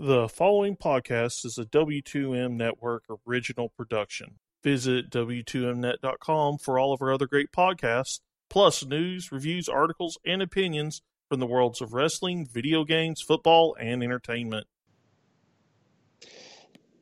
The 0.00 0.28
following 0.28 0.76
podcast 0.76 1.44
is 1.44 1.58
a 1.58 1.64
W2M 1.64 2.52
Network 2.52 3.02
original 3.26 3.70
production. 3.70 4.36
Visit 4.62 5.10
W2Mnet.com 5.10 6.58
for 6.58 6.78
all 6.78 6.92
of 6.92 7.02
our 7.02 7.12
other 7.12 7.26
great 7.26 7.50
podcasts, 7.50 8.20
plus 8.48 8.84
news, 8.84 9.32
reviews, 9.32 9.68
articles, 9.68 10.16
and 10.24 10.40
opinions 10.40 11.02
from 11.28 11.40
the 11.40 11.46
worlds 11.46 11.80
of 11.80 11.94
wrestling, 11.94 12.46
video 12.46 12.84
games, 12.84 13.20
football, 13.20 13.74
and 13.80 14.04
entertainment. 14.04 14.68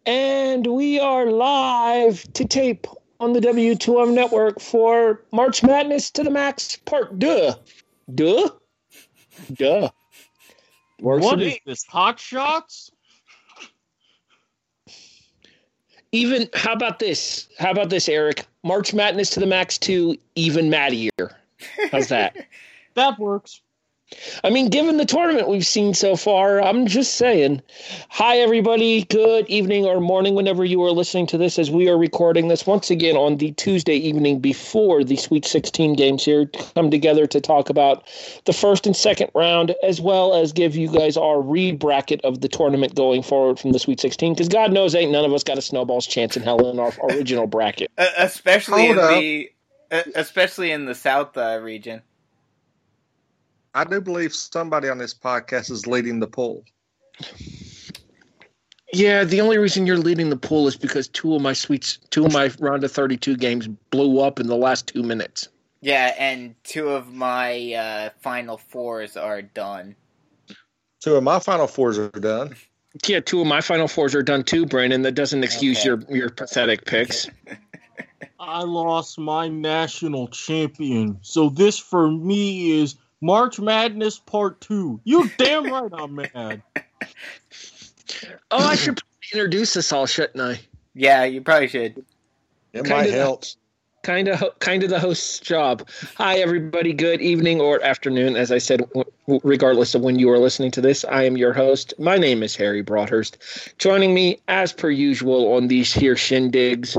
And 0.06 0.66
we 0.66 0.98
are 0.98 1.26
live 1.26 2.22
to 2.32 2.46
tape 2.46 2.86
on 3.20 3.34
the 3.34 3.40
W2M 3.40 4.14
network 4.14 4.58
for 4.58 5.22
March 5.32 5.62
Madness 5.62 6.10
to 6.12 6.22
the 6.22 6.30
Max 6.30 6.76
Part 6.76 7.18
Duh. 7.18 7.56
Duh. 8.14 8.48
Duh. 9.52 9.90
Works 11.00 11.24
What 11.24 11.34
for 11.36 11.40
is 11.42 11.46
me. 11.46 11.60
this? 11.66 11.84
Hot 11.86 12.18
shots? 12.18 12.90
Even 16.12 16.48
how 16.54 16.72
about 16.72 16.98
this? 16.98 17.48
How 17.58 17.70
about 17.70 17.90
this, 17.90 18.08
Erik? 18.08 18.46
March 18.62 18.94
Madness 18.94 19.30
to 19.30 19.40
the 19.40 19.46
Max 19.46 19.76
2, 19.78 20.16
even 20.34 20.70
maddier. 20.70 21.10
How's 21.90 22.08
that? 22.08 22.36
That 22.94 23.18
works. 23.18 23.60
I 24.44 24.50
mean, 24.50 24.68
given 24.68 24.98
the 24.98 25.04
tournament 25.04 25.48
we've 25.48 25.66
seen 25.66 25.92
so 25.92 26.14
far, 26.14 26.62
I'm 26.62 26.86
just 26.86 27.16
saying. 27.16 27.62
Hi, 28.08 28.38
everybody. 28.38 29.02
Good 29.02 29.48
evening 29.48 29.84
or 29.84 30.00
morning, 30.00 30.34
whenever 30.34 30.64
you 30.64 30.80
are 30.84 30.92
listening 30.92 31.26
to 31.28 31.38
this, 31.38 31.58
as 31.58 31.72
we 31.72 31.88
are 31.88 31.98
recording 31.98 32.46
this 32.46 32.66
once 32.66 32.88
again 32.88 33.16
on 33.16 33.38
the 33.38 33.50
Tuesday 33.52 33.96
evening 33.96 34.38
before 34.38 35.02
the 35.02 35.16
Sweet 35.16 35.44
16 35.44 35.94
games 35.94 36.24
here. 36.24 36.46
Come 36.76 36.90
together 36.90 37.26
to 37.26 37.40
talk 37.40 37.68
about 37.68 38.06
the 38.44 38.52
first 38.52 38.86
and 38.86 38.94
second 38.94 39.30
round, 39.34 39.74
as 39.82 40.00
well 40.00 40.34
as 40.34 40.52
give 40.52 40.76
you 40.76 40.88
guys 40.88 41.16
our 41.16 41.40
re 41.40 41.72
bracket 41.72 42.20
of 42.24 42.40
the 42.40 42.48
tournament 42.48 42.94
going 42.94 43.24
forward 43.24 43.58
from 43.58 43.72
the 43.72 43.80
Sweet 43.80 43.98
16. 43.98 44.34
Because 44.34 44.48
God 44.48 44.72
knows, 44.72 44.94
ain't 44.94 45.10
none 45.10 45.24
of 45.24 45.32
us 45.32 45.42
got 45.42 45.58
a 45.58 45.62
snowball's 45.62 46.06
chance 46.06 46.36
in 46.36 46.44
hell 46.44 46.70
in 46.70 46.78
our 46.78 46.92
original 47.10 47.48
bracket. 47.48 47.90
Uh, 47.98 48.06
especially 48.18 48.86
Hold 48.86 48.98
in 48.98 49.04
up. 49.04 49.10
the 49.20 49.50
uh, 49.90 50.02
especially 50.14 50.70
in 50.70 50.84
the 50.84 50.94
south 50.94 51.36
uh, 51.36 51.58
region. 51.60 52.02
I 53.76 53.84
do 53.84 54.00
believe 54.00 54.34
somebody 54.34 54.88
on 54.88 54.96
this 54.96 55.12
podcast 55.12 55.70
is 55.70 55.86
leading 55.86 56.18
the 56.18 56.26
poll. 56.26 56.64
Yeah, 58.90 59.22
the 59.22 59.42
only 59.42 59.58
reason 59.58 59.86
you're 59.86 59.98
leading 59.98 60.30
the 60.30 60.36
pool 60.36 60.66
is 60.66 60.76
because 60.76 61.08
two 61.08 61.34
of 61.34 61.42
my 61.42 61.52
sweets, 61.52 61.98
two 62.08 62.24
of 62.24 62.32
my 62.32 62.50
round 62.58 62.84
of 62.84 62.92
32 62.92 63.36
games 63.36 63.68
blew 63.90 64.20
up 64.20 64.40
in 64.40 64.46
the 64.46 64.56
last 64.56 64.86
two 64.86 65.02
minutes. 65.02 65.48
Yeah, 65.82 66.14
and 66.18 66.54
two 66.64 66.88
of 66.88 67.12
my 67.12 67.74
uh, 67.74 68.10
final 68.22 68.56
fours 68.56 69.14
are 69.14 69.42
done. 69.42 69.94
Two 71.02 71.16
of 71.16 71.22
my 71.22 71.38
final 71.38 71.66
fours 71.66 71.98
are 71.98 72.08
done. 72.08 72.56
Yeah, 73.06 73.20
two 73.20 73.42
of 73.42 73.46
my 73.46 73.60
final 73.60 73.88
fours 73.88 74.14
are 74.14 74.22
done 74.22 74.42
too, 74.42 74.64
Brandon. 74.64 75.02
That 75.02 75.12
doesn't 75.12 75.44
excuse 75.44 75.80
Okay. 75.80 75.86
your 75.86 76.16
your 76.16 76.30
pathetic 76.30 76.86
picks. 76.86 77.28
I 78.40 78.62
lost 78.62 79.18
my 79.18 79.48
national 79.48 80.28
champion. 80.28 81.18
So 81.20 81.50
this 81.50 81.78
for 81.78 82.10
me 82.10 82.80
is 82.80 82.94
March 83.20 83.58
Madness 83.58 84.18
Part 84.18 84.60
2. 84.60 85.00
You 85.04 85.30
damn 85.38 85.64
right 85.72 85.90
I'm 85.92 86.14
mad. 86.14 86.62
Oh, 88.52 88.64
I 88.64 88.76
should 88.76 89.00
introduce 89.32 89.76
us 89.76 89.90
all, 89.92 90.06
shouldn't 90.06 90.40
I? 90.40 90.60
Yeah, 90.94 91.24
you 91.24 91.40
probably 91.42 91.66
should. 91.68 91.98
It 92.72 92.84
Kinda- 92.84 92.90
might 92.90 93.10
help. 93.10 93.44
Kind 94.04 94.28
of, 94.28 94.56
kind 94.60 94.84
of 94.84 94.90
the 94.90 95.00
host's 95.00 95.40
job. 95.40 95.88
Hi, 96.14 96.36
everybody. 96.38 96.92
Good 96.92 97.20
evening 97.20 97.60
or 97.60 97.82
afternoon, 97.82 98.36
as 98.36 98.52
I 98.52 98.58
said, 98.58 98.78
w- 98.90 99.04
w- 99.26 99.40
regardless 99.42 99.96
of 99.96 100.02
when 100.02 100.16
you 100.20 100.30
are 100.30 100.38
listening 100.38 100.70
to 100.72 100.80
this. 100.80 101.04
I 101.04 101.24
am 101.24 101.36
your 101.36 101.52
host. 101.52 101.92
My 101.98 102.16
name 102.16 102.44
is 102.44 102.54
Harry 102.54 102.82
Broadhurst. 102.82 103.36
Joining 103.78 104.14
me, 104.14 104.38
as 104.46 104.72
per 104.72 104.90
usual, 104.90 105.52
on 105.54 105.66
these 105.66 105.92
here 105.92 106.14
shindigs, 106.14 106.96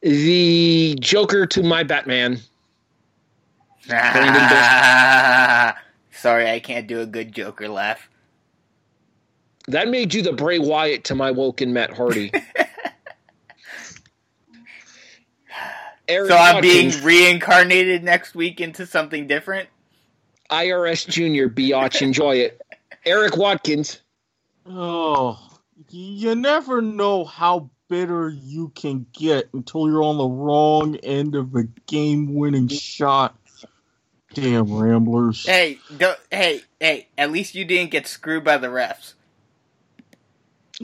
the 0.00 0.96
Joker 0.98 1.44
to 1.48 1.62
my 1.62 1.82
Batman. 1.82 2.38
Brandon 3.88 5.74
Sorry, 6.12 6.50
I 6.50 6.60
can't 6.60 6.86
do 6.86 7.00
a 7.00 7.06
good 7.06 7.32
Joker 7.32 7.68
laugh. 7.68 8.08
That 9.68 9.88
made 9.88 10.14
you 10.14 10.22
the 10.22 10.32
Bray 10.32 10.58
Wyatt 10.58 11.04
to 11.04 11.14
my 11.14 11.30
Woken 11.30 11.72
Matt 11.72 11.92
Hardy. 11.92 12.32
Aaron 16.08 16.28
So 16.28 16.36
I'm 16.36 16.62
being 16.62 16.92
reincarnated 17.02 18.04
next 18.04 18.34
week 18.36 18.60
into 18.60 18.86
something 18.86 19.26
different. 19.26 19.68
IRS 20.50 21.08
Junior, 21.08 21.48
biatch, 21.48 22.00
enjoy 22.00 22.36
it. 22.36 22.62
Erik 23.04 23.36
Watkins, 23.36 24.00
Oh, 24.68 25.38
you 25.90 26.34
never 26.34 26.82
know 26.82 27.24
how 27.24 27.70
bitter 27.88 28.28
you 28.28 28.70
can 28.70 29.06
get 29.12 29.48
until 29.52 29.88
you're 29.88 30.02
on 30.02 30.18
the 30.18 30.26
wrong 30.26 30.96
end 30.96 31.36
of 31.36 31.54
a 31.54 31.64
game-winning 31.86 32.66
shot. 32.68 33.36
Damn 34.36 34.70
Ramblers. 34.70 35.46
Hey, 35.46 35.78
don't, 35.96 36.18
hey, 36.30 36.60
hey! 36.78 37.08
At 37.16 37.32
least 37.32 37.54
you 37.54 37.64
didn't 37.64 37.90
get 37.90 38.06
screwed 38.06 38.44
by 38.44 38.58
the 38.58 38.66
refs. 38.66 39.14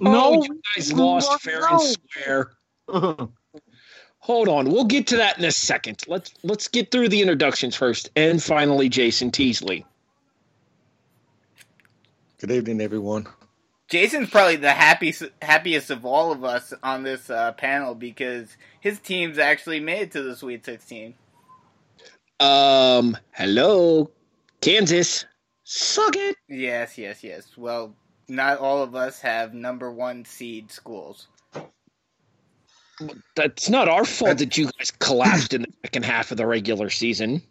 oh, 0.01 0.11
No, 0.11 0.43
you 0.43 0.61
guys 0.75 0.91
lost 0.91 1.31
are- 1.31 1.39
fair 1.39 1.61
no. 1.61 1.69
and 1.71 1.81
square. 1.83 2.53
Hold 4.21 4.49
on, 4.49 4.71
we'll 4.71 4.85
get 4.87 5.09
to 5.09 5.17
that 5.19 5.37
in 5.39 5.45
a 5.45 5.53
second. 5.53 6.03
Let's 6.07 6.33
let's 6.43 6.67
get 6.69 6.91
through 6.91 7.11
the 7.11 7.21
introductions 7.21 7.77
first, 7.77 8.09
and 8.17 8.43
finally, 8.43 8.89
Jason 8.89 9.31
Teasley. 9.31 9.85
Good 12.39 12.53
evening, 12.53 12.81
everyone. 12.81 13.27
Jason's 13.89 14.31
probably 14.31 14.57
the 14.57 14.73
happiest 14.73 15.25
happiest 15.43 15.91
of 15.91 16.07
all 16.07 16.33
of 16.33 16.43
us 16.43 16.73
on 16.83 17.03
this 17.03 17.29
uh, 17.29 17.53
panel 17.53 17.95
because 17.95 18.57
his 18.81 18.99
team's 18.99 19.37
actually 19.37 19.81
made 19.81 20.01
it 20.03 20.13
to 20.13 20.23
the 20.23 20.35
Sweet 20.35 20.65
16. 20.65 21.15
Um, 22.43 23.17
hello, 23.31 24.11
Kansas, 24.61 25.27
suck 25.63 26.17
it. 26.17 26.35
Yes, 26.49 26.99
yes, 26.99 27.23
yes. 27.23 27.57
Well, 27.57 27.95
not 28.27 28.59
all 28.59 28.83
of 28.83 28.97
us 28.97 29.21
have 29.21 29.55
number 29.55 29.93
one 29.93 30.25
seed 30.25 30.73
schools. 30.73 31.29
That's 33.37 33.69
not 33.69 33.89
our 33.89 34.05
fault 34.05 34.39
that 34.39 34.59
you 34.59 34.69
guys 34.77 34.91
collapsed 34.91 35.55
in 35.55 35.63
the 35.63 35.73
second 35.85 36.05
half 36.05 36.33
of 36.33 36.37
the 36.37 36.45
regular 36.45 36.91
season. 36.91 37.43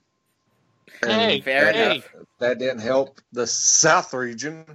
Hey, 1.01 1.39
fair 1.39 1.71
that, 1.71 1.75
hey. 1.75 2.03
that 2.39 2.59
didn't 2.59 2.81
help 2.81 3.21
the 3.31 3.47
South 3.47 4.13
region. 4.13 4.65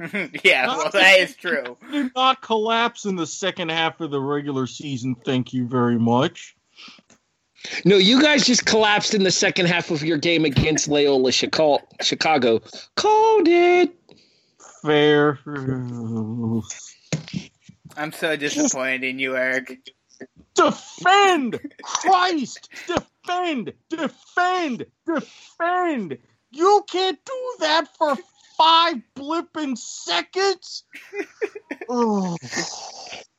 yeah, 0.42 0.66
well, 0.66 0.90
that 0.90 1.20
is 1.20 1.36
true. 1.36 1.76
did 1.92 2.10
not 2.16 2.42
collapse 2.42 3.04
in 3.04 3.14
the 3.14 3.26
second 3.26 3.70
half 3.70 4.00
of 4.00 4.10
the 4.10 4.20
regular 4.20 4.66
season. 4.66 5.14
Thank 5.14 5.52
you 5.52 5.64
very 5.68 5.98
much. 5.98 6.56
No, 7.84 7.96
you 7.96 8.22
guys 8.22 8.44
just 8.46 8.64
collapsed 8.64 9.14
in 9.14 9.22
the 9.22 9.30
second 9.30 9.66
half 9.66 9.90
of 9.90 10.02
your 10.02 10.18
game 10.18 10.44
against 10.44 10.88
Loyola 10.88 11.32
Chicago. 11.32 11.84
Chicago. 12.00 12.60
Called 12.96 13.48
it. 13.48 13.94
Fair. 14.82 15.38
I'm 17.96 18.12
so 18.12 18.36
disappointed 18.36 19.04
in 19.04 19.18
you, 19.18 19.36
Erik. 19.36 19.78
Defend! 20.54 21.60
Christ! 21.82 22.68
Defend! 22.86 23.72
Defend! 23.88 24.86
Defend! 25.06 26.18
You 26.50 26.84
can't 26.88 27.18
do 27.24 27.54
that 27.60 27.88
for 27.96 28.16
five 28.60 28.96
blipping 29.16 29.76
seconds? 29.78 30.84
oh. 31.88 32.36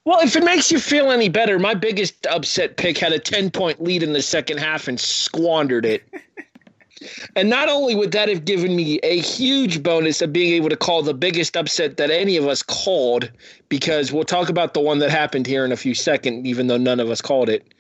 Well, 0.04 0.20
if 0.22 0.36
it 0.36 0.44
makes 0.44 0.72
you 0.72 0.80
feel 0.80 1.12
any 1.12 1.30
better, 1.30 1.60
my 1.60 1.76
biggest 1.76 2.26
upset 2.26 2.78
pick 2.78 2.98
had 2.98 3.14
a 3.14 3.20
10 3.20 3.52
point 3.52 3.84
lead 3.84 4.02
in 4.02 4.14
the 4.14 4.22
second 4.24 4.58
half 4.58 4.88
and 4.88 5.00
squandered 5.00 5.86
it. 5.86 6.04
and 7.36 7.52
not 7.52 7.70
only 7.70 7.94
would 7.94 8.12
that 8.14 8.30
have 8.30 8.46
given 8.46 8.76
me 8.76 9.00
a 9.04 9.20
huge 9.20 9.84
bonus 9.84 10.24
of 10.24 10.34
being 10.34 10.54
able 10.54 10.70
to 10.70 10.76
call 10.78 11.04
the 11.04 11.14
biggest 11.14 11.56
upset 11.56 11.98
that 11.98 12.10
any 12.10 12.36
of 12.36 12.48
us 12.48 12.64
called, 12.64 13.32
because 13.70 14.12
we'll 14.12 14.24
talk 14.24 14.50
about 14.50 14.74
the 14.74 14.82
one 14.82 14.98
that 15.00 15.12
happened 15.12 15.46
here 15.46 15.64
in 15.64 15.72
a 15.72 15.78
few 15.78 15.94
seconds, 15.94 16.48
even 16.48 16.66
though 16.66 16.78
none 16.78 17.00
of 17.00 17.12
us 17.12 17.22
called 17.22 17.48
it. 17.48 17.76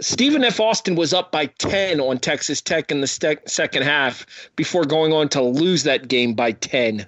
Stephen 0.00 0.44
F. 0.44 0.60
Austin 0.60 0.94
was 0.94 1.12
up 1.12 1.32
by 1.32 1.46
10 1.46 2.00
on 2.00 2.18
Texas 2.18 2.60
Tech 2.60 2.92
in 2.92 3.00
the 3.00 3.06
ste- 3.06 3.46
second 3.46 3.82
half 3.82 4.26
before 4.54 4.84
going 4.84 5.12
on 5.12 5.28
to 5.30 5.42
lose 5.42 5.82
that 5.82 6.08
game 6.08 6.34
by 6.34 6.52
10 6.52 7.06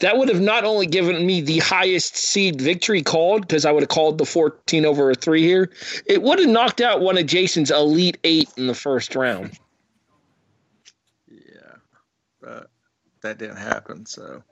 that 0.00 0.16
would 0.16 0.28
have 0.28 0.40
not 0.40 0.64
only 0.64 0.86
given 0.86 1.26
me 1.26 1.40
the 1.40 1.58
highest 1.58 2.16
seed 2.16 2.60
victory 2.60 3.02
called 3.02 3.42
because 3.42 3.64
I 3.64 3.72
would 3.72 3.82
have 3.82 3.88
called 3.88 4.18
the 4.18 4.24
14 4.24 4.84
over 4.84 5.10
a 5.10 5.14
three 5.14 5.42
here, 5.42 5.70
it 6.06 6.22
would 6.22 6.38
have 6.38 6.48
knocked 6.48 6.80
out 6.80 7.00
one 7.00 7.18
of 7.18 7.26
Jason's 7.26 7.70
elite 7.70 8.18
eight 8.24 8.48
in 8.56 8.66
the 8.66 8.74
first 8.74 9.16
round. 9.16 9.58
Yeah, 11.28 11.76
but 12.40 12.70
that 13.22 13.38
didn't 13.38 13.56
happen. 13.56 14.06
So 14.06 14.42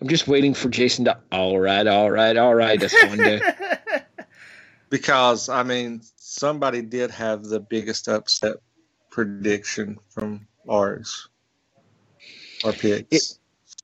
I'm 0.00 0.08
just 0.08 0.28
waiting 0.28 0.54
for 0.54 0.68
Jason 0.68 1.06
to, 1.06 1.18
all 1.32 1.58
right, 1.58 1.86
all 1.86 2.10
right, 2.10 2.36
all 2.36 2.54
right, 2.54 2.78
this 2.78 2.94
one 3.06 3.18
day. 3.18 3.40
Because 4.90 5.48
I 5.48 5.62
mean, 5.62 6.00
somebody 6.16 6.82
did 6.82 7.10
have 7.10 7.44
the 7.44 7.60
biggest 7.60 8.08
upset 8.08 8.56
prediction 9.10 9.98
from 10.10 10.46
ours, 10.68 11.28
our 12.64 12.72
picks. 12.72 13.08
It- 13.10 13.38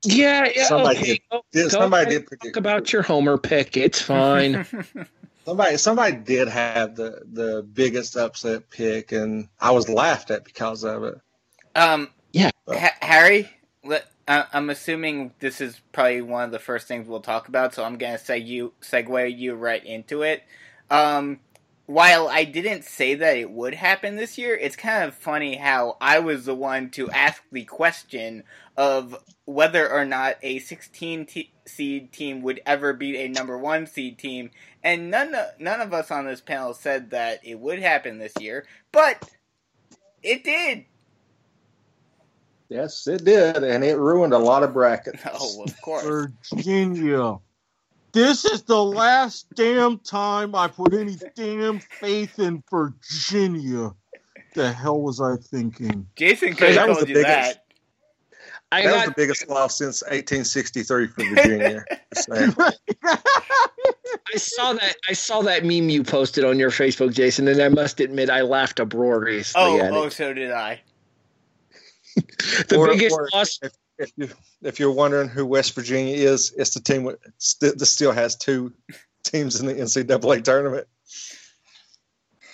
Yeah, 0.06 0.48
yeah. 0.54 0.66
Somebody 0.68 0.98
okay. 0.98 1.06
did- 1.12 1.20
Go- 1.30 1.44
Yeah, 1.52 1.62
go 1.62 1.68
somebody 1.68 2.10
did 2.10 2.26
predict. 2.26 2.54
Talk 2.54 2.60
about 2.60 2.92
your 2.92 3.02
homer 3.02 3.38
pick. 3.38 3.76
It's 3.76 4.00
fine. 4.00 4.66
Somebody, 5.46 5.76
somebody 5.76 6.16
did 6.16 6.48
have 6.48 6.96
the 6.96 7.20
the 7.30 7.62
biggest 7.74 8.16
upset 8.16 8.70
pick, 8.70 9.12
and 9.12 9.46
I 9.60 9.72
was 9.72 9.90
laughed 9.90 10.30
at 10.30 10.42
because 10.42 10.84
of 10.84 11.04
it. 11.04 11.20
um, 11.76 12.08
Yeah. 12.32 12.50
Ha- 12.66 12.96
Harry, 13.02 13.50
let, 13.84 14.06
uh, 14.26 14.44
I'm 14.54 14.70
assuming 14.70 15.34
this 15.40 15.60
is 15.60 15.82
probably 15.92 16.22
one 16.22 16.44
of 16.44 16.50
the 16.50 16.58
first 16.58 16.88
things 16.88 17.06
we'll 17.06 17.20
talk 17.20 17.48
about, 17.48 17.74
so 17.74 17.84
I'm 17.84 17.98
gonna 17.98 18.16
say 18.16 18.38
you 18.38 18.72
segue 18.80 19.36
you 19.38 19.54
right 19.54 19.84
into 19.84 20.22
it. 20.22 20.44
Um, 20.94 21.40
while 21.86 22.28
I 22.28 22.44
didn't 22.44 22.84
say 22.84 23.14
that 23.14 23.36
it 23.36 23.50
would 23.50 23.74
happen 23.74 24.16
this 24.16 24.38
year, 24.38 24.56
it's 24.56 24.76
kind 24.76 25.04
of 25.04 25.14
funny 25.14 25.56
how 25.56 25.96
I 26.00 26.18
was 26.20 26.46
the 26.46 26.54
one 26.54 26.90
to 26.90 27.10
ask 27.10 27.42
the 27.52 27.64
question 27.64 28.44
of 28.76 29.16
whether 29.44 29.90
or 29.90 30.04
not 30.04 30.36
a 30.42 30.60
16 30.60 31.26
t- 31.26 31.52
seed 31.66 32.12
team 32.12 32.42
would 32.42 32.60
ever 32.64 32.92
beat 32.92 33.16
a 33.16 33.28
number 33.28 33.58
one 33.58 33.86
seed 33.86 34.18
team, 34.18 34.50
and 34.82 35.10
none 35.10 35.34
of, 35.34 35.46
none 35.58 35.80
of 35.80 35.92
us 35.92 36.10
on 36.10 36.24
this 36.24 36.40
panel 36.40 36.72
said 36.72 37.10
that 37.10 37.40
it 37.44 37.58
would 37.58 37.80
happen 37.80 38.18
this 38.18 38.32
year, 38.40 38.66
but 38.90 39.30
it 40.22 40.42
did. 40.42 40.86
Yes, 42.70 43.06
it 43.06 43.24
did, 43.24 43.62
and 43.62 43.84
it 43.84 43.98
ruined 43.98 44.32
a 44.32 44.38
lot 44.38 44.62
of 44.62 44.72
brackets. 44.72 45.22
Oh, 45.32 45.64
of 45.64 45.80
course. 45.82 46.28
Virginia. 46.50 47.36
This 48.14 48.44
is 48.44 48.62
the 48.62 48.82
last 48.82 49.46
damn 49.54 49.98
time 49.98 50.54
I 50.54 50.68
put 50.68 50.94
any 50.94 51.16
damn 51.34 51.80
faith 51.80 52.38
in 52.38 52.62
Virginia. 52.70 53.92
The 54.54 54.72
hell 54.72 55.00
was 55.00 55.20
I 55.20 55.36
thinking? 55.36 56.06
Jason 56.14 56.54
could 56.54 56.68
have 56.68 56.76
That 56.76 56.88
was 56.88 56.96
told 56.98 57.08
the 57.08 57.10
you 57.10 57.14
biggest- 57.16 57.54
that. 57.54 57.60
I 58.72 58.82
that 58.82 58.92
was 58.92 59.02
got 59.02 59.06
the 59.06 59.14
biggest 59.22 59.48
loss 59.48 59.78
since 59.78 60.02
1863 60.02 61.06
for 61.08 61.24
Virginia. 61.24 61.84
I 62.32 62.72
saw 64.36 64.72
that 64.72 64.96
I 65.08 65.12
saw 65.12 65.42
that 65.42 65.64
meme 65.64 65.88
you 65.90 66.02
posted 66.02 66.44
on 66.44 66.58
your 66.58 66.70
Facebook, 66.70 67.12
Jason, 67.12 67.46
and 67.48 67.60
I 67.60 67.68
must 67.68 68.00
admit 68.00 68.30
I 68.30 68.40
laughed 68.42 68.80
uproariously 68.80 69.60
Oh, 69.62 69.80
at 69.80 69.92
oh, 69.92 70.04
it. 70.04 70.12
so 70.12 70.32
did 70.32 70.50
I. 70.50 70.80
The 72.68 72.76
Or- 72.78 72.88
biggest 72.88 73.14
or 73.16 73.28
loss 73.32 73.58
If, 73.62 73.72
if 73.98 74.12
you 74.16 74.28
if 74.62 74.78
you're 74.80 74.90
wondering 74.92 75.28
who 75.28 75.46
West 75.46 75.74
Virginia 75.74 76.14
is, 76.14 76.52
it's 76.56 76.74
the 76.74 76.80
team 76.80 77.04
that 77.04 77.86
still 77.86 78.12
has 78.12 78.36
two 78.36 78.72
teams 79.24 79.60
in 79.60 79.66
the 79.66 79.74
NCAA 79.74 80.42
tournament. 80.44 80.86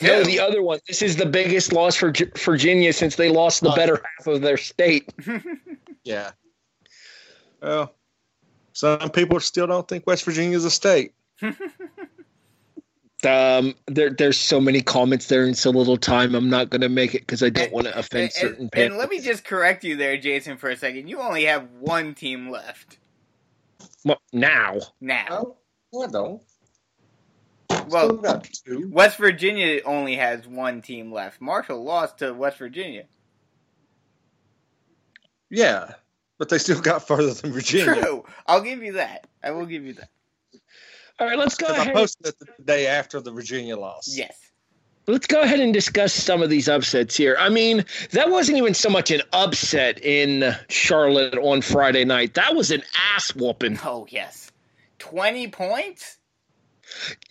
No, 0.02 0.22
the 0.24 0.40
other 0.40 0.62
one. 0.62 0.78
This 0.88 1.02
is 1.02 1.16
the 1.16 1.26
biggest 1.26 1.72
loss 1.74 1.94
for 1.96 2.10
Gi- 2.10 2.30
Virginia 2.38 2.92
since 2.92 3.16
they 3.16 3.28
lost 3.28 3.60
the 3.60 3.70
Oh. 3.70 3.76
better 3.76 4.02
half 4.18 4.26
of 4.26 4.40
their 4.40 4.56
state. 4.56 5.12
Yeah. 6.02 6.30
Well, 7.60 7.92
some 8.72 9.10
people 9.10 9.38
still 9.40 9.66
don't 9.66 9.86
think 9.86 10.06
West 10.06 10.24
Virginia 10.24 10.56
is 10.56 10.64
a 10.64 10.70
state. 10.70 11.12
Um, 13.24 13.74
there, 13.86 14.10
there's 14.10 14.38
so 14.38 14.60
many 14.60 14.80
comments 14.80 15.26
there 15.28 15.44
in 15.44 15.54
so 15.54 15.70
little 15.70 15.96
time. 15.96 16.34
I'm 16.34 16.48
not 16.48 16.70
going 16.70 16.80
to 16.80 16.88
make 16.88 17.14
it 17.14 17.20
because 17.22 17.42
I 17.42 17.50
don't 17.50 17.72
want 17.72 17.86
to 17.86 17.98
offend 17.98 18.24
And, 18.24 18.32
certain 18.32 18.60
and, 18.62 18.72
people. 18.72 18.86
and 18.86 18.96
let 18.98 19.08
me 19.10 19.20
just 19.20 19.44
correct 19.44 19.84
you 19.84 19.96
there, 19.96 20.16
Jason, 20.16 20.56
for 20.56 20.70
a 20.70 20.76
second. 20.76 21.08
You 21.08 21.20
only 21.20 21.44
have 21.44 21.68
one 21.80 22.14
team 22.14 22.50
left 22.50 22.98
Well, 24.04 24.20
now. 24.32 24.78
now. 25.00 25.26
Oh, 25.30 25.56
well, 25.92 26.08
I 26.08 26.10
don't. 26.10 26.42
Well, 27.88 28.42
two. 28.66 28.88
West 28.90 29.16
Virginia 29.18 29.80
only 29.84 30.16
has 30.16 30.46
one 30.46 30.80
team 30.82 31.12
left. 31.12 31.40
Marshall 31.40 31.82
lost 31.82 32.18
to 32.18 32.32
West 32.32 32.58
Virginia. 32.58 33.04
Yeah, 35.50 35.94
but 36.38 36.48
they 36.48 36.58
still 36.58 36.80
got 36.80 37.06
further 37.06 37.34
than 37.34 37.52
Virginia. 37.52 38.00
True. 38.02 38.24
I'll 38.46 38.60
give 38.62 38.82
you 38.82 38.92
that. 38.94 39.26
I 39.42 39.50
will 39.50 39.66
give 39.66 39.84
you 39.84 39.94
that. 39.94 40.08
All 41.20 41.26
right, 41.26 41.38
let's 41.38 41.54
go 41.54 41.68
Because 41.68 41.86
I 41.86 41.92
posted 41.92 42.26
it 42.28 42.38
the 42.38 42.64
day 42.64 42.86
after 42.86 43.20
the 43.20 43.30
Virginia 43.30 43.76
loss. 43.76 44.08
Yes. 44.16 44.36
Let's 45.06 45.26
go 45.26 45.42
ahead 45.42 45.60
and 45.60 45.72
discuss 45.72 46.14
some 46.14 46.42
of 46.42 46.50
these 46.50 46.68
upsets 46.68 47.16
here. 47.16 47.36
I 47.38 47.48
mean, 47.48 47.84
that 48.12 48.30
wasn't 48.30 48.58
even 48.58 48.74
so 48.74 48.88
much 48.88 49.10
an 49.10 49.22
upset 49.32 50.02
in 50.02 50.54
Charlotte 50.68 51.36
on 51.36 51.62
Friday 51.62 52.04
night. 52.04 52.34
That 52.34 52.54
was 52.54 52.70
an 52.70 52.82
ass 53.14 53.34
whooping. 53.34 53.78
Oh, 53.84 54.06
yes. 54.08 54.50
20 54.98 55.48
points? 55.48 56.18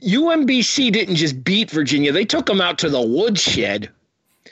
UMBC 0.04 0.92
didn't 0.92 1.16
just 1.16 1.44
beat 1.44 1.70
Virginia; 1.72 2.12
they 2.12 2.26
took 2.26 2.46
them 2.46 2.62
out 2.62 2.78
to 2.80 2.90
the 2.90 3.02
woodshed. 3.02 3.90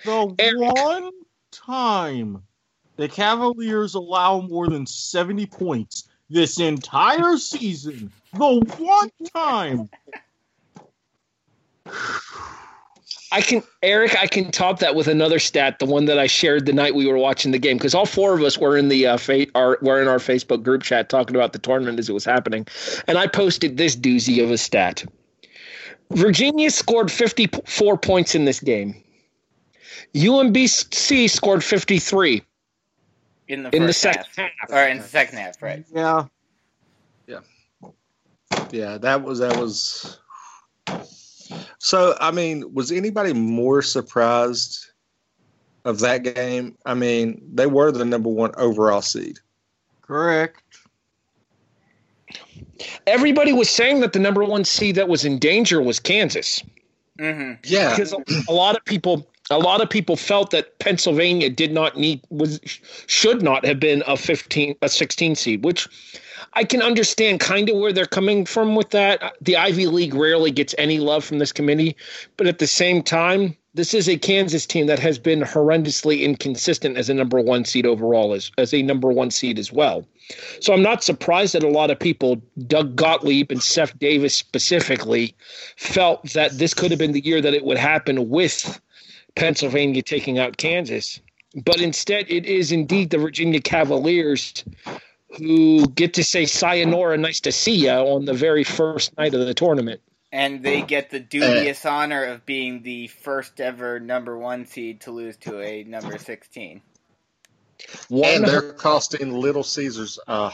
The 0.03 0.35
Erik. 0.37 0.73
one 0.73 1.11
time 1.51 2.43
the 2.97 3.07
Cavaliers 3.07 3.93
allow 3.93 4.41
more 4.41 4.67
than 4.67 4.85
70 4.85 5.45
points 5.45 6.09
this 6.29 6.59
entire 6.59 7.37
season, 7.37 8.11
the 8.33 8.59
one 8.77 9.11
time. 9.33 9.89
I 13.31 13.41
can, 13.41 13.61
Erik, 13.83 14.17
I 14.17 14.27
can 14.27 14.51
top 14.51 14.79
that 14.79 14.95
with 14.95 15.07
another 15.07 15.39
stat, 15.39 15.79
the 15.79 15.85
one 15.85 16.05
that 16.05 16.17
I 16.17 16.27
shared 16.27 16.65
the 16.65 16.73
night 16.73 16.95
we 16.95 17.07
were 17.07 17.17
watching 17.17 17.51
the 17.51 17.59
game, 17.59 17.77
because 17.77 17.93
all 17.93 18.05
four 18.05 18.33
of 18.33 18.41
us 18.41 18.57
were 18.57 18.77
in 18.77 18.87
the 18.87 19.07
uh, 19.07 19.17
fa- 19.17 19.47
are, 19.53 19.77
were 19.81 20.01
in 20.01 20.07
our 20.07 20.17
Facebook 20.17 20.63
group 20.63 20.81
chat 20.81 21.09
talking 21.09 21.35
about 21.35 21.53
the 21.53 21.59
tournament 21.59 21.99
as 21.99 22.09
it 22.09 22.13
was 22.13 22.25
happening, 22.25 22.65
and 23.07 23.17
I 23.17 23.27
posted 23.27 23.77
this 23.77 23.95
doozy 23.95 24.43
of 24.43 24.51
a 24.51 24.57
stat. 24.57 25.03
Virginia 26.11 26.71
scored 26.71 27.11
54 27.11 27.97
points 27.97 28.33
in 28.33 28.45
this 28.45 28.61
game. 28.61 29.03
UMBC 30.13 31.29
scored 31.29 31.63
53 31.63 32.43
In 33.47 33.63
the, 33.63 33.75
in 33.75 33.85
the 33.85 33.93
second 33.93 34.25
half. 34.35 34.51
half. 34.59 34.71
Or 34.71 34.87
in 34.87 34.97
the 34.97 35.03
second 35.03 35.37
half, 35.37 35.61
right? 35.61 35.85
Yeah. 35.93 36.25
Yeah, 37.27 37.39
yeah. 38.71 38.97
that 38.97 39.23
was 39.23 39.39
that 39.39 39.57
was. 39.57 40.19
So, 41.79 42.17
I 42.19 42.31
mean, 42.31 42.73
was 42.73 42.91
anybody 42.91 43.33
more 43.33 43.81
surprised 43.81 44.91
of 45.85 45.99
that 45.99 46.23
game? 46.23 46.77
I 46.85 46.93
mean, 46.93 47.41
they 47.53 47.67
were 47.67 47.91
the 47.91 48.03
number 48.03 48.29
one 48.29 48.51
overall 48.57 49.01
seed. 49.01 49.39
Correct. 50.01 50.61
Everybody 53.05 53.53
was 53.53 53.69
saying 53.69 54.01
that 54.01 54.13
the 54.13 54.19
number 54.19 54.43
one 54.43 54.65
seed 54.65 54.95
that 54.95 55.07
was 55.07 55.23
in 55.23 55.39
danger 55.39 55.81
was 55.81 55.99
Kansas. 55.99 56.63
hmm 57.19 57.53
Yeah, 57.63 57.91
because 57.91 58.13
a, 58.13 58.17
a 58.49 58.53
lot 58.53 58.75
of 58.75 58.83
people 58.85 59.29
a 59.49 59.57
lot 59.57 59.81
of 59.81 59.89
people 59.89 60.15
felt 60.15 60.51
that 60.51 60.79
Pennsylvania 60.79 61.49
did 61.49 61.71
not 61.71 61.97
need 61.97 62.21
was 62.29 62.59
should 63.07 63.41
not 63.41 63.65
have 63.65 63.79
been 63.79 64.03
a 64.07 64.17
15 64.17 64.75
a 64.81 64.89
16 64.89 65.35
seed 65.35 65.63
which 65.63 65.87
I 66.53 66.63
can 66.63 66.81
understand 66.81 67.39
kind 67.39 67.69
of 67.69 67.77
where 67.77 67.91
they're 67.91 68.05
coming 68.05 68.45
from 68.45 68.75
with 68.75 68.89
that. 68.91 69.35
The 69.41 69.57
Ivy 69.57 69.87
League 69.87 70.15
rarely 70.15 70.49
gets 70.49 70.73
any 70.77 70.99
love 70.99 71.23
from 71.23 71.39
this 71.39 71.51
committee 71.51 71.95
but 72.35 72.47
at 72.47 72.59
the 72.59 72.67
same 72.67 73.01
time 73.01 73.55
this 73.73 73.93
is 73.93 74.09
a 74.09 74.17
Kansas 74.17 74.65
team 74.65 74.87
that 74.87 74.97
has 74.97 75.19
been 75.19 75.41
horrendously 75.41 76.21
inconsistent 76.21 76.97
as 76.97 77.09
a 77.09 77.13
number 77.13 77.39
1 77.39 77.65
seed 77.65 77.85
overall 77.85 78.33
as 78.33 78.51
as 78.57 78.73
a 78.73 78.81
number 78.81 79.09
1 79.09 79.31
seed 79.31 79.59
as 79.59 79.71
well. 79.71 80.05
So 80.59 80.73
I'm 80.73 80.81
not 80.81 81.03
surprised 81.03 81.53
that 81.53 81.63
a 81.63 81.69
lot 81.69 81.91
of 81.91 81.99
people 81.99 82.41
Doug 82.65 82.95
Gottlieb 82.95 83.51
and 83.51 83.61
Seth 83.61 83.97
Davis 83.99 84.33
specifically 84.33 85.35
felt 85.77 86.33
that 86.33 86.57
this 86.57 86.73
could 86.73 86.91
have 86.91 86.99
been 86.99 87.13
the 87.13 87.23
year 87.23 87.39
that 87.39 87.53
it 87.53 87.63
would 87.63 87.77
happen 87.77 88.29
with 88.29 88.81
Pennsylvania 89.37 90.01
taking 90.01 90.39
out 90.39 90.57
Kansas. 90.57 91.21
But 91.63 91.79
instead, 91.79 92.25
it 92.29 92.45
is 92.45 92.71
indeed 92.71 93.09
the 93.09 93.17
Virginia 93.17 93.61
Cavaliers 93.61 94.65
who 95.37 95.87
get 95.87 96.13
to 96.15 96.23
say 96.23 96.45
sayonara, 96.45 97.17
nice 97.17 97.39
to 97.41 97.51
see 97.51 97.75
ya 97.75 98.03
on 98.03 98.25
the 98.25 98.33
very 98.33 98.63
first 98.63 99.15
night 99.17 99.33
of 99.33 99.45
the 99.45 99.53
tournament. 99.53 100.01
And 100.31 100.61
they 100.61 100.81
get 100.81 101.09
the 101.09 101.19
dubious 101.19 101.85
honor 101.85 102.23
of 102.23 102.45
being 102.45 102.83
the 102.83 103.07
first 103.07 103.61
ever 103.61 103.99
number 103.99 104.37
one 104.37 104.65
seed 104.65 105.01
to 105.01 105.11
lose 105.11 105.37
to 105.37 105.61
a 105.61 105.83
number 105.83 106.17
16. 106.17 106.81
One 108.09 108.29
and 108.29 108.45
they're 108.45 108.73
costing 108.73 109.33
Little 109.33 109.63
Caesars 109.63 110.19
a 110.27 110.51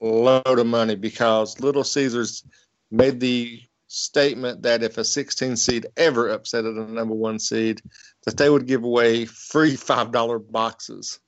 load 0.00 0.58
of 0.58 0.66
money 0.66 0.96
because 0.96 1.60
Little 1.60 1.84
Caesars 1.84 2.44
made 2.90 3.20
the 3.20 3.62
statement 3.94 4.62
that 4.62 4.82
if 4.82 4.98
a 4.98 5.04
16 5.04 5.56
seed 5.56 5.86
ever 5.96 6.28
upset 6.28 6.64
at 6.64 6.74
a 6.74 6.90
number 6.92 7.14
one 7.14 7.38
seed, 7.38 7.80
that 8.24 8.36
they 8.36 8.50
would 8.50 8.66
give 8.66 8.82
away 8.84 9.24
free 9.24 9.76
five 9.76 10.10
dollar 10.12 10.38
boxes 10.38 11.20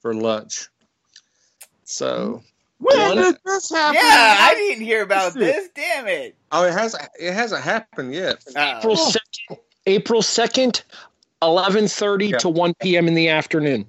for 0.00 0.14
lunch. 0.14 0.68
So, 1.84 2.42
When 2.78 3.16
did 3.16 3.36
this 3.44 3.70
happen? 3.70 3.96
Yeah, 3.96 4.36
I 4.40 4.54
didn't 4.54 4.84
hear 4.84 5.02
about 5.02 5.34
this. 5.34 5.68
Damn 5.74 6.06
it. 6.06 6.36
oh, 6.52 6.64
it 6.64 6.72
has 6.72 6.94
it 7.18 7.32
hasn't 7.32 7.62
happened 7.62 8.14
yet. 8.14 8.42
April 8.56 8.96
Oh, 8.98 9.10
second, 9.10 9.58
April 9.86 10.22
second, 10.22 10.82
eleven 11.42 11.88
thirty 11.88 12.28
Yeah. 12.28 12.38
to 12.38 12.48
one 12.48 12.72
p.m. 12.80 13.08
in 13.08 13.14
the 13.14 13.28
afternoon. 13.28 13.86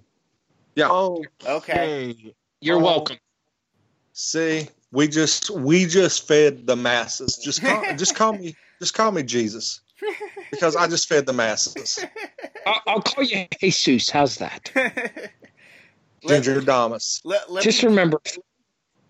Okay. 0.77 1.27
Okay. 1.47 2.33
You're 2.61 2.77
Oh. 2.77 2.83
welcome. 2.83 3.17
See, 4.13 4.67
we 4.93 5.07
just 5.07 5.49
we 5.49 5.85
just 5.85 6.27
fed 6.27 6.67
the 6.67 6.75
masses. 6.75 7.37
Just 7.37 7.61
call, 7.61 7.83
just 7.97 8.15
call 8.15 8.33
me 8.33 8.55
just 8.79 8.93
call 8.93 9.11
me 9.11 9.23
Jesus 9.23 9.81
because 10.51 10.75
I 10.75 10.87
just 10.87 11.09
fed 11.09 11.25
the 11.25 11.33
masses. 11.33 12.05
I'll, 12.65 12.81
I'll 12.87 13.01
call 13.01 13.23
you 13.25 13.45
Jesus. 13.59 14.09
How's 14.09 14.37
that? 14.37 14.71
Ginger 16.27 16.61
Damas. 16.61 17.21
let- 17.25 17.51
let 17.51 17.63
Just 17.63 17.83
me- 17.83 17.89
remember, 17.89 18.21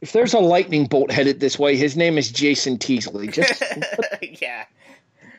if 0.02 0.14
there's 0.14 0.34
a 0.34 0.40
lightning 0.40 0.86
bolt 0.88 1.12
headed 1.12 1.40
this 1.40 1.60
way, 1.60 1.76
his 1.76 1.96
name 1.96 2.18
is 2.18 2.32
Jason 2.32 2.80
Teasley. 2.80 3.28
Just 3.28 3.62
yeah. 4.42 4.66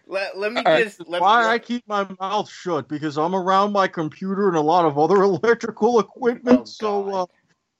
Let, 0.06 0.36
let 0.36 0.52
me 0.52 0.64
All 0.64 0.72
right, 0.72 0.84
just 0.84 1.08
let 1.08 1.22
Why 1.22 1.42
me, 1.44 1.48
I 1.48 1.58
keep 1.58 1.82
my 1.88 2.06
mouth 2.20 2.48
shut 2.50 2.88
because 2.88 3.16
I'm 3.16 3.34
around 3.34 3.72
my 3.72 3.88
computer 3.88 4.48
and 4.48 4.56
a 4.56 4.60
lot 4.60 4.84
of 4.84 4.98
other 4.98 5.22
electrical 5.22 5.98
equipment. 5.98 6.60
Oh, 6.60 6.64
so, 6.64 7.02
God. 7.04 7.22
uh, 7.22 7.26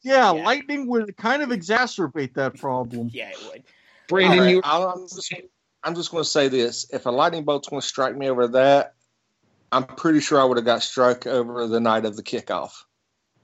yeah, 0.05 0.33
Yeah. 0.33 0.45
lightning 0.45 0.87
would 0.89 1.17
kind 1.17 1.43
of 1.43 1.49
exacerbate 1.49 2.35
that 2.35 2.57
problem. 2.59 3.11
yeah, 3.13 3.31
it 3.31 3.39
would. 3.51 3.63
Brandon, 4.09 4.39
All 4.39 4.45
right, 4.45 4.51
you 4.55 4.61
I'll- 4.65 4.89
I'm 4.91 5.09
just, 5.09 5.35
I'm 5.83 5.95
just 5.95 6.11
going 6.11 6.23
to 6.23 6.29
say 6.31 6.49
this: 6.49 6.87
if 6.93 7.07
a 7.07 7.11
lightning 7.11 7.45
bolt's 7.45 7.69
going 7.69 7.81
to 7.83 7.87
strike 7.87 8.17
me 8.17 8.29
over 8.31 8.47
that, 8.49 8.95
I'm 9.73 9.85
pretty 9.85 10.21
sure 10.21 10.41
I 10.41 10.45
would 10.45 10.57
have 10.59 10.67
got 10.67 10.83
struck 10.83 11.27
over 11.27 11.67
the 11.67 11.81
night 11.81 12.05
of 12.05 12.17
the 12.17 12.23
kickoff. 12.23 12.71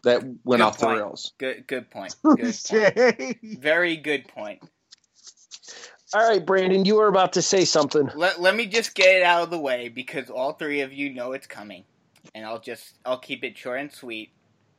That 0.02 0.22
went 0.22 0.60
Good 0.60 0.60
off 0.62 0.78
point. 0.78 0.96
the 0.98 1.02
rails. 1.04 1.32
Good 1.38 1.66
good 1.66 1.90
point. 1.90 2.14
Good 2.22 2.56
point. 2.68 3.38
Very 3.60 3.96
good 3.98 4.28
point. 4.28 4.62
all 6.14 6.26
right, 6.28 6.44
Brandon, 6.44 6.86
you 6.86 6.94
were 6.96 7.08
about 7.08 7.34
to 7.34 7.42
say 7.42 7.66
something. 7.66 8.08
Let, 8.14 8.40
let 8.40 8.56
me 8.56 8.64
just 8.66 8.94
get 8.94 9.16
it 9.16 9.22
out 9.22 9.42
of 9.42 9.50
the 9.50 9.58
way 9.58 9.88
because 9.90 10.30
all 10.30 10.54
three 10.54 10.80
of 10.80 10.90
you 10.92 11.10
know 11.12 11.32
it's 11.32 11.46
coming. 11.46 11.84
And 12.34 12.46
I'll 12.46 12.60
just 12.60 12.98
I'll 13.04 13.18
keep 13.18 13.44
it 13.44 13.58
short 13.58 13.80
and 13.80 13.92
sweet. 13.92 14.30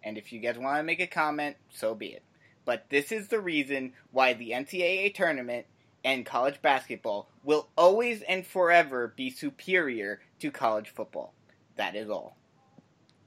And 0.04 0.18
if 0.18 0.32
you 0.34 0.40
guys 0.40 0.58
want 0.58 0.78
to 0.78 0.84
make 0.84 1.00
a 1.00 1.08
comment, 1.08 1.58
so 1.70 1.94
be 1.96 2.08
it. 2.08 2.24
But 2.66 2.86
this 2.90 3.12
is 3.12 3.28
the 3.28 3.40
reason 3.40 3.94
why 4.12 4.34
the 4.34 4.52
NCAA 4.52 5.14
tournament 5.14 5.66
and 6.04 6.26
college 6.26 6.62
basketball 6.62 7.30
will 7.44 7.70
always 7.78 8.22
and 8.24 8.46
forever 8.46 9.14
be 9.16 9.30
superior 9.30 10.22
to 10.40 10.52
college 10.52 10.90
football. 10.90 11.34
That 11.76 11.96
is 11.96 12.10
all. 12.10 12.38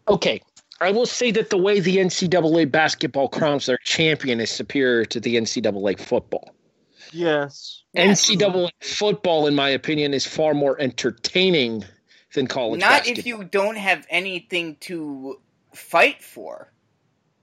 Okay, 0.09 0.41
I 0.81 0.91
will 0.91 1.07
say 1.07 1.31
that 1.33 1.51
the 1.51 1.59
way 1.59 1.81
the 1.81 1.97
NCAA 1.97 2.71
basketball 2.71 3.29
crowns 3.29 3.67
their 3.67 3.79
champion 3.85 4.41
is 4.41 4.51
superior 4.51 5.05
to 5.07 5.21
the 5.21 5.37
NCAA 5.37 5.99
football. 5.99 6.55
Yes. 7.13 7.83
NCAA 7.97 8.71
football, 8.81 9.47
in 9.47 9.55
my 9.55 9.71
opinion, 9.71 10.15
is 10.15 10.27
far 10.27 10.53
more 10.53 10.81
entertaining 10.81 11.85
than 12.35 12.47
college 12.49 12.81
Not 12.81 13.05
basketball. 13.05 13.19
if 13.21 13.27
you 13.27 13.45
don't 13.45 13.77
have 13.77 14.07
anything 14.11 14.77
to 14.81 15.41
fight 15.75 16.23
for. 16.23 16.73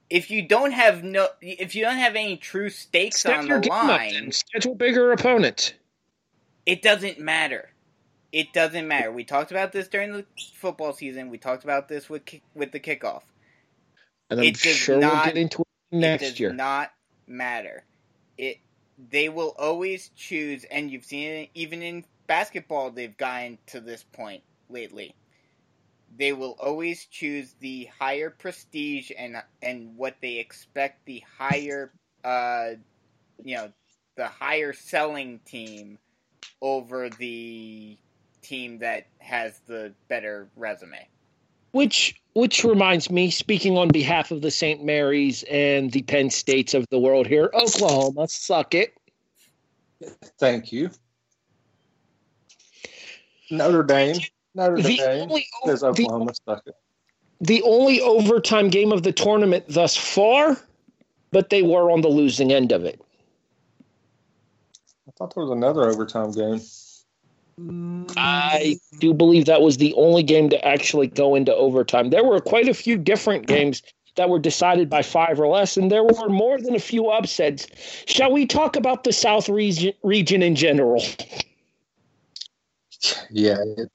If 0.09 0.29
you 0.29 0.45
don't 0.47 0.71
have 0.71 1.03
no, 1.03 1.27
if 1.41 1.73
you 1.75 1.83
don't 1.83 1.97
have 1.97 2.15
any 2.15 2.35
true 2.37 2.69
stakes 2.69 3.21
Step 3.21 3.39
on 3.39 3.47
your 3.47 3.61
the 3.61 3.69
game 3.69 3.71
up 3.77 3.87
line. 3.87 4.31
Schedule 4.31 4.75
bigger 4.75 5.11
opponents. 5.11 5.73
it 6.65 6.81
doesn't 6.81 7.19
matter. 7.19 7.69
It 8.31 8.53
doesn't 8.53 8.87
matter. 8.87 9.11
We 9.11 9.23
talked 9.25 9.51
about 9.51 9.71
this 9.73 9.87
during 9.87 10.13
the 10.13 10.25
football 10.55 10.93
season. 10.93 11.29
We 11.29 11.37
talked 11.37 11.63
about 11.63 11.87
this 11.89 12.09
with 12.09 12.25
kick, 12.25 12.43
with 12.55 12.71
the 12.71 12.79
kickoff. 12.79 13.23
And 14.29 14.39
I'm 14.39 14.45
It 14.45 14.57
sure 14.57 14.99
not- 14.99 15.13
we'll 15.13 15.25
get 15.25 15.37
into 15.37 15.61
it 15.61 15.67
it 15.95 15.97
next 15.97 16.23
does 16.23 16.39
year. 16.39 16.53
not 16.53 16.91
matter. 17.27 17.85
It 18.37 18.57
they 19.09 19.29
will 19.29 19.55
always 19.57 20.09
choose, 20.15 20.63
and 20.65 20.91
you've 20.91 21.05
seen 21.05 21.29
it 21.31 21.49
even 21.55 21.81
in 21.81 22.05
basketball. 22.27 22.91
They've 22.91 23.15
gotten 23.17 23.57
to 23.67 23.79
this 23.79 24.03
point 24.03 24.43
lately. 24.69 25.15
They 26.17 26.33
will 26.33 26.57
always 26.59 27.05
choose 27.05 27.55
the 27.59 27.89
higher 27.97 28.29
prestige 28.29 29.11
and 29.17 29.41
and 29.61 29.95
what 29.95 30.15
they 30.21 30.37
expect 30.37 31.05
the 31.05 31.23
higher, 31.37 31.91
uh, 32.23 32.71
you 33.43 33.55
know, 33.55 33.71
the 34.15 34.27
higher 34.27 34.73
selling 34.73 35.39
team 35.45 35.97
over 36.61 37.09
the 37.09 37.97
team 38.41 38.79
that 38.79 39.07
has 39.19 39.59
the 39.67 39.93
better 40.07 40.47
resume. 40.55 41.07
Which 41.71 42.21
which 42.33 42.63
reminds 42.63 43.09
me, 43.09 43.29
speaking 43.29 43.77
on 43.77 43.89
behalf 43.89 44.31
of 44.31 44.41
the 44.41 44.51
St. 44.51 44.83
Mary's 44.83 45.43
and 45.43 45.91
the 45.91 46.01
Penn 46.01 46.29
States 46.29 46.73
of 46.73 46.85
the 46.89 46.99
world 46.99 47.27
here, 47.27 47.49
Oklahoma, 47.53 48.27
suck 48.27 48.73
it. 48.73 48.93
Thank 50.39 50.71
you. 50.71 50.89
Notre 53.49 53.83
Dame. 53.83 54.17
Notre 54.55 54.81
The 54.81 54.97
Dame. 54.97 55.21
only, 55.29 55.47
the, 55.65 55.85
Oklahoma 55.85 56.33
the 57.39 57.61
only 57.63 58.01
overtime 58.01 58.69
game 58.69 58.91
of 58.91 59.03
the 59.03 59.11
tournament 59.11 59.65
thus 59.67 59.95
far, 59.95 60.57
but 61.31 61.49
they 61.49 61.61
were 61.61 61.91
on 61.91 62.01
the 62.01 62.09
losing 62.09 62.51
end 62.51 62.71
of 62.71 62.85
it. 62.85 63.01
I 65.07 65.11
thought 65.17 65.33
there 65.33 65.43
was 65.43 65.51
another 65.51 65.83
overtime 65.89 66.31
game. 66.31 66.61
I 68.17 68.77
do 68.99 69.13
believe 69.13 69.45
that 69.45 69.61
was 69.61 69.77
the 69.77 69.93
only 69.95 70.23
game 70.23 70.49
to 70.49 70.65
actually 70.65 71.07
go 71.07 71.35
into 71.35 71.53
overtime. 71.53 72.09
There 72.09 72.23
were 72.23 72.39
quite 72.39 72.67
a 72.67 72.73
few 72.73 72.97
different 72.97 73.45
games 73.45 73.83
that 74.15 74.29
were 74.29 74.39
decided 74.39 74.89
by 74.89 75.01
five 75.01 75.39
or 75.39 75.47
less, 75.47 75.77
and 75.77 75.91
there 75.91 76.03
were 76.03 76.29
more 76.29 76.59
than 76.59 76.75
a 76.75 76.79
few 76.79 77.07
upsets. 77.07 77.67
Shall 78.05 78.31
we 78.31 78.45
talk 78.45 78.75
about 78.75 79.03
the 79.03 79.13
South 79.13 79.47
region, 79.47 79.93
region 80.03 80.41
in 80.41 80.55
general? 80.55 81.03
Yeah. 83.29 83.57
It, 83.77 83.91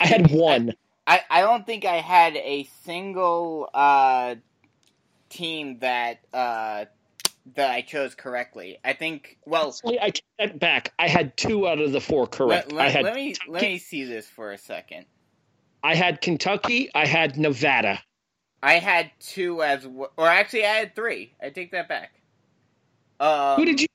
I 0.00 0.06
had 0.06 0.30
one. 0.30 0.74
I, 1.06 1.20
I 1.30 1.40
don't 1.40 1.64
think 1.64 1.84
I 1.84 1.96
had 1.96 2.36
a 2.36 2.68
single 2.84 3.68
uh, 3.72 4.36
team 5.28 5.78
that 5.78 6.20
uh, 6.32 6.86
that 7.54 7.70
I 7.70 7.82
chose 7.82 8.14
correctly. 8.14 8.78
I 8.84 8.92
think 8.92 9.38
well 9.46 9.68
Actually, 9.68 10.00
I 10.00 10.10
take 10.10 10.24
that 10.38 10.58
back. 10.58 10.92
I 10.98 11.08
had 11.08 11.36
two 11.36 11.68
out 11.68 11.80
of 11.80 11.92
the 11.92 12.00
four 12.00 12.26
correct. 12.26 12.72
let, 12.72 12.76
let, 12.76 12.86
I 12.86 12.90
had 12.90 13.04
let 13.04 13.14
me 13.14 13.34
let 13.48 13.62
me 13.62 13.78
see 13.78 14.04
this 14.04 14.26
for 14.26 14.52
a 14.52 14.58
second. 14.58 15.06
I 15.82 15.94
had 15.94 16.20
Kentucky. 16.20 16.90
I 16.94 17.06
had 17.06 17.36
Nevada. 17.36 18.00
I 18.62 18.74
had 18.74 19.12
two 19.20 19.62
as 19.62 19.84
w- 19.84 20.08
or 20.16 20.26
actually 20.26 20.64
I 20.64 20.74
had 20.74 20.96
three. 20.96 21.34
I 21.40 21.50
take 21.50 21.70
that 21.70 21.88
back. 21.88 22.20
Um, 23.20 23.56
Who 23.56 23.64
did 23.64 23.80
you? 23.80 23.86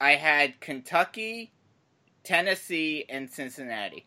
I 0.00 0.12
had 0.12 0.60
Kentucky, 0.60 1.52
Tennessee, 2.24 3.04
and 3.08 3.30
Cincinnati. 3.30 4.06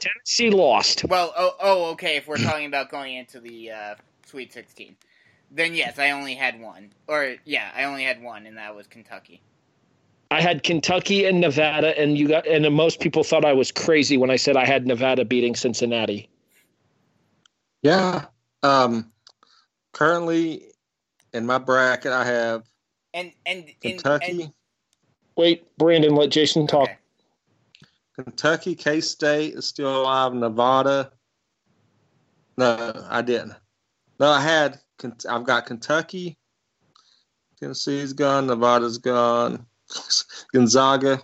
Tennessee 0.00 0.50
lost. 0.50 1.04
Well, 1.04 1.32
oh, 1.36 1.54
oh, 1.60 1.90
okay. 1.92 2.16
If 2.16 2.26
we're 2.28 2.38
talking 2.38 2.66
about 2.66 2.90
going 2.90 3.14
into 3.16 3.40
the 3.40 3.70
uh, 3.70 3.94
Sweet 4.26 4.52
Sixteen, 4.52 4.96
then 5.50 5.74
yes, 5.74 5.98
I 5.98 6.10
only 6.10 6.34
had 6.34 6.60
one. 6.60 6.92
Or 7.06 7.36
yeah, 7.44 7.70
I 7.74 7.84
only 7.84 8.04
had 8.04 8.22
one, 8.22 8.46
and 8.46 8.56
that 8.56 8.74
was 8.74 8.86
Kentucky. 8.86 9.40
I 10.30 10.42
had 10.42 10.62
Kentucky 10.62 11.24
and 11.24 11.40
Nevada, 11.40 11.98
and 11.98 12.16
you 12.18 12.28
got 12.28 12.46
and 12.46 12.70
most 12.74 13.00
people 13.00 13.24
thought 13.24 13.44
I 13.44 13.54
was 13.54 13.72
crazy 13.72 14.16
when 14.18 14.30
I 14.30 14.36
said 14.36 14.56
I 14.56 14.66
had 14.66 14.86
Nevada 14.86 15.24
beating 15.24 15.54
Cincinnati. 15.54 16.28
yeah. 17.82 18.26
Um, 18.62 19.12
currently, 19.92 20.64
in 21.32 21.46
my 21.46 21.58
bracket, 21.58 22.12
I 22.12 22.24
have 22.24 22.64
And 23.14 23.32
and 23.46 23.64
in, 23.82 23.92
Kentucky, 23.92 24.42
and- 24.42 24.52
Wait, 25.36 25.64
Brandon, 25.78 26.16
let 26.16 26.30
Jason 26.30 26.66
talk. 26.66 26.88
okay. 26.88 26.98
Kentucky, 28.18 28.74
K 28.74 29.00
State 29.00 29.54
is 29.54 29.66
still 29.66 30.02
alive. 30.02 30.34
Nevada. 30.34 31.12
No, 32.56 33.06
I 33.08 33.22
didn't. 33.22 33.54
No, 34.18 34.28
I 34.28 34.40
had. 34.40 34.80
I've 35.28 35.44
got 35.44 35.66
Kentucky. 35.66 36.36
Tennessee's 37.60 38.12
gone. 38.12 38.48
Nevada's 38.48 38.98
gone. 38.98 39.66
Gonzaga 40.52 41.22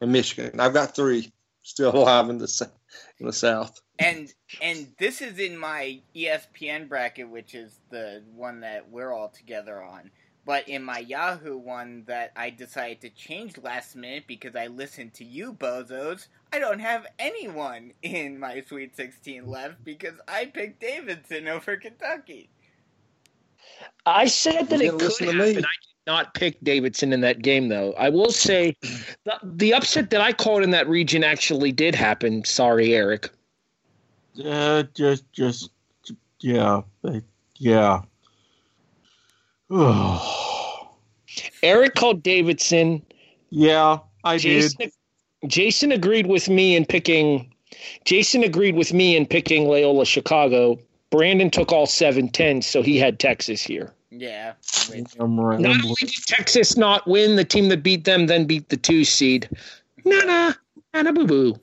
and 0.00 0.10
Michigan. 0.10 0.58
I've 0.58 0.72
got 0.72 0.96
three 0.96 1.30
still 1.62 1.94
alive 1.94 2.30
in 2.30 2.38
the 2.38 2.70
in 3.18 3.26
the 3.26 3.32
South. 3.32 3.78
And 3.98 4.32
and 4.62 4.88
this 4.98 5.20
is 5.20 5.38
in 5.38 5.58
my 5.58 6.00
ESPN 6.16 6.88
bracket, 6.88 7.28
which 7.28 7.54
is 7.54 7.78
the 7.90 8.22
one 8.34 8.60
that 8.60 8.90
we're 8.90 9.12
all 9.12 9.28
together 9.28 9.82
on. 9.82 10.10
But 10.50 10.68
in 10.68 10.82
my 10.82 10.98
Yahoo 10.98 11.56
one 11.56 12.02
that 12.08 12.32
I 12.34 12.50
decided 12.50 13.02
to 13.02 13.10
change 13.10 13.56
last 13.58 13.94
minute 13.94 14.24
because 14.26 14.56
I 14.56 14.66
listened 14.66 15.14
to 15.14 15.24
you 15.24 15.52
bozos, 15.52 16.26
I 16.52 16.58
don't 16.58 16.80
have 16.80 17.06
anyone 17.20 17.92
in 18.02 18.36
my 18.36 18.60
Sweet 18.66 18.96
16 18.96 19.46
left 19.46 19.84
because 19.84 20.14
I 20.26 20.46
picked 20.46 20.80
Davidson 20.80 21.46
over 21.46 21.76
Kentucky. 21.76 22.50
I 24.04 24.26
said 24.26 24.68
that 24.70 24.80
it 24.80 24.90
could 24.98 25.12
happen. 25.20 25.40
I 25.40 25.52
did 25.52 25.64
not 26.08 26.34
pick 26.34 26.58
Davidson 26.64 27.12
in 27.12 27.20
that 27.20 27.42
game, 27.42 27.68
though. 27.68 27.92
I 27.92 28.08
will 28.08 28.32
say 28.32 28.76
the, 28.82 29.38
the 29.44 29.72
upset 29.72 30.10
that 30.10 30.20
I 30.20 30.32
called 30.32 30.64
in 30.64 30.70
that 30.70 30.88
region 30.88 31.22
actually 31.22 31.70
did 31.70 31.94
happen. 31.94 32.44
Sorry, 32.44 32.92
Erik. 32.92 33.30
Uh, 34.44 34.82
just, 34.94 35.32
just, 35.32 35.70
yeah, 36.40 36.82
yeah. 37.54 38.02
Erik 41.62 41.94
called 41.94 42.22
Davidson. 42.22 43.02
yeah, 43.50 43.98
I 44.24 44.38
did. 44.38 44.62
Jason, 44.62 44.90
Jason 45.46 45.92
agreed 45.92 46.26
with 46.26 46.48
me 46.48 46.76
in 46.76 46.84
picking. 46.84 47.52
Jason 48.04 48.42
agreed 48.42 48.74
with 48.74 48.92
me 48.92 49.16
in 49.16 49.26
picking 49.26 49.66
Loyola 49.68 50.04
Chicago. 50.04 50.78
Brandon 51.10 51.50
took 51.50 51.72
all 51.72 51.86
seven 51.86 52.28
tens, 52.28 52.66
so 52.66 52.82
he 52.82 52.98
had 52.98 53.18
Texas 53.18 53.62
here. 53.62 53.92
Yeah. 54.10 54.52
which- 54.88 55.06
I'm 55.18 55.36
Not 55.36 55.84
only 55.84 55.94
did 56.00 56.10
Texas 56.26 56.76
not 56.76 57.06
win, 57.06 57.36
the 57.36 57.44
team 57.44 57.68
that 57.68 57.82
beat 57.82 58.04
them 58.04 58.26
then 58.26 58.44
beat 58.44 58.68
the 58.68 58.76
two 58.76 59.04
seed. 59.04 59.48
Nah, 60.04 60.24
nah, 60.24 60.52
nah, 61.02 61.12
boo 61.12 61.26
boo. 61.26 61.54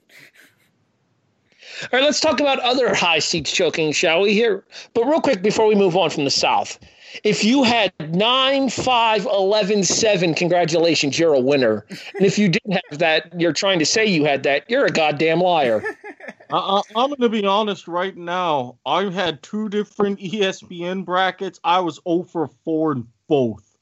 All 1.82 1.90
right, 1.94 2.04
let's 2.04 2.20
talk 2.20 2.40
about 2.40 2.60
other 2.60 2.94
high 2.96 3.20
seats 3.20 3.52
choking, 3.52 3.92
shall 3.92 4.22
we? 4.22 4.34
Here, 4.34 4.64
but 4.94 5.06
real 5.06 5.22
quick 5.22 5.42
before 5.44 5.68
we 5.68 5.76
move 5.76 5.96
on 5.96 6.10
from 6.10 6.24
the 6.24 6.32
South, 6.32 6.80
if 7.24 7.44
you 7.44 7.64
had 7.64 7.92
9, 8.14 8.70
5, 8.70 9.26
11, 9.26 9.84
7, 9.84 10.34
congratulations, 10.34 11.18
you're 11.18 11.34
a 11.34 11.40
winner. 11.40 11.86
And 12.16 12.26
if 12.26 12.38
you 12.38 12.50
didn't 12.50 12.80
have 12.90 13.00
that, 13.00 13.40
you're 13.40 13.54
trying 13.54 13.80
to 13.80 13.86
say 13.86 14.06
you 14.06 14.26
had 14.26 14.44
that, 14.44 14.70
you're 14.70 14.86
a 14.86 14.92
goddamn 14.92 15.40
liar. 15.40 15.84
I, 16.52 16.58
I, 16.58 16.82
I'm 16.96 17.10
going 17.10 17.22
to 17.22 17.30
be 17.30 17.46
honest 17.46 17.88
right 17.88 18.16
now. 18.16 18.78
I've 18.86 19.14
had 19.14 19.42
two 19.44 19.70
different 19.70 20.20
ESPN 20.20 21.06
brackets. 21.06 21.60
I 21.64 21.80
was 21.80 22.00
0 22.08 22.24
for 22.24 22.48
4 22.64 22.94
in 22.94 23.08
both. 23.28 23.78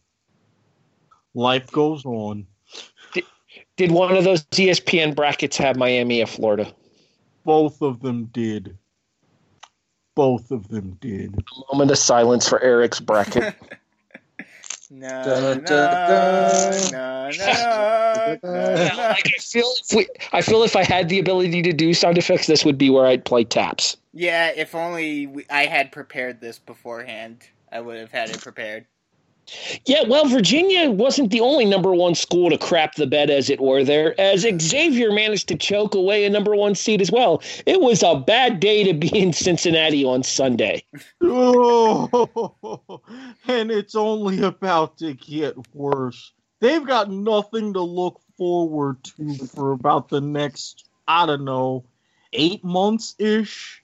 Life 1.33 1.71
goes 1.71 2.05
on. 2.05 2.47
Did 3.77 3.91
one 3.91 4.15
of 4.15 4.23
those 4.23 4.43
ESPN 4.45 5.15
brackets 5.15 5.57
have 5.57 5.75
Miami 5.75 6.21
or 6.21 6.27
Florida? 6.27 6.71
Both 7.43 7.81
of 7.81 8.01
them 8.01 8.25
did. 8.25 8.77
Both 10.15 10.51
of 10.51 10.69
them 10.69 10.97
did. 11.01 11.43
Moment 11.71 11.91
of 11.91 11.97
silence 11.97 12.47
for 12.47 12.61
Erik's 12.61 12.99
bracket. 12.99 13.53
No, 14.91 15.23
no, 15.25 15.53
no, 16.91 17.29
I 18.43 19.21
feel 19.39 19.71
if 19.81 19.95
we, 19.95 20.07
I 20.31 20.41
feel 20.41 20.63
if 20.63 20.75
I 20.75 20.83
had 20.83 21.09
the 21.09 21.19
ability 21.19 21.61
to 21.63 21.73
do 21.73 21.93
sound 21.93 22.17
effects, 22.17 22.47
this 22.47 22.63
would 22.63 22.77
be 22.77 22.89
where 22.89 23.05
I'd 23.05 23.25
play 23.25 23.43
taps. 23.43 23.97
Yeah, 24.13 24.51
if 24.55 24.75
only 24.75 25.27
we, 25.27 25.45
I 25.49 25.65
had 25.65 25.91
prepared 25.91 26.39
this 26.39 26.59
beforehand, 26.59 27.49
I 27.71 27.81
would 27.81 27.97
have 27.97 28.11
had 28.11 28.29
it 28.29 28.39
prepared. 28.39 28.85
Yeah, 29.85 30.03
well, 30.07 30.27
Virginia 30.27 30.89
wasn't 30.89 31.31
the 31.31 31.41
only 31.41 31.65
number 31.65 31.93
one 31.93 32.15
school 32.15 32.49
to 32.49 32.57
crap 32.57 32.95
the 32.95 33.05
bed, 33.05 33.29
as 33.29 33.49
it 33.49 33.61
were, 33.61 33.83
there, 33.83 34.19
as 34.19 34.41
Xavier 34.41 35.11
managed 35.11 35.47
to 35.49 35.55
choke 35.55 35.93
away 35.93 36.25
a 36.25 36.29
number 36.29 36.55
one 36.55 36.75
seed 36.75 37.01
as 37.01 37.11
well. 37.11 37.43
It 37.65 37.81
was 37.81 38.01
a 38.01 38.15
bad 38.15 38.59
day 38.59 38.83
to 38.83 38.93
be 38.93 39.07
in 39.17 39.33
Cincinnati 39.33 40.03
on 40.03 40.23
Sunday. 40.23 40.83
Oh, 41.21 43.01
and 43.47 43.71
it's 43.71 43.95
only 43.95 44.41
about 44.41 44.97
to 44.99 45.13
get 45.13 45.55
worse. 45.75 46.31
They've 46.59 46.85
got 46.85 47.11
nothing 47.11 47.73
to 47.73 47.81
look 47.81 48.21
forward 48.37 49.03
to 49.03 49.35
for 49.47 49.71
about 49.71 50.09
the 50.09 50.21
next, 50.21 50.87
I 51.07 51.25
don't 51.25 51.45
know, 51.45 51.83
eight 52.33 52.63
months 52.63 53.15
ish. 53.19 53.83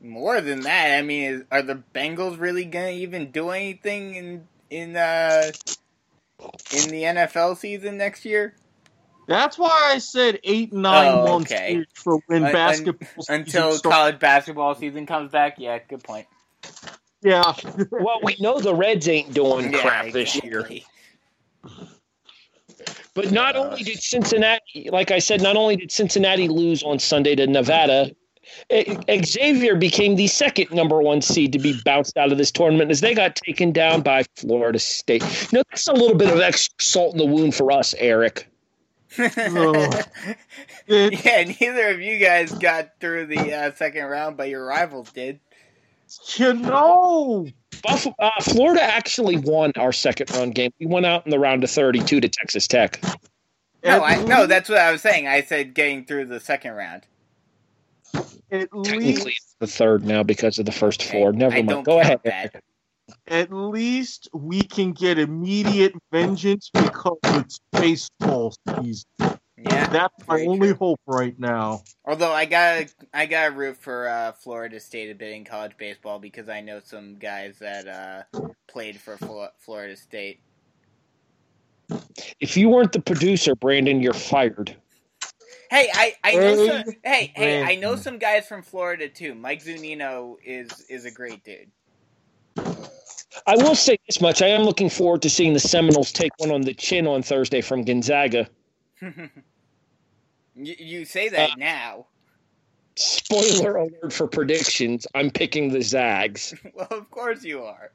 More 0.00 0.40
than 0.40 0.60
that, 0.62 0.98
I 0.98 1.02
mean, 1.02 1.24
is, 1.24 1.42
are 1.50 1.62
the 1.62 1.82
Bengals 1.94 2.38
really 2.38 2.64
gonna 2.64 2.90
even 2.90 3.30
do 3.30 3.50
anything 3.50 4.14
in 4.14 4.48
in 4.70 4.96
uh 4.96 5.52
in 6.74 6.90
the 6.90 7.02
NFL 7.04 7.56
season 7.58 7.96
next 7.98 8.24
year? 8.24 8.54
That's 9.28 9.58
why 9.58 9.92
I 9.94 9.98
said 9.98 10.40
eight, 10.44 10.72
nine 10.72 11.22
Oh, 11.22 11.22
months 11.22 11.52
okay. 11.52 11.84
for 11.94 12.20
when 12.26 12.44
Un- 12.44 12.46
un- 12.46 12.52
basketball 12.52 13.22
season 13.22 13.36
Until 13.40 13.72
starts. 13.72 13.96
college 13.96 14.18
basketball 14.20 14.74
season 14.74 15.06
comes 15.06 15.32
back. 15.32 15.56
Yeah, 15.58 15.78
good 15.88 16.02
point. 16.04 16.26
Yeah, 17.22 17.54
Well, 17.98 18.20
we 18.22 18.36
know 18.40 18.60
the 18.60 18.74
Reds 18.74 19.08
ain't 19.08 19.34
doing 19.34 19.72
Yeah, 19.72 19.80
crap 19.80 20.12
this 20.12 20.42
year. 20.42 20.68
But 23.14 23.32
not 23.32 23.56
only 23.56 23.82
did 23.82 24.00
Cincinnati, 24.02 24.90
like 24.92 25.10
I 25.10 25.18
said, 25.20 25.42
not 25.42 25.56
only 25.56 25.76
did 25.76 25.92
Cincinnati 25.92 26.48
lose 26.48 26.82
on 26.82 26.98
Sunday 26.98 27.34
to 27.36 27.46
Nevada, 27.46 28.12
Xavier 29.24 29.74
became 29.76 30.16
the 30.16 30.26
second 30.26 30.70
number 30.72 31.00
one 31.02 31.22
seed 31.22 31.52
to 31.52 31.58
be 31.58 31.78
bounced 31.84 32.16
out 32.16 32.32
of 32.32 32.38
this 32.38 32.50
tournament 32.50 32.90
as 32.90 33.00
they 33.00 33.14
got 33.14 33.36
taken 33.36 33.72
down 33.72 34.02
by 34.02 34.24
Florida 34.36 34.78
State. 34.78 35.22
You 35.52 35.58
know, 35.58 35.62
that's 35.70 35.86
a 35.88 35.92
little 35.92 36.16
bit 36.16 36.32
of 36.32 36.40
extra 36.40 36.74
salt 36.80 37.12
in 37.12 37.18
the 37.18 37.26
wound 37.26 37.54
for 37.54 37.70
us, 37.72 37.94
Erik. 37.98 38.46
Ugh. 39.18 39.24
It- 40.86 41.24
yeah, 41.24 41.44
neither 41.60 41.88
of 41.88 42.00
you 42.00 42.18
guys 42.18 42.52
got 42.52 42.92
through 43.00 43.26
the 43.26 43.52
uh, 43.54 43.74
second 43.74 44.04
round, 44.06 44.36
but 44.36 44.48
your 44.48 44.64
rivals 44.64 45.10
did. 45.12 45.38
you 46.36 46.54
know, 46.54 47.46
Buff- 47.82 48.06
uh, 48.18 48.30
Florida 48.42 48.82
actually 48.82 49.36
won 49.36 49.72
our 49.76 49.92
second 49.92 50.30
round 50.30 50.54
game. 50.54 50.72
We 50.80 50.86
went 50.86 51.04
out 51.06 51.26
in 51.26 51.30
the 51.30 51.38
round 51.38 51.62
of 51.64 51.70
32 51.70 52.20
to 52.22 52.28
Texas 52.28 52.66
Tech. 52.66 53.00
No, 53.84 54.02
I 54.02 54.22
no, 54.24 54.46
that's 54.46 54.68
what 54.68 54.78
I 54.78 54.90
was 54.90 55.02
saying. 55.02 55.28
I 55.28 55.42
said 55.42 55.74
getting 55.74 56.04
through 56.04 56.26
the 56.26 56.40
second 56.40 56.72
round. 56.72 57.02
At 58.14 58.24
Technically, 58.50 58.98
least 59.06 59.26
it's 59.26 59.56
the 59.60 59.66
third 59.66 60.04
now 60.04 60.22
because 60.22 60.58
of 60.58 60.66
the 60.66 60.72
first 60.72 61.02
Okay, 61.02 61.18
four. 61.18 61.32
Never 61.32 61.56
I 61.56 61.62
mind. 61.62 61.84
Go 61.84 62.00
ahead. 62.00 62.20
that. 62.24 62.62
At 63.26 63.52
least 63.52 64.28
we 64.34 64.62
can 64.62 64.92
get 64.92 65.18
immediate 65.18 65.94
vengeance 66.12 66.70
because 66.72 67.18
it's 67.24 67.60
baseball 67.72 68.54
season. 68.80 69.04
Yeah. 69.56 69.88
That's 69.88 70.14
my 70.28 70.42
only 70.42 70.68
true. 70.68 70.76
hope 70.76 71.00
right 71.06 71.38
now. 71.38 71.82
Although 72.04 72.32
I 72.32 72.44
got 72.44 72.86
I 73.12 73.26
got 73.26 73.48
to 73.48 73.54
root 73.54 73.76
for 73.76 74.08
uh, 74.08 74.32
Florida 74.32 74.78
State 74.78 75.10
a 75.10 75.14
bit 75.14 75.32
in 75.32 75.44
college 75.44 75.72
baseball 75.78 76.18
because 76.18 76.48
I 76.48 76.60
know 76.60 76.80
some 76.84 77.16
guys 77.16 77.58
that 77.58 77.88
uh, 77.88 78.40
played 78.68 79.00
for 79.00 79.16
Flo- 79.16 79.48
Florida 79.58 79.96
State. 79.96 80.40
If 82.38 82.56
you 82.56 82.68
weren't 82.68 82.92
the 82.92 83.00
producer, 83.00 83.54
Brandon, 83.56 84.02
you're 84.02 84.12
fired. 84.12 84.76
Hey, 85.70 85.90
I, 85.92 86.14
I 86.24 86.32
know 86.32 86.56
Hey, 86.56 86.66
some. 86.66 86.94
Hey, 87.04 87.32
hey, 87.34 87.62
I 87.62 87.74
know 87.74 87.96
some 87.96 88.18
guys 88.18 88.46
from 88.46 88.62
Florida 88.62 89.08
too. 89.08 89.34
Mike 89.34 89.62
Zunino 89.62 90.36
is 90.44 90.68
is 90.88 91.04
a 91.04 91.10
great 91.10 91.44
dude. 91.44 91.70
I 93.46 93.56
will 93.56 93.74
say 93.74 93.98
this 94.06 94.20
much: 94.20 94.40
I 94.40 94.48
am 94.48 94.62
looking 94.62 94.88
forward 94.88 95.22
to 95.22 95.30
seeing 95.30 95.52
the 95.52 95.60
Seminoles 95.60 96.12
take 96.12 96.32
one 96.38 96.50
on 96.50 96.62
the 96.62 96.74
chin 96.74 97.06
on 97.06 97.22
Thursday 97.22 97.60
from 97.60 97.82
Gonzaga. 97.84 98.48
you, 99.02 99.30
you 100.54 101.04
say 101.04 101.28
that 101.28 101.50
Uh, 101.50 101.54
now. 101.56 102.06
Spoiler 102.96 103.76
alert 103.76 104.12
for 104.12 104.26
predictions: 104.26 105.06
I'm 105.14 105.30
picking 105.30 105.70
the 105.70 105.82
Zags. 105.82 106.54
Well, 106.74 106.88
of 106.90 107.10
course 107.10 107.44
you 107.44 107.62
are. 107.62 107.92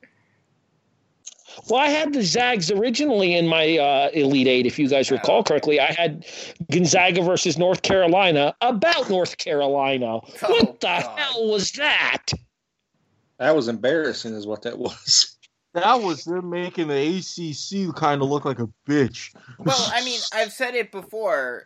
Well, 1.69 1.79
I 1.79 1.87
had 1.87 2.13
the 2.13 2.23
Zags 2.23 2.71
originally 2.71 3.35
in 3.35 3.47
my 3.47 3.77
uh, 3.77 4.09
Elite 4.13 4.47
Eight, 4.47 4.65
if 4.65 4.77
you 4.79 4.87
guys 4.89 5.11
Oh, 5.11 5.15
recall 5.15 5.43
correctly. 5.43 5.79
I 5.79 5.91
had 5.91 6.25
Gonzaga 6.71 7.21
versus 7.21 7.57
North 7.57 7.81
Carolina 7.81 8.55
about 8.61 9.09
North 9.09 9.37
Carolina. 9.37 10.19
what 10.41 10.79
the 10.79 10.87
God. 10.87 11.17
hell 11.17 11.47
was 11.49 11.71
that? 11.73 12.27
That 13.39 13.55
was 13.55 13.67
embarrassing, 13.67 14.33
is 14.33 14.45
what 14.47 14.61
that 14.63 14.77
was. 14.77 15.37
That 15.73 16.01
was 16.01 16.23
them 16.25 16.51
making 16.51 16.87
the 16.89 17.17
ACC 17.17 17.95
kind 17.95 18.21
of 18.21 18.29
look 18.29 18.45
like 18.45 18.59
a 18.59 18.69
bitch. 18.87 19.33
Well, 19.57 19.89
I 19.91 20.05
mean, 20.05 20.19
I've 20.31 20.53
said 20.53 20.75
it 20.75 20.91
before. 20.91 21.65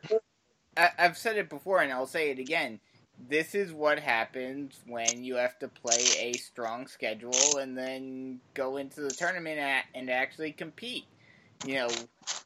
I, 0.78 0.91
I've 0.97 1.17
said 1.17 1.36
it 1.38 1.50
before, 1.50 1.82
and 1.82 1.91
I'll 1.91 2.08
say 2.08 2.30
it 2.32 2.39
again. 2.39 2.80
This 3.18 3.56
is 3.56 3.74
what 3.74 4.00
happens 4.00 4.80
when 4.86 5.24
you 5.24 5.36
have 5.36 5.58
to 5.60 5.68
play 5.68 6.06
a 6.20 6.34
strong 6.34 6.88
schedule 6.88 7.58
and 7.58 7.78
then 7.78 8.40
go 8.54 8.78
into 8.78 9.02
the 9.02 9.10
tournament 9.10 9.60
a- 9.60 9.98
and 9.98 10.10
actually 10.10 10.52
compete. 10.52 11.06
You 11.66 11.76
know, 11.76 11.90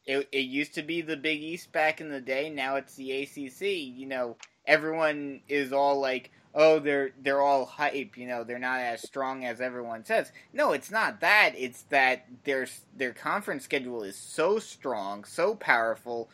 it, 0.06 0.28
it 0.32 0.38
used 0.38 0.74
to 0.74 0.82
be 0.82 1.02
the 1.02 1.16
Big 1.16 1.42
East 1.42 1.72
back 1.72 2.00
in 2.00 2.10
the 2.10 2.20
day. 2.20 2.50
Now 2.50 2.76
it's 2.76 2.96
the 2.96 3.12
ACC. 3.22 3.62
You 3.62 4.06
know, 4.06 4.36
everyone 4.66 5.42
is 5.48 5.72
all 5.72 6.00
like, 6.00 6.30
"Oh, 6.54 6.78
they're 6.78 7.10
they're 7.22 7.42
all 7.42 7.66
hype." 7.66 8.16
You 8.16 8.26
know, 8.26 8.42
they're 8.42 8.58
not 8.58 8.80
as 8.80 9.02
strong 9.02 9.44
as 9.44 9.60
everyone 9.60 10.04
says. 10.04 10.32
No, 10.52 10.72
it's 10.72 10.90
not 10.90 11.20
that. 11.20 11.52
It's 11.56 11.82
that 11.90 12.26
their 12.44 12.66
their 12.96 13.12
conference 13.12 13.64
schedule 13.64 14.02
is 14.02 14.16
so 14.16 14.58
strong, 14.58 15.24
so 15.24 15.54
powerful 15.54 16.30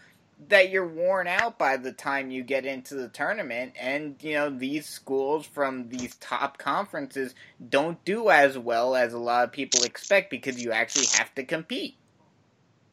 that 0.47 0.71
you're 0.71 0.87
worn 0.87 1.27
out 1.27 1.59
by 1.59 1.77
the 1.77 1.93
time 1.93 2.31
you 2.31 2.45
get 2.45 2.65
into 2.65 2.95
the 2.95 3.09
tournament 3.09 3.73
and 3.79 4.17
you 4.21 4.35
know 4.35 4.49
these 4.49 4.87
schools 4.87 5.45
from 5.45 5.89
these 5.89 6.15
top 6.17 6.59
conferences 6.59 7.35
don't 7.69 8.03
do 8.05 8.31
as 8.31 8.57
well 8.57 8.95
as 8.95 9.13
a 9.13 9.19
lot 9.19 9.45
of 9.45 9.51
people 9.51 9.83
expect 9.83 10.31
because 10.31 10.63
you 10.63 10.71
actually 10.71 11.07
have 11.17 11.35
to 11.35 11.43
compete. 11.43 11.97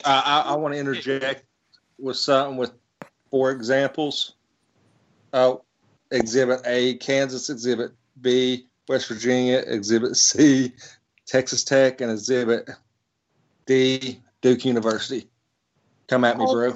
I, 0.04 0.44
I, 0.48 0.54
I 0.54 0.56
want 0.56 0.74
to 0.74 0.80
interject 0.80 1.46
with 2.00 2.18
something 2.18 2.58
with 2.58 2.72
four 3.30 3.52
examples. 3.52 4.34
Uh, 5.32 5.56
exhibit 6.12 6.62
A, 6.66 6.96
Kansas. 6.96 7.50
Exhibit 7.50 7.92
B, 8.22 8.68
West 8.88 9.08
Virginia. 9.08 9.64
Exhibit 9.68 10.16
C, 10.16 10.74
Texas 11.26 11.64
Tech, 11.64 12.02
and 12.02 12.12
Exhibit 12.12 12.70
D, 13.66 14.22
Duke 14.42 14.66
University. 14.66 15.28
Come 16.08 16.24
at 16.24 16.38
me, 16.38 16.46
bro. 16.46 16.76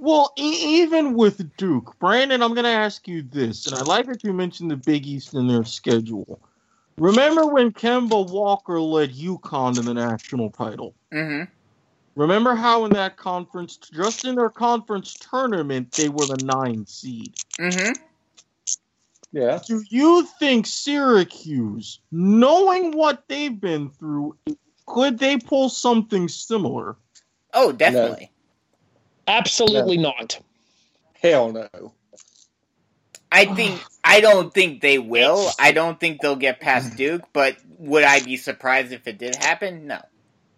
Okay. 0.00 0.04
Well, 0.04 0.32
e- 0.36 0.82
even 0.82 1.14
with 1.14 1.56
Duke, 1.56 1.98
Brandon, 1.98 2.42
I'm 2.42 2.54
going 2.54 2.64
to 2.64 2.70
ask 2.70 3.06
you 3.08 3.22
this, 3.22 3.66
and 3.66 3.76
I 3.76 3.82
like 3.82 4.06
that 4.06 4.24
you 4.24 4.32
mentioned 4.32 4.70
the 4.70 4.76
Big 4.76 5.06
East 5.06 5.34
in 5.34 5.48
their 5.48 5.64
schedule. 5.64 6.40
Remember 6.96 7.46
when 7.46 7.72
Kemba 7.72 8.30
Walker 8.30 8.80
led 8.80 9.12
UConn 9.12 9.74
to 9.74 9.82
the 9.82 9.94
national 9.94 10.50
title? 10.50 10.94
Mm-hmm. 11.12 11.50
Remember 12.16 12.54
how 12.54 12.84
in 12.84 12.92
that 12.92 13.16
conference, 13.16 13.76
just 13.76 14.24
in 14.24 14.36
their 14.36 14.50
conference 14.50 15.14
tournament, 15.14 15.90
they 15.92 16.08
were 16.08 16.26
the 16.26 16.44
nine 16.44 16.86
seed? 16.86 17.34
Mm-hmm. 17.58 18.00
Yeah. 19.32 19.58
Do 19.66 19.82
you 19.88 20.24
think 20.38 20.66
Syracuse, 20.66 21.98
knowing 22.12 22.92
what 22.92 23.24
they've 23.26 23.60
been 23.60 23.90
through, 23.90 24.36
could 24.86 25.18
they 25.18 25.38
pull 25.38 25.68
something 25.68 26.28
similar? 26.28 26.96
Oh, 27.52 27.72
definitely. 27.72 28.30
Absolutely 29.26 29.96
not. 29.96 30.40
Hell 31.20 31.52
no. 31.52 31.92
I 33.32 33.46
think 33.46 33.82
I 34.04 34.20
don't 34.20 34.54
think 34.54 34.80
they 34.80 34.98
will. 34.98 35.50
I 35.58 35.72
don't 35.72 35.98
think 35.98 36.20
they'll 36.20 36.36
get 36.36 36.60
past 36.60 36.92
mm. 36.92 36.96
Duke, 36.96 37.22
but 37.32 37.56
would 37.78 38.04
I 38.04 38.20
be 38.20 38.36
surprised 38.36 38.92
if 38.92 39.08
it 39.08 39.18
did 39.18 39.34
happen? 39.34 39.88
No. 39.88 40.00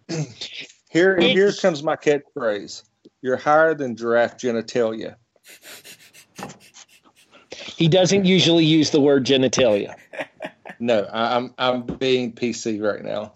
Here, 0.89 1.19
here 1.19 1.51
comes 1.51 1.83
my 1.83 1.97
catchphrase. 1.97 2.81
You're 3.21 3.35
higher 3.35 3.75
than 3.75 3.97
giraffe 3.97 4.37
genitalia. 4.37 5.15
He 7.51 7.89
doesn't 7.89 8.23
usually 8.23 8.63
use 8.63 8.89
the 8.91 9.01
word 9.01 9.25
genitalia. 9.25 9.95
No, 10.79 11.03
I, 11.11 11.35
I'm 11.35 11.53
I'm 11.57 11.81
being 11.83 12.31
PC 12.31 12.81
right 12.81 13.03
now. 13.03 13.33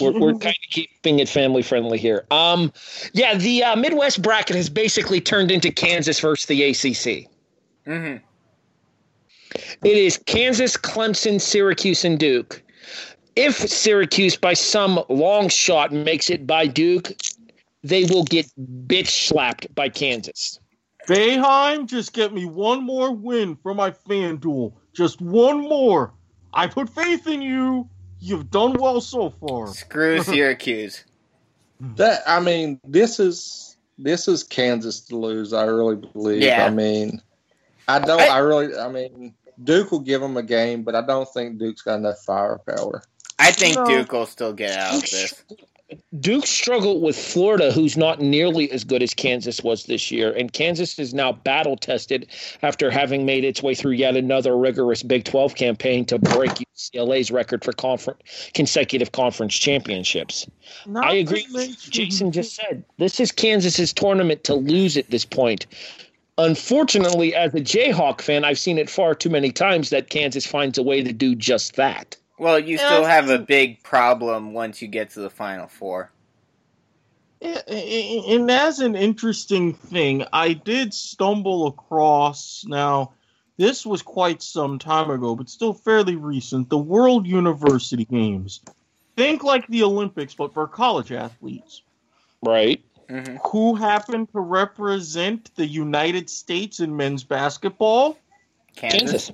We're, 0.00 0.12
we're 0.12 0.34
kind 0.38 0.54
of 0.54 0.70
keeping 0.70 1.18
it 1.18 1.28
family 1.28 1.62
friendly 1.62 1.98
here. 1.98 2.26
Um, 2.30 2.72
yeah, 3.12 3.36
the 3.36 3.64
uh, 3.64 3.76
Midwest 3.76 4.22
bracket 4.22 4.56
has 4.56 4.68
basically 4.68 5.20
turned 5.20 5.50
into 5.50 5.70
Kansas 5.70 6.20
versus 6.20 6.46
the 6.46 6.62
ACC. 6.62 7.28
hmm 7.84 8.16
It 9.84 9.96
is 9.96 10.18
Kansas, 10.26 10.76
Clemson, 10.76 11.40
Syracuse, 11.40 12.04
and 12.04 12.18
Duke. 12.18 12.62
If 13.36 13.56
Syracuse, 13.56 14.36
by 14.36 14.54
some 14.54 15.00
long 15.08 15.48
shot, 15.48 15.92
makes 15.92 16.30
it 16.30 16.46
by 16.46 16.66
Duke, 16.66 17.12
they 17.82 18.04
will 18.04 18.24
get 18.24 18.46
bitch 18.86 19.08
slapped 19.08 19.72
by 19.74 19.88
Kansas. 19.88 20.58
Boeheim, 21.06 21.86
just 21.86 22.12
get 22.12 22.34
me 22.34 22.46
one 22.46 22.82
more 22.82 23.12
win 23.12 23.56
for 23.62 23.74
my 23.74 23.90
FanDuel. 23.90 24.72
Just 24.92 25.20
one 25.20 25.60
more. 25.60 26.12
I 26.52 26.66
put 26.66 26.88
faith 26.88 27.26
in 27.26 27.42
you. 27.42 27.88
You've 28.20 28.50
done 28.50 28.74
well 28.78 29.00
so 29.00 29.30
far. 29.30 29.68
Screw 29.68 30.22
Syracuse. 30.22 31.04
That 31.80 32.22
I 32.26 32.40
mean, 32.40 32.80
this 32.84 33.20
is 33.20 33.76
this 33.98 34.28
is 34.28 34.42
Kansas 34.42 35.00
to 35.02 35.16
lose. 35.16 35.52
I 35.52 35.64
really 35.64 35.96
believe. 35.96 36.42
Yeah. 36.42 36.66
I 36.66 36.70
mean, 36.70 37.20
I 37.88 37.98
don't. 37.98 38.20
I- 38.20 38.28
I, 38.28 38.38
really. 38.38 38.76
I 38.76 38.88
mean, 38.88 39.34
Duke 39.62 39.90
will 39.90 40.00
give 40.00 40.20
them 40.20 40.36
a 40.36 40.42
game, 40.42 40.82
but 40.82 40.94
I 40.94 41.02
don't 41.02 41.28
think 41.32 41.58
Duke's 41.58 41.82
got 41.82 41.96
enough 41.96 42.18
firepower. 42.20 43.02
I 43.38 43.50
think 43.52 43.76
No. 43.76 43.84
Duke 43.86 44.12
will 44.12 44.26
still 44.26 44.52
get 44.54 44.78
out 44.78 44.94
of 44.94 45.00
this. 45.02 45.44
Duke 46.18 46.46
struggled 46.46 47.00
with 47.00 47.16
Florida, 47.16 47.70
who's 47.70 47.96
not 47.96 48.20
nearly 48.20 48.70
as 48.72 48.82
good 48.82 49.02
as 49.02 49.14
Kansas 49.14 49.62
was 49.62 49.84
this 49.84 50.10
year. 50.10 50.32
And 50.32 50.52
Kansas 50.52 50.98
is 50.98 51.14
now 51.14 51.32
battle 51.32 51.76
tested 51.76 52.26
after 52.62 52.90
having 52.90 53.24
made 53.24 53.44
its 53.44 53.62
way 53.62 53.74
through 53.74 53.92
yet 53.92 54.16
another 54.16 54.56
rigorous 54.56 55.04
Big 55.04 55.24
12 55.24 55.54
campaign 55.54 56.04
to 56.06 56.18
break 56.18 56.50
UCLA's 56.50 57.30
record 57.30 57.64
for 57.64 57.72
confer- 57.72 58.16
consecutive 58.52 59.12
conference 59.12 59.54
championships. 59.54 60.48
Not 60.86 61.04
I 61.04 61.14
agree 61.14 61.46
with 61.52 61.68
what 61.68 61.78
Jason 61.78 62.32
just 62.32 62.56
said. 62.56 62.82
This 62.98 63.20
is 63.20 63.30
Kansas's 63.30 63.92
tournament 63.92 64.42
to 64.44 64.54
lose 64.54 64.96
at 64.96 65.10
this 65.10 65.24
point. 65.24 65.66
Unfortunately, 66.38 67.34
as 67.34 67.54
a 67.54 67.60
Jayhawk 67.60 68.20
fan, 68.20 68.44
I've 68.44 68.58
seen 68.58 68.76
it 68.76 68.90
far 68.90 69.14
too 69.14 69.30
many 69.30 69.52
times 69.52 69.90
that 69.90 70.10
Kansas 70.10 70.46
finds 70.46 70.78
a 70.78 70.82
way 70.82 71.02
to 71.02 71.12
do 71.12 71.36
just 71.36 71.76
that. 71.76 72.16
Well, 72.38 72.58
you 72.58 72.76
Yeah, 72.76 72.86
still 72.86 73.04
I 73.04 73.10
have 73.10 73.30
a 73.30 73.38
big 73.38 73.82
problem 73.82 74.52
once 74.52 74.82
you 74.82 74.88
get 74.88 75.10
to 75.10 75.20
the 75.20 75.30
Final 75.30 75.68
Four. 75.68 76.10
And 77.40 78.50
as 78.50 78.80
an 78.80 78.96
interesting 78.96 79.74
thing, 79.74 80.24
I 80.32 80.54
did 80.54 80.94
stumble 80.94 81.66
across 81.66 82.64
now. 82.66 83.12
This 83.58 83.86
was 83.86 84.02
quite 84.02 84.42
some 84.42 84.78
time 84.78 85.10
ago, 85.10 85.34
but 85.34 85.48
still 85.48 85.72
fairly 85.72 86.16
recent. 86.16 86.68
The 86.68 86.78
World 86.78 87.26
University 87.26 88.04
Games. 88.04 88.60
Think 89.16 89.42
like 89.42 89.66
the 89.68 89.82
Olympics, 89.82 90.34
but 90.34 90.52
for 90.52 90.66
college 90.66 91.12
athletes. 91.12 91.82
Right? 92.42 92.84
hmm 93.08 93.36
Who 93.50 93.74
happened 93.74 94.28
to 94.32 94.40
represent 94.40 95.54
the 95.56 95.66
United 95.66 96.28
States 96.28 96.80
in 96.80 96.94
men's 96.96 97.24
basketball? 97.24 98.18
Kansas. 98.74 99.30
Kansas. 99.30 99.32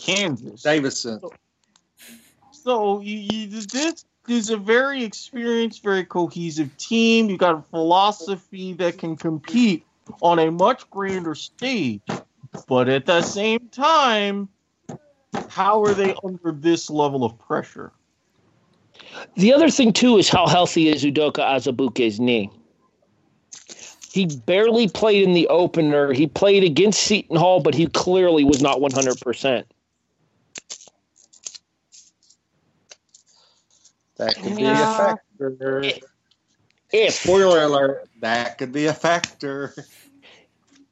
Kansas. 0.00 0.62
Davison. 0.62 1.20
So 1.20 1.32
you, 2.66 3.00
you, 3.02 3.46
this 3.46 4.04
is 4.28 4.50
a 4.50 4.56
very 4.56 5.04
experienced, 5.04 5.82
very 5.82 6.04
cohesive 6.04 6.76
team. 6.76 7.28
You 7.28 7.36
got 7.36 7.58
a 7.58 7.62
philosophy 7.62 8.72
that 8.74 8.98
can 8.98 9.16
compete 9.16 9.84
on 10.20 10.38
a 10.38 10.50
much 10.50 10.88
grander 10.90 11.34
stage, 11.34 12.02
but 12.66 12.88
at 12.88 13.06
the 13.06 13.22
same 13.22 13.68
time, 13.68 14.48
how 15.48 15.82
are 15.84 15.94
they 15.94 16.14
under 16.24 16.52
this 16.52 16.90
level 16.90 17.24
of 17.24 17.38
pressure? 17.38 17.92
The 19.36 19.52
other 19.52 19.70
thing 19.70 19.92
too 19.92 20.18
is 20.18 20.28
how 20.28 20.46
healthy 20.46 20.88
is 20.88 21.04
Udoka 21.04 21.38
Azubuike's 21.38 22.20
knee. 22.20 22.50
He 24.12 24.26
barely 24.26 24.88
played 24.88 25.22
in 25.22 25.34
the 25.34 25.46
opener. 25.48 26.12
He 26.12 26.26
played 26.26 26.64
against 26.64 27.02
Seton 27.02 27.36
Hall, 27.36 27.60
but 27.60 27.74
he 27.74 27.86
clearly 27.86 28.42
was 28.42 28.60
not 28.60 28.78
100%. 28.78 29.64
That 34.20 34.34
could 34.36 34.54
be 34.54 34.62
Yeah. 34.64 34.82
a 34.82 34.96
factor. 34.98 35.82
If 36.92 37.14
Spoiler 37.14 37.62
alert. 37.62 38.06
That 38.20 38.58
could 38.58 38.70
be 38.70 38.84
a 38.84 38.92
factor. 38.92 39.74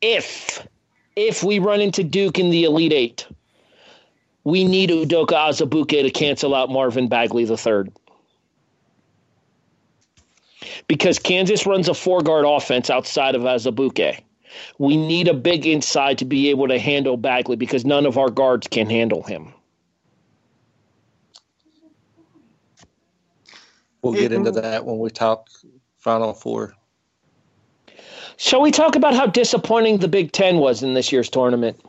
if 0.00 0.66
if 1.14 1.42
we 1.42 1.58
run 1.58 1.82
into 1.82 2.02
Duke 2.02 2.38
in 2.38 2.48
the 2.48 2.64
Elite 2.64 2.92
Eight, 2.94 3.26
we 4.44 4.64
need 4.64 4.88
Udoka 4.88 5.34
Azubuike 5.34 6.02
to 6.02 6.10
cancel 6.10 6.54
out 6.54 6.70
Marvin 6.70 7.06
Bagley 7.06 7.44
III. 7.44 7.92
Because 10.86 11.18
Kansas 11.18 11.66
runs 11.66 11.86
a 11.88 11.94
four 11.94 12.22
guard 12.22 12.46
offense 12.46 12.88
outside 12.88 13.34
of 13.34 13.42
Azabuke. 13.42 14.22
We 14.78 14.96
need 14.96 15.28
a 15.28 15.34
big 15.34 15.66
inside 15.66 16.16
to 16.18 16.24
be 16.24 16.48
able 16.48 16.68
to 16.68 16.78
handle 16.78 17.18
Bagley 17.18 17.56
because 17.56 17.84
none 17.84 18.06
of 18.06 18.16
our 18.16 18.30
guards 18.30 18.66
can 18.68 18.88
handle 18.88 19.22
him. 19.22 19.52
We'll 24.02 24.14
get 24.14 24.32
into 24.32 24.50
mm-hmm. 24.50 24.60
that 24.60 24.84
when 24.84 24.98
we 24.98 25.10
talk 25.10 25.48
Final 25.98 26.32
Four. 26.32 26.74
Shall 28.36 28.60
we 28.60 28.70
talk 28.70 28.94
about 28.94 29.14
how 29.14 29.26
disappointing 29.26 29.98
the 29.98 30.06
Big 30.06 30.30
Ten 30.30 30.58
was 30.58 30.82
in 30.82 30.94
this 30.94 31.10
year's 31.10 31.28
tournament? 31.28 31.80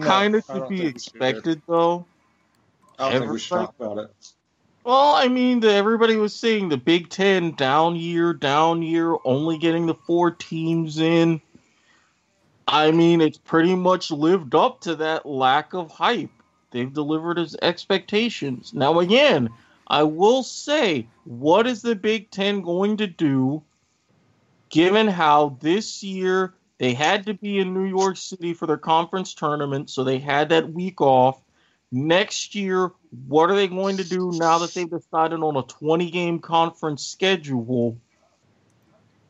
kind 0.00 0.34
of 0.34 0.44
I 0.48 0.58
to 0.58 0.66
be 0.66 0.66
think 0.66 0.70
we 0.70 0.76
should. 0.78 0.86
expected, 0.86 1.62
though. 1.66 2.06
I 2.98 3.10
don't 3.10 3.20
think 3.20 3.32
we 3.32 3.38
should 3.38 3.50
talk 3.50 3.74
about 3.78 3.98
it. 3.98 4.10
Well, 4.84 5.14
I 5.14 5.28
mean, 5.28 5.60
the, 5.60 5.72
everybody 5.72 6.16
was 6.16 6.34
saying 6.34 6.68
the 6.68 6.76
Big 6.76 7.08
Ten 7.08 7.52
down 7.52 7.96
year, 7.96 8.34
down 8.34 8.82
year, 8.82 9.16
only 9.24 9.56
getting 9.58 9.86
the 9.86 9.94
four 9.94 10.30
teams 10.30 10.98
in. 10.98 11.40
I 12.68 12.90
mean, 12.90 13.20
it's 13.20 13.38
pretty 13.38 13.74
much 13.74 14.10
lived 14.10 14.54
up 14.54 14.80
to 14.82 14.96
that 14.96 15.26
lack 15.26 15.74
of 15.74 15.90
hype. 15.90 16.30
They've 16.70 16.92
delivered 16.92 17.38
as 17.38 17.56
expectations. 17.62 18.72
Now, 18.74 18.98
again, 19.00 19.48
I 19.86 20.02
will 20.04 20.42
say, 20.42 21.08
what 21.24 21.66
is 21.66 21.82
the 21.82 21.94
Big 21.94 22.30
Ten 22.30 22.62
going 22.62 22.98
to 22.98 23.06
do 23.06 23.62
given 24.70 25.08
how 25.08 25.58
this 25.60 26.02
year 26.02 26.54
they 26.78 26.94
had 26.94 27.26
to 27.26 27.34
be 27.34 27.58
in 27.58 27.74
New 27.74 27.84
York 27.84 28.16
City 28.16 28.54
for 28.54 28.66
their 28.66 28.78
conference 28.78 29.34
tournament, 29.34 29.90
so 29.90 30.04
they 30.04 30.18
had 30.18 30.48
that 30.48 30.72
week 30.72 31.00
off? 31.00 31.40
Next 31.92 32.54
year, 32.54 32.90
what 33.28 33.50
are 33.50 33.54
they 33.54 33.68
going 33.68 33.98
to 33.98 34.04
do 34.04 34.32
now 34.34 34.58
that 34.58 34.74
they've 34.74 34.90
decided 34.90 35.40
on 35.40 35.56
a 35.56 35.62
20 35.62 36.10
game 36.10 36.40
conference 36.40 37.06
schedule? 37.06 37.98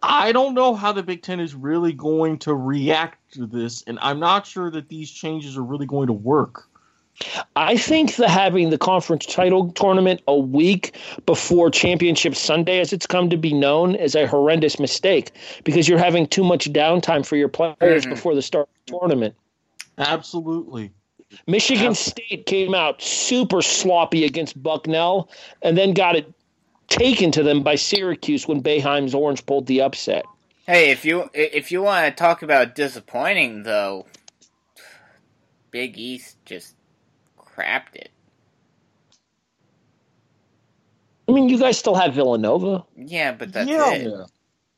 I 0.02 0.32
don't 0.32 0.54
know 0.54 0.74
how 0.74 0.92
the 0.92 1.02
Big 1.02 1.22
Ten 1.22 1.40
is 1.40 1.54
really 1.54 1.92
going 1.92 2.38
to 2.40 2.54
react 2.54 3.34
to 3.34 3.46
this, 3.46 3.82
and 3.86 3.98
I'm 4.00 4.20
not 4.20 4.46
sure 4.46 4.70
that 4.70 4.88
these 4.88 5.10
changes 5.10 5.56
are 5.56 5.62
really 5.62 5.86
going 5.86 6.08
to 6.08 6.12
work. 6.12 6.68
I 7.54 7.76
think 7.76 8.16
that 8.16 8.28
having 8.28 8.70
the 8.70 8.78
conference 8.78 9.26
title 9.26 9.70
tournament 9.72 10.20
a 10.26 10.36
week 10.36 10.96
before 11.26 11.70
Championship 11.70 12.34
Sunday, 12.34 12.80
as 12.80 12.92
it's 12.92 13.06
come 13.06 13.30
to 13.30 13.36
be 13.36 13.52
known, 13.52 13.94
is 13.94 14.14
a 14.14 14.26
horrendous 14.26 14.80
mistake 14.80 15.30
because 15.62 15.88
you're 15.88 15.98
having 15.98 16.26
too 16.26 16.42
much 16.42 16.72
downtime 16.72 17.24
for 17.24 17.36
your 17.36 17.48
players 17.48 18.04
Mhm. 18.04 18.10
before 18.10 18.34
the 18.34 18.42
start 18.42 18.68
of 18.68 18.86
the 18.86 18.98
tournament. 18.98 19.34
Absolutely. 19.96 20.90
Michigan 21.46 21.94
State 21.94 22.46
came 22.46 22.74
out 22.74 23.00
super 23.00 23.62
sloppy 23.62 24.24
against 24.24 24.60
Bucknell 24.60 25.28
and 25.62 25.78
then 25.78 25.92
got 25.92 26.16
it 26.16 26.32
taken 26.88 27.30
to 27.32 27.42
them 27.42 27.62
by 27.62 27.76
Syracuse 27.76 28.46
when 28.46 28.62
Boeheim's 28.62 29.14
Orange 29.14 29.44
pulled 29.46 29.66
the 29.66 29.80
upset. 29.80 30.24
Hey, 30.66 30.90
if 30.90 31.04
you 31.04 31.30
if 31.34 31.70
you 31.70 31.82
want 31.82 32.06
to 32.06 32.12
talk 32.12 32.42
about 32.42 32.74
disappointing 32.74 33.64
though, 33.64 34.06
Big 35.70 35.98
East 35.98 36.36
just 36.44 36.74
crapped 37.56 37.94
it. 37.94 38.10
I 41.28 41.32
mean, 41.32 41.48
you 41.48 41.58
guys 41.58 41.78
still 41.78 41.94
have 41.94 42.14
Villanova. 42.14 42.84
Yeah, 42.96 43.32
but 43.32 43.52
that's 43.52 43.68
Yeah. 43.70 43.92
it. 43.94 44.02
Yeah. 44.10 44.24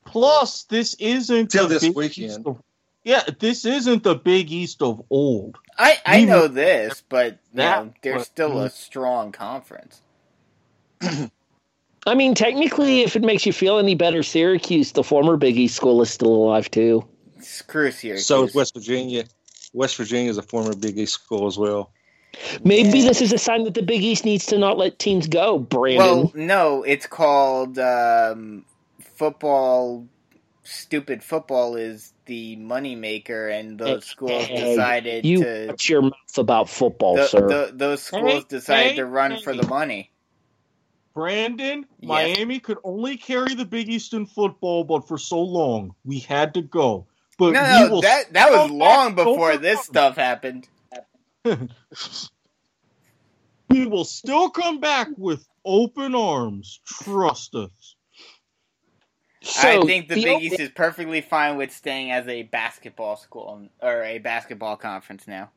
Plus, 0.04 0.62
this 0.64 0.94
isn't 0.94 1.50
Till 1.50 1.64
the 1.66 1.74
this 1.74 1.82
Big 1.82 1.96
weekend. 1.96 2.30
East 2.30 2.40
of- 2.46 2.62
yeah, 3.04 3.22
this 3.40 3.64
isn't 3.64 4.04
the 4.04 4.14
Big 4.14 4.52
East 4.52 4.80
of 4.82 5.02
old. 5.10 5.56
I 5.78 5.98
I 6.06 6.18
You- 6.18 6.26
know 6.26 6.46
this, 6.48 7.02
but 7.08 7.32
you 7.32 7.38
That 7.54 7.84
know, 7.84 7.92
there's 8.02 8.18
was- 8.18 8.26
still 8.26 8.60
a 8.60 8.70
strong 8.70 9.32
conference. 9.32 10.00
I 12.06 12.14
mean, 12.14 12.34
technically, 12.36 13.00
if 13.02 13.16
it 13.16 13.22
makes 13.22 13.44
you 13.46 13.52
feel 13.52 13.78
any 13.78 13.96
better, 13.96 14.22
Syracuse, 14.22 14.92
the 14.92 15.02
former 15.02 15.36
Big 15.36 15.56
East 15.56 15.74
school, 15.74 16.00
is 16.02 16.10
still 16.10 16.32
alive 16.32 16.70
too. 16.70 17.04
Screw 17.40 17.90
Syracuse. 17.90 18.26
So 18.26 18.44
is 18.44 18.54
West 18.54 18.74
Virginia. 18.74 19.24
West 19.72 19.96
Virginia 19.96 20.30
is 20.30 20.38
a 20.38 20.42
former 20.42 20.74
Big 20.76 20.96
East 20.96 21.14
school 21.14 21.48
as 21.48 21.58
well. 21.58 21.90
Maybe 22.64 23.02
this 23.02 23.20
is 23.22 23.32
a 23.32 23.38
sign 23.38 23.64
that 23.64 23.74
the 23.74 23.82
Big 23.82 24.02
East 24.02 24.24
needs 24.24 24.46
to 24.46 24.58
not 24.58 24.78
let 24.78 24.98
teams 24.98 25.26
go, 25.26 25.58
Brandon. 25.58 25.98
Well, 25.98 26.32
no, 26.34 26.82
it's 26.82 27.06
called 27.06 27.78
um, 27.78 28.64
football. 29.14 30.06
Stupid 30.64 31.22
football 31.22 31.76
is 31.76 32.12
the 32.26 32.56
moneymaker, 32.56 33.56
and 33.56 33.78
those 33.78 34.04
schools 34.04 34.46
Hey, 34.46 34.70
decided 34.74 35.24
you 35.24 35.44
to. 35.44 35.66
watch 35.68 35.88
your 35.88 36.02
mouth 36.02 36.38
about 36.38 36.68
football, 36.68 37.14
the- 37.16 37.26
sir. 37.28 37.48
the- 37.48 37.72
those 37.72 38.02
schools 38.02 38.32
Hey, 38.32 38.44
decided 38.48 38.90
hey, 38.90 38.96
to 38.96 39.06
run 39.06 39.38
for 39.40 39.54
the 39.54 39.66
money. 39.68 40.10
Brandon, 41.14 41.86
Yes. 42.00 42.08
Miami 42.08 42.58
could 42.58 42.78
only 42.84 43.16
carry 43.16 43.54
the 43.54 43.64
Big 43.64 43.88
East 43.88 44.12
in 44.12 44.26
football, 44.26 44.84
but 44.84 45.08
for 45.08 45.16
so 45.18 45.40
long 45.40 45.94
we 46.04 46.18
had 46.18 46.52
to 46.54 46.62
go. 46.62 47.06
But 47.38 47.52
No, 47.52 47.88
no, 47.88 48.00
that 48.00 48.32
that 48.32 48.50
was 48.50 48.70
long 48.70 49.14
before 49.14 49.56
this 49.56 49.80
stuff 49.84 50.16
happened. 50.16 50.68
We 53.68 53.86
will 53.86 54.04
still 54.04 54.48
come 54.50 54.80
back 54.80 55.08
with 55.16 55.46
open 55.64 56.14
arms. 56.14 56.80
Trust 56.86 57.54
us. 57.54 57.96
so 59.42 59.82
I 59.82 59.84
think 59.84 60.08
the, 60.08 60.14
Big 60.14 60.42
East 60.42 60.60
is 60.60 60.70
perfectly 60.70 61.20
fine 61.20 61.56
with 61.56 61.72
staying 61.72 62.12
as 62.12 62.28
a 62.28 62.44
basketball 62.44 63.16
school 63.16 63.68
or 63.82 64.04
a 64.04 64.18
basketball 64.18 64.76
conference 64.76 65.26
now. 65.26 65.50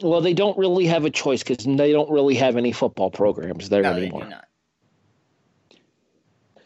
Well, 0.00 0.20
they 0.20 0.34
don't 0.34 0.56
really 0.58 0.86
have 0.86 1.04
a 1.04 1.10
choice 1.10 1.42
because 1.42 1.64
they 1.64 1.92
don't 1.92 2.10
really 2.10 2.34
have 2.36 2.56
any 2.56 2.72
football 2.72 3.10
programs 3.10 3.68
there 3.68 3.82
No, 3.82 3.94
they 3.94 4.02
anymore. 4.02 4.24
do 4.24 4.30
not. 4.30 4.46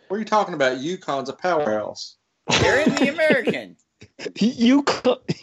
What 0.09 0.17
are 0.17 0.21
you 0.21 0.25
talking 0.25 0.55
about? 0.55 0.79
UConn's 0.79 1.29
a 1.29 1.35
powerhouse. 1.35 2.17
They're 2.61 2.81
in 2.81 2.95
the 2.95 3.09
American. 3.09 3.77
You, 4.41 4.83
co- 4.83 5.21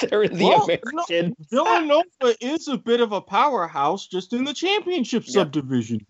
they're 0.00 0.22
in 0.22 0.36
the 0.36 0.44
Well, 0.44 0.64
American. 0.64 1.34
Villanova 1.50 2.36
is 2.40 2.68
a 2.68 2.76
bit 2.78 3.00
of 3.00 3.12
a 3.12 3.20
powerhouse 3.20 4.06
just 4.06 4.32
in 4.32 4.44
the 4.44 4.54
championship 4.54 5.24
Yeah. 5.26 5.32
subdivision. 5.32 6.06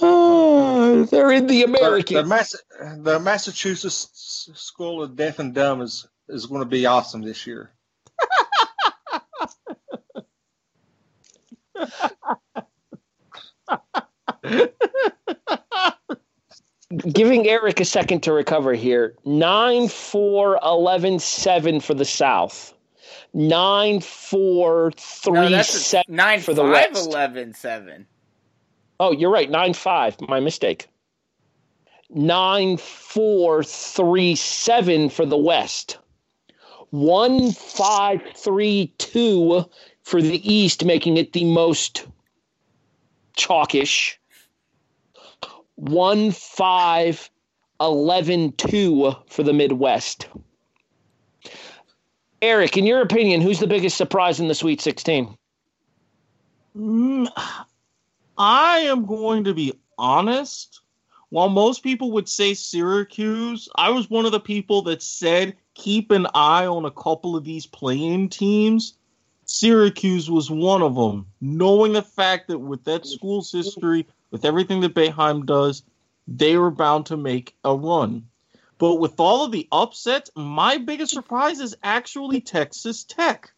Uh, 0.00 1.04
they're 1.06 1.32
in 1.32 1.46
the 1.46 1.64
But 1.66 1.78
American. 1.80 2.16
the, 2.16 2.24
Mass- 2.24 2.62
the 2.98 3.18
Massachusetts 3.20 4.48
School 4.54 5.02
of 5.02 5.16
Deaf 5.16 5.38
and 5.38 5.54
Dumb 5.54 5.80
is, 5.82 6.06
is 6.28 6.46
going 6.46 6.60
to 6.60 6.66
be 6.66 6.86
awesome 6.86 7.22
this 7.22 7.46
year. 7.46 7.72
Giving 17.12 17.46
Erik 17.48 17.80
a 17.80 17.84
second 17.84 18.22
to 18.24 18.32
recover 18.32 18.74
here. 18.74 19.14
9 19.24 19.88
4 19.88 20.58
11 20.62 21.18
7 21.18 21.80
for 21.80 21.94
the 21.94 22.04
South. 22.04 22.74
9 23.34 24.00
4 24.00 24.92
3 24.96 25.32
No, 25.32 25.48
that's 25.50 25.68
7 25.68 26.04
nine 26.08 26.40
for 26.40 26.54
the 26.54 26.62
five 26.62 26.92
West. 26.92 27.06
eleven 27.06 27.54
seven. 27.54 28.06
Oh, 29.00 29.12
you're 29.12 29.30
right. 29.30 29.48
9 29.50 29.74
5. 29.74 30.20
My 30.22 30.40
mistake. 30.40 30.88
9 32.10 32.76
4 32.76 33.62
3 33.64 34.34
7 34.34 35.08
for 35.10 35.24
the 35.26 35.36
West. 35.36 35.98
1 36.90 37.52
5 37.52 38.22
3 38.34 38.94
2 38.98 39.64
for 40.02 40.22
the 40.22 40.52
East, 40.54 40.84
making 40.84 41.16
it 41.16 41.32
the 41.32 41.44
most 41.44 42.06
chalkish. 43.36 44.17
1 45.78 46.32
5 46.32 47.30
11 47.80 48.52
2 48.52 49.14
for 49.28 49.42
the 49.44 49.52
Midwest. 49.52 50.26
Eric, 52.42 52.76
in 52.76 52.84
your 52.84 53.00
opinion, 53.00 53.40
who's 53.40 53.60
the 53.60 53.68
biggest 53.68 53.96
surprise 53.96 54.40
in 54.40 54.48
the 54.48 54.56
Sweet 54.56 54.80
16? 54.80 55.36
Mm, 56.76 57.28
I 58.36 58.78
am 58.80 59.06
going 59.06 59.44
to 59.44 59.54
be 59.54 59.72
honest. 59.96 60.80
While 61.28 61.48
most 61.48 61.84
people 61.84 62.10
would 62.12 62.28
say 62.28 62.54
Syracuse, 62.54 63.68
I 63.76 63.90
was 63.90 64.10
one 64.10 64.26
of 64.26 64.32
the 64.32 64.40
people 64.40 64.82
that 64.82 65.00
said 65.00 65.56
keep 65.74 66.10
an 66.10 66.26
eye 66.34 66.66
on 66.66 66.86
a 66.86 66.90
couple 66.90 67.36
of 67.36 67.44
these 67.44 67.66
playing 67.66 68.30
teams. 68.30 68.94
Syracuse 69.44 70.28
was 70.28 70.50
one 70.50 70.82
of 70.82 70.96
them, 70.96 71.26
knowing 71.40 71.92
the 71.92 72.02
fact 72.02 72.48
that 72.48 72.58
with 72.58 72.82
that 72.84 73.06
school's 73.06 73.52
history, 73.52 74.06
with 74.30 74.44
everything 74.44 74.80
that 74.80 74.94
Boeheim 74.94 75.46
does, 75.46 75.82
they 76.26 76.56
were 76.56 76.70
bound 76.70 77.06
to 77.06 77.16
make 77.16 77.56
a 77.64 77.74
run. 77.74 78.26
But 78.78 78.96
with 78.96 79.18
all 79.18 79.44
of 79.44 79.52
the 79.52 79.66
upsets, 79.72 80.30
my 80.36 80.78
biggest 80.78 81.12
surprise 81.12 81.58
is 81.58 81.76
actually 81.82 82.40
Texas 82.40 83.04
Tech. 83.04 83.50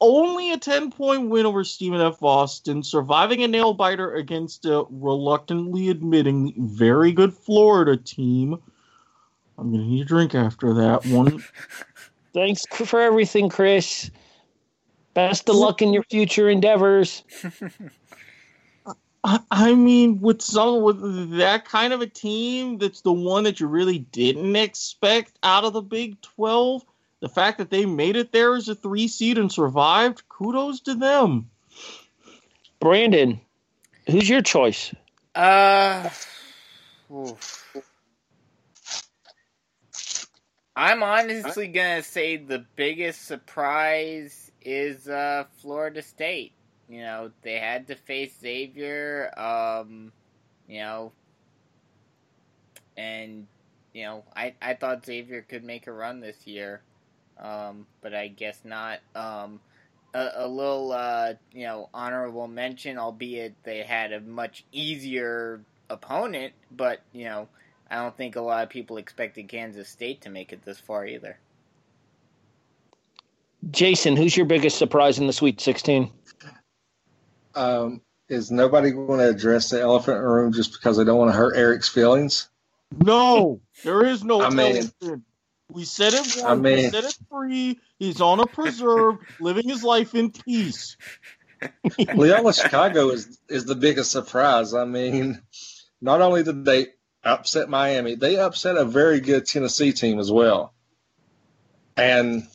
Only 0.00 0.50
a 0.50 0.58
10 0.58 0.90
point 0.90 1.30
win 1.30 1.46
over 1.46 1.64
Stephen 1.64 2.00
F. 2.00 2.22
Austin, 2.22 2.82
surviving 2.82 3.42
a 3.42 3.48
nail 3.48 3.72
biter 3.72 4.14
against 4.14 4.66
a 4.66 4.84
reluctantly 4.90 5.88
admitting 5.88 6.52
very 6.58 7.12
good 7.12 7.32
Florida 7.32 7.96
team. 7.96 8.60
I'm 9.56 9.70
going 9.70 9.84
to 9.84 9.88
need 9.88 10.02
a 10.02 10.04
drink 10.04 10.34
after 10.34 10.74
that 10.74 11.06
one. 11.06 11.42
Thanks 12.34 12.66
for 12.66 13.00
everything, 13.00 13.48
Chris. 13.48 14.10
Best 15.14 15.48
of 15.48 15.56
luck 15.56 15.82
in 15.82 15.92
your 15.92 16.02
future 16.04 16.48
endeavors. 16.48 17.22
I, 19.24 19.40
I 19.50 19.74
mean, 19.74 20.20
with 20.20 20.42
some 20.42 20.82
with 20.82 21.36
that 21.38 21.64
kind 21.64 21.92
of 21.92 22.00
a 22.00 22.06
team, 22.06 22.78
that's 22.78 23.02
the 23.02 23.12
one 23.12 23.44
that 23.44 23.60
you 23.60 23.66
really 23.66 23.98
didn't 23.98 24.56
expect 24.56 25.38
out 25.42 25.64
of 25.64 25.72
the 25.72 25.82
Big 25.82 26.20
12. 26.22 26.84
The 27.20 27.28
fact 27.28 27.58
that 27.58 27.70
they 27.70 27.86
made 27.86 28.16
it 28.16 28.32
there 28.32 28.56
as 28.56 28.68
a 28.68 28.74
three 28.74 29.06
seed 29.06 29.38
and 29.38 29.52
survived, 29.52 30.28
kudos 30.28 30.80
to 30.80 30.94
them. 30.96 31.48
Brandon, 32.80 33.40
who's 34.08 34.28
your 34.28 34.42
choice? 34.42 34.92
Uh, 35.36 36.10
oof. 37.14 37.58
I'm 40.74 41.02
honestly 41.04 41.68
gonna 41.68 42.02
say 42.02 42.38
the 42.38 42.64
biggest 42.74 43.26
surprise 43.26 44.50
is 44.62 45.06
uh, 45.06 45.44
Florida 45.60 46.02
State. 46.02 46.54
You 46.88 47.00
know, 47.00 47.30
they 47.42 47.58
had 47.58 47.86
to 47.88 47.94
face 47.94 48.34
Xavier. 48.40 49.32
Um, 49.38 50.12
you 50.68 50.80
know, 50.80 51.12
and 52.96 53.46
you 53.92 54.04
know, 54.04 54.24
I 54.34 54.54
I 54.60 54.74
thought 54.74 55.04
Xavier 55.04 55.42
could 55.42 55.64
make 55.64 55.86
a 55.86 55.92
run 55.92 56.20
this 56.20 56.46
year, 56.46 56.82
um, 57.38 57.86
but 58.00 58.14
I 58.14 58.28
guess 58.28 58.60
not. 58.64 59.00
Um, 59.14 59.60
a, 60.14 60.30
a 60.36 60.48
little 60.48 60.92
uh, 60.92 61.34
you 61.52 61.64
know 61.64 61.88
honorable 61.94 62.48
mention, 62.48 62.98
albeit 62.98 63.54
they 63.64 63.82
had 63.82 64.12
a 64.12 64.20
much 64.20 64.64
easier 64.72 65.60
opponent, 65.88 66.52
but 66.70 67.00
you 67.12 67.24
know 67.24 67.48
I 67.90 67.96
don't 67.96 68.16
think 68.16 68.36
a 68.36 68.40
lot 68.40 68.62
of 68.62 68.70
people 68.70 68.96
expected 68.96 69.48
Kansas 69.48 69.88
State 69.88 70.22
to 70.22 70.30
make 70.30 70.52
it 70.52 70.64
this 70.64 70.78
far 70.78 71.06
either. 71.06 71.38
Jason, 73.70 74.16
who's 74.16 74.36
your 74.36 74.46
biggest 74.46 74.76
surprise 74.76 75.18
in 75.18 75.26
the 75.26 75.32
Sweet 75.32 75.60
16? 75.60 76.10
Um, 77.54 78.00
is 78.28 78.50
nobody 78.50 78.90
going 78.90 79.18
to 79.18 79.28
address 79.28 79.70
the 79.70 79.80
elephant 79.80 80.16
in 80.18 80.22
the 80.22 80.28
room 80.28 80.52
just 80.52 80.72
because 80.72 80.96
they 80.96 81.04
don't 81.04 81.18
want 81.18 81.30
to 81.30 81.36
hurt 81.36 81.56
Erik's 81.56 81.88
feelings? 81.88 82.48
No, 82.96 83.60
there 83.84 84.04
is 84.04 84.24
no 84.24 84.42
I 84.42 84.50
mean- 84.50 84.76
elephant. 84.76 85.24
We 85.70 85.84
said 85.84 86.12
it 86.12 86.20
once. 86.20 86.42
I 86.42 86.54
we 86.54 86.60
mean- 86.60 86.90
said 86.90 87.04
it 87.04 87.16
free. 87.30 87.78
He's 87.98 88.20
on 88.20 88.40
a 88.40 88.46
preserve, 88.46 89.16
living 89.40 89.68
his 89.68 89.82
life 89.82 90.14
in 90.14 90.30
peace. 90.30 90.96
Loyola 92.14 92.52
Chicago 92.54 93.08
is 93.10 93.38
is 93.48 93.64
the 93.64 93.74
biggest 93.74 94.10
surprise. 94.10 94.74
I 94.74 94.84
mean, 94.84 95.40
not 96.00 96.20
only 96.20 96.42
did 96.42 96.64
they 96.66 96.88
upset 97.24 97.70
Miami, 97.70 98.16
they 98.16 98.36
upset 98.36 98.76
a 98.76 98.84
very 98.84 99.20
good 99.20 99.46
Tennessee 99.46 99.92
team 99.92 100.18
as 100.18 100.30
well. 100.30 100.74
And 101.96 102.46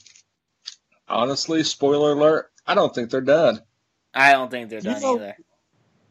honestly, 1.08 1.64
spoiler 1.64 2.12
alert, 2.12 2.52
I 2.68 2.76
don't 2.76 2.94
think 2.94 3.10
they're 3.10 3.22
done. 3.22 3.62
I 4.18 4.32
don't 4.34 4.50
think 4.50 4.70
they're 4.70 4.80
You 4.80 4.86
done 4.86 5.02
know- 5.02 5.16
either. 5.16 5.38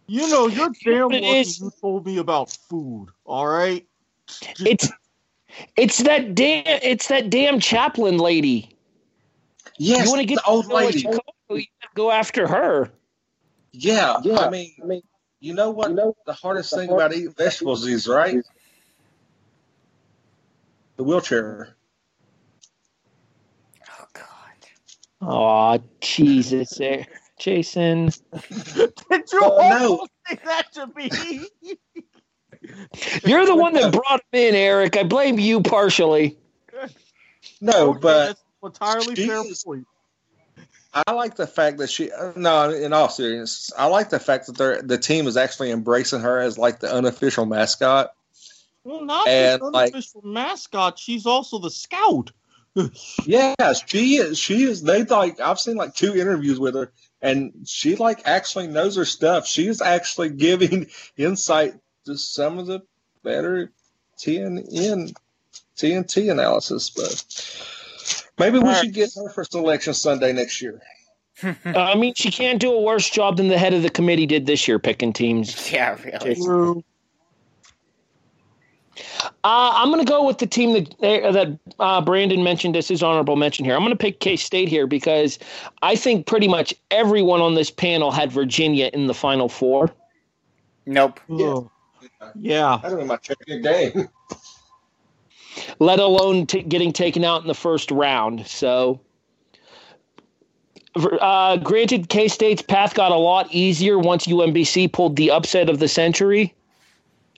You 0.08 0.28
know, 0.28 0.46
you're 0.46 0.70
damn 0.84 1.10
It 1.10 1.24
lucky 1.24 1.26
is- 1.40 1.58
you 1.60 1.70
told 1.80 2.06
me 2.06 2.18
about 2.18 2.50
food. 2.50 3.08
All 3.24 3.46
right. 3.48 3.84
It's 4.60 4.88
it's 5.76 5.98
that 5.98 6.34
damn 6.34 6.62
it's 6.66 7.08
that 7.08 7.28
damn 7.30 7.58
chaplain 7.58 8.18
lady. 8.18 8.76
Yes, 9.78 10.04
you 10.04 10.10
want 10.10 10.20
to 10.20 10.26
get 10.26 10.36
the 10.36 10.44
old 10.48 10.64
to 10.64 10.68
know 10.68 10.74
what 10.76 10.84
lady. 10.86 11.00
Chicago, 11.00 11.22
you 11.50 11.64
go 11.96 12.10
after 12.12 12.46
her. 12.46 12.90
Yeah, 13.72 14.20
Yeah. 14.22 14.38
I 14.38 14.48
mean, 14.50 15.02
you 15.40 15.54
know 15.54 15.70
what? 15.70 15.94
the 15.94 16.32
hardest 16.32 16.72
thing 16.72 16.90
about 16.90 17.12
eating 17.12 17.32
vegetables 17.32 17.84
is, 17.86 18.06
right? 18.06 18.36
The 20.96 21.04
wheelchair. 21.04 21.76
Oh 23.90 24.04
God. 24.12 24.24
Oh 25.20 25.78
Jesus, 26.00 26.78
Jason. 27.38 28.06
Did 28.76 28.92
you 29.32 29.40
Oh, 29.42 29.68
no. 29.70 29.88
almost 29.92 30.10
say 30.28 30.38
that 30.44 30.72
to 30.74 30.86
me? 30.96 31.10
You're 33.24 33.46
the 33.46 33.54
one 33.54 33.74
that 33.74 33.92
brought 33.92 34.20
him 34.32 34.40
in, 34.40 34.54
Erik. 34.54 34.96
I 34.96 35.02
blame 35.04 35.38
you 35.38 35.60
partially. 35.62 36.38
No, 37.60 37.94
but 37.94 38.38
entirely 38.62 39.14
she 39.14 39.26
fair 39.28 39.42
point. 39.64 39.86
I 41.06 41.12
like 41.12 41.36
the 41.36 41.46
fact 41.46 41.78
that 41.78 41.90
she. 41.90 42.10
uh, 42.10 42.32
No, 42.36 42.70
in 42.70 42.92
all 42.92 43.08
seriousness, 43.10 43.70
I 43.76 43.86
like 43.86 44.08
the 44.08 44.18
fact 44.18 44.46
that 44.46 44.56
they're, 44.56 44.80
the 44.82 44.98
team 44.98 45.26
is 45.26 45.36
actually 45.36 45.70
embracing 45.70 46.20
her 46.20 46.40
as 46.40 46.56
like 46.58 46.80
the 46.80 46.92
unofficial 46.92 47.44
mascot. 47.46 48.10
Well, 48.82 49.04
not 49.04 49.28
and, 49.28 49.60
just 49.60 49.72
like- 49.72 49.92
unofficial 49.92 50.22
mascot. 50.24 50.98
She's 50.98 51.26
also 51.26 51.58
the 51.58 51.70
scout. 51.70 52.30
Yeah, 53.24 53.54
she 53.86 54.16
is. 54.16 54.38
She 54.38 54.64
is. 54.64 54.82
They 54.82 55.02
like. 55.04 55.40
I've 55.40 55.58
seen 55.58 55.76
like 55.76 55.94
two 55.94 56.14
interviews 56.14 56.58
with 56.60 56.74
her, 56.74 56.92
and 57.26 57.52
she 57.66 57.96
like 57.96 58.22
actually 58.24 58.68
knows 58.68 58.94
her 58.96 59.04
stuff. 59.04 59.48
She's 59.48 59.82
actually 59.82 60.30
giving 60.30 60.86
insight 61.16 61.74
to 62.04 62.16
some 62.16 62.58
of 62.58 62.66
the 62.66 62.82
better 63.24 63.72
TNN 64.18 65.12
TNT 65.76 66.30
analysis. 66.30 66.90
But 66.90 68.30
maybe 68.38 68.60
we 68.60 68.72
should 68.74 68.94
get 68.94 69.10
her 69.16 69.28
for 69.30 69.42
selection 69.42 69.92
Sunday 69.92 70.32
next 70.32 70.62
year. 70.62 70.80
Uh, 71.42 71.52
I 71.66 71.96
mean, 71.96 72.14
she 72.14 72.30
can't 72.30 72.58
do 72.58 72.72
a 72.72 72.80
worse 72.80 73.10
job 73.10 73.36
than 73.36 73.48
the 73.48 73.58
head 73.58 73.74
of 73.74 73.82
the 73.82 73.90
committee 73.90 74.24
did 74.24 74.46
this 74.46 74.66
year 74.66 74.78
picking 74.78 75.12
teams. 75.12 75.70
yeah, 75.70 75.98
really. 76.02 76.82
True. 79.46 79.52
Uh, 79.52 79.72
I'm 79.74 79.92
going 79.92 80.04
to 80.04 80.10
go 80.10 80.26
with 80.26 80.38
the 80.38 80.46
team 80.46 80.72
that 80.72 80.94
uh, 81.04 81.30
that 81.30 81.58
uh, 81.78 82.00
Brandon 82.00 82.42
mentioned 82.42 82.76
as 82.76 82.88
his 82.88 83.00
honorable 83.00 83.36
mention 83.36 83.64
here. 83.64 83.74
I'm 83.74 83.80
going 83.80 83.90
to 83.90 83.96
pick 83.96 84.18
K 84.18 84.34
State 84.34 84.68
here 84.68 84.88
because 84.88 85.38
I 85.82 85.94
think 85.94 86.26
pretty 86.26 86.48
much 86.48 86.74
everyone 86.90 87.40
on 87.40 87.54
this 87.54 87.70
panel 87.70 88.10
had 88.10 88.32
Virginia 88.32 88.90
in 88.92 89.06
the 89.06 89.14
Final 89.14 89.48
Four. 89.48 89.94
Nope. 90.84 91.20
Ugh. 91.30 91.70
Yeah. 92.34 92.80
I 92.82 92.88
don't 92.88 92.98
know 92.98 93.04
my 93.04 93.18
chicken 93.18 93.62
game. 93.62 94.08
let 95.78 96.00
alone 96.00 96.46
t- 96.46 96.62
getting 96.62 96.92
taken 96.92 97.24
out 97.24 97.42
in 97.42 97.46
the 97.46 97.54
first 97.54 97.92
round. 97.92 98.46
So, 98.48 99.00
uh, 100.96 101.56
granted, 101.58 102.08
K 102.08 102.26
State's 102.26 102.62
path 102.62 102.94
got 102.94 103.12
a 103.12 103.16
lot 103.16 103.46
easier 103.52 103.96
once 103.96 104.26
UMBC 104.26 104.92
pulled 104.92 105.14
the 105.14 105.30
upset 105.30 105.68
of 105.68 105.78
the 105.78 105.88
century 105.88 106.52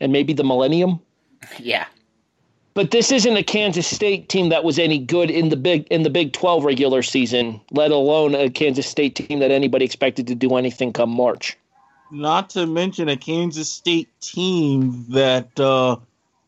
and 0.00 0.10
maybe 0.10 0.32
the 0.32 0.44
millennium. 0.44 1.00
Yeah. 1.58 1.86
But 2.74 2.90
this 2.92 3.10
isn't 3.10 3.36
a 3.36 3.42
Kansas 3.42 3.86
State 3.86 4.28
team 4.28 4.50
that 4.50 4.62
was 4.62 4.78
any 4.78 4.98
good 4.98 5.30
in 5.30 5.48
the 5.48 5.56
big 5.56 5.86
in 5.88 6.02
the 6.02 6.10
Big 6.10 6.32
Twelve 6.32 6.64
regular 6.64 7.02
season, 7.02 7.60
let 7.72 7.90
alone 7.90 8.34
a 8.34 8.50
Kansas 8.50 8.86
State 8.86 9.16
team 9.16 9.40
that 9.40 9.50
anybody 9.50 9.84
expected 9.84 10.26
to 10.28 10.34
do 10.34 10.56
anything 10.56 10.92
come 10.92 11.10
March. 11.10 11.56
Not 12.10 12.50
to 12.50 12.66
mention 12.66 13.08
a 13.08 13.16
Kansas 13.16 13.70
State 13.70 14.08
team 14.20 15.04
that 15.08 15.58
uh, 15.58 15.96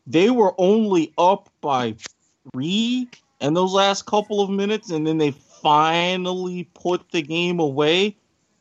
they 0.07 0.29
were 0.29 0.53
only 0.57 1.13
up 1.17 1.49
by 1.61 1.95
three 2.51 3.07
in 3.41 3.53
those 3.53 3.73
last 3.73 4.05
couple 4.05 4.41
of 4.41 4.49
minutes, 4.49 4.89
and 4.89 5.05
then 5.05 5.17
they 5.17 5.31
finally 5.31 6.67
put 6.73 7.11
the 7.11 7.21
game 7.21 7.59
away. 7.59 8.15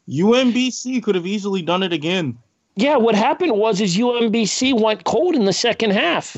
UMBC 0.08 1.02
could 1.02 1.14
have 1.14 1.26
easily 1.26 1.62
done 1.62 1.82
it 1.82 1.92
again. 1.92 2.36
Yeah, 2.76 2.96
what 2.96 3.14
happened 3.14 3.52
was 3.52 3.80
is 3.80 3.96
UMBC 3.96 4.80
went 4.80 5.04
cold 5.04 5.34
in 5.34 5.44
the 5.44 5.52
second 5.52 5.90
half. 5.90 6.36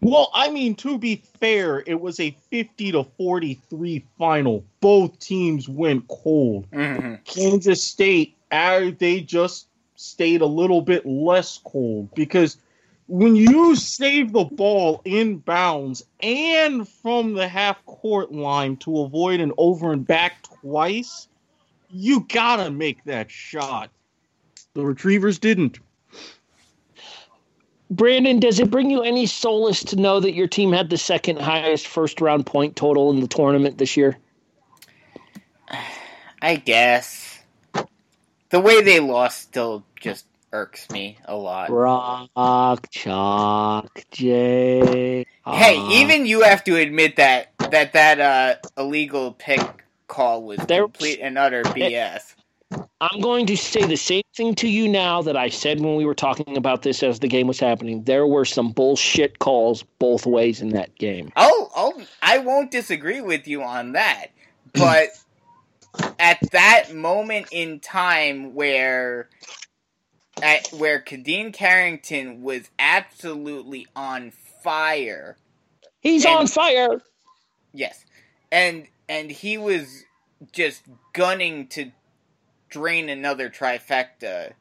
Well, 0.00 0.30
I 0.32 0.50
mean, 0.50 0.74
to 0.76 0.96
be 0.98 1.22
fair, 1.40 1.82
it 1.86 2.00
was 2.00 2.20
a 2.20 2.30
50 2.50 2.92
to 2.92 3.04
43 3.04 4.04
final. 4.16 4.64
Both 4.80 5.18
teams 5.18 5.68
went 5.68 6.06
cold. 6.08 6.66
hmm 6.72 7.14
Kansas 7.24 7.84
State, 7.84 8.36
uh, 8.50 8.90
they 8.98 9.20
just 9.20 9.66
stayed 9.96 10.40
a 10.40 10.46
little 10.46 10.80
bit 10.80 11.04
less 11.04 11.58
cold 11.64 12.14
because 12.14 12.56
when 13.08 13.34
you 13.34 13.74
save 13.74 14.32
the 14.32 14.44
ball 14.44 15.00
in 15.04 15.38
bounds 15.38 16.04
and 16.20 16.88
from 16.88 17.34
the 17.34 17.48
half 17.48 17.84
court 17.86 18.30
line 18.32 18.76
to 18.76 19.00
avoid 19.00 19.40
an 19.40 19.52
over 19.58 19.92
and 19.92 20.06
back 20.06 20.42
twice, 20.60 21.26
you 21.90 22.26
gotta 22.32 22.70
make 22.70 23.02
that 23.04 23.30
shot. 23.30 23.90
The 24.74 24.84
Retrievers 24.84 25.38
didn't. 25.38 25.78
Brandon, 27.90 28.38
does 28.38 28.60
it 28.60 28.70
bring 28.70 28.90
you 28.90 29.02
any 29.02 29.26
solace 29.26 29.84
to 29.84 29.96
know 29.96 30.20
that 30.20 30.34
your 30.34 30.46
team 30.46 30.72
had 30.72 30.90
the 30.90 30.98
second 30.98 31.40
highest 31.40 31.86
first 31.86 32.20
round 32.20 32.46
point 32.46 32.76
total 32.76 33.10
in 33.10 33.20
the 33.20 33.28
tournament 33.28 33.78
this 33.78 33.96
year? 33.96 34.18
I 36.42 36.56
guess. 36.56 37.38
The 38.50 38.60
way 38.60 38.82
they 38.82 39.00
lost 39.00 39.40
still 39.40 39.84
just 40.00 40.24
irks 40.52 40.88
me 40.90 41.18
a 41.24 41.36
lot. 41.36 41.70
Rock, 41.70 42.88
chalk, 42.90 44.04
J. 44.10 45.26
Hey, 45.46 45.80
even 46.00 46.26
you 46.26 46.42
have 46.42 46.64
to 46.64 46.76
admit 46.76 47.16
that 47.16 47.52
that 47.58 47.92
that 47.92 48.20
uh, 48.20 48.54
illegal 48.80 49.32
pick 49.32 49.84
call 50.06 50.42
was 50.42 50.58
There- 50.60 50.84
complete 50.84 51.20
and 51.20 51.36
utter 51.36 51.62
BS. 51.62 52.34
I'm 53.00 53.20
going 53.20 53.46
to 53.46 53.56
say 53.56 53.84
the 53.86 53.96
same 53.96 54.22
thing 54.36 54.54
to 54.56 54.68
you 54.68 54.88
now 54.88 55.22
that 55.22 55.36
I 55.36 55.48
said 55.48 55.80
when 55.80 55.96
we 55.96 56.04
were 56.04 56.14
talking 56.14 56.56
about 56.56 56.82
this 56.82 57.02
as 57.02 57.20
the 57.20 57.28
game 57.28 57.46
was 57.46 57.58
happening. 57.60 58.02
There 58.02 58.26
were 58.26 58.44
some 58.44 58.72
bullshit 58.72 59.38
calls 59.38 59.84
both 59.98 60.26
ways 60.26 60.60
in 60.60 60.70
that 60.70 60.94
game. 60.96 61.32
Oh, 61.36 61.70
oh, 61.74 62.02
I 62.22 62.38
won't 62.38 62.70
disagree 62.70 63.20
with 63.20 63.46
you 63.48 63.62
on 63.62 63.92
that, 63.92 64.26
but 64.74 65.08
at 66.18 66.38
that 66.52 66.94
moment 66.94 67.48
in 67.52 67.80
time 67.80 68.54
where 68.54 69.28
at 70.42 70.68
where 70.68 71.00
Khadeen 71.00 71.52
Carrington 71.52 72.42
was 72.42 72.68
absolutely 72.78 73.86
on 73.96 74.32
fire. 74.62 75.36
He's 76.00 76.24
And- 76.24 76.34
on 76.34 76.46
fire. 76.46 77.00
Yes. 77.72 78.04
And 78.52 78.86
and 79.08 79.30
he 79.30 79.56
was 79.58 80.04
just 80.52 80.82
gunning 81.12 81.66
to 81.68 81.90
drain 82.68 83.08
another 83.08 83.50
trifecta. 83.50 84.52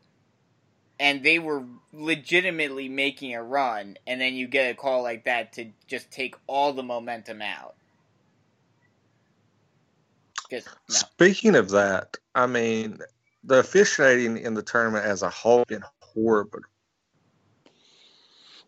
And 1.00 1.24
they 1.24 1.38
were 1.38 1.64
legitimately 1.94 2.90
making 2.90 3.36
a 3.36 3.44
run, 3.44 3.98
and 4.08 4.20
then 4.20 4.34
you 4.34 4.48
get 4.48 4.72
a 4.72 4.74
call 4.74 5.04
like 5.04 5.26
that 5.26 5.54
to 5.54 5.68
just 5.88 6.10
take 6.10 6.36
all 6.48 6.74
the 6.74 6.82
momentum 6.82 7.42
out. 7.42 7.76
Just 10.50 10.68
no. 10.68 10.96
Speaking 10.96 11.56
of 11.56 11.70
that, 11.70 12.18
I 12.34 12.48
mean, 12.48 13.00
the 13.44 13.60
officiating 13.60 14.38
in 14.38 14.56
the 14.56 14.64
tournament 14.64 15.06
as 15.06 15.22
a 15.22 15.30
whole 15.30 15.66
been 15.66 15.84
horrible. 16.00 16.62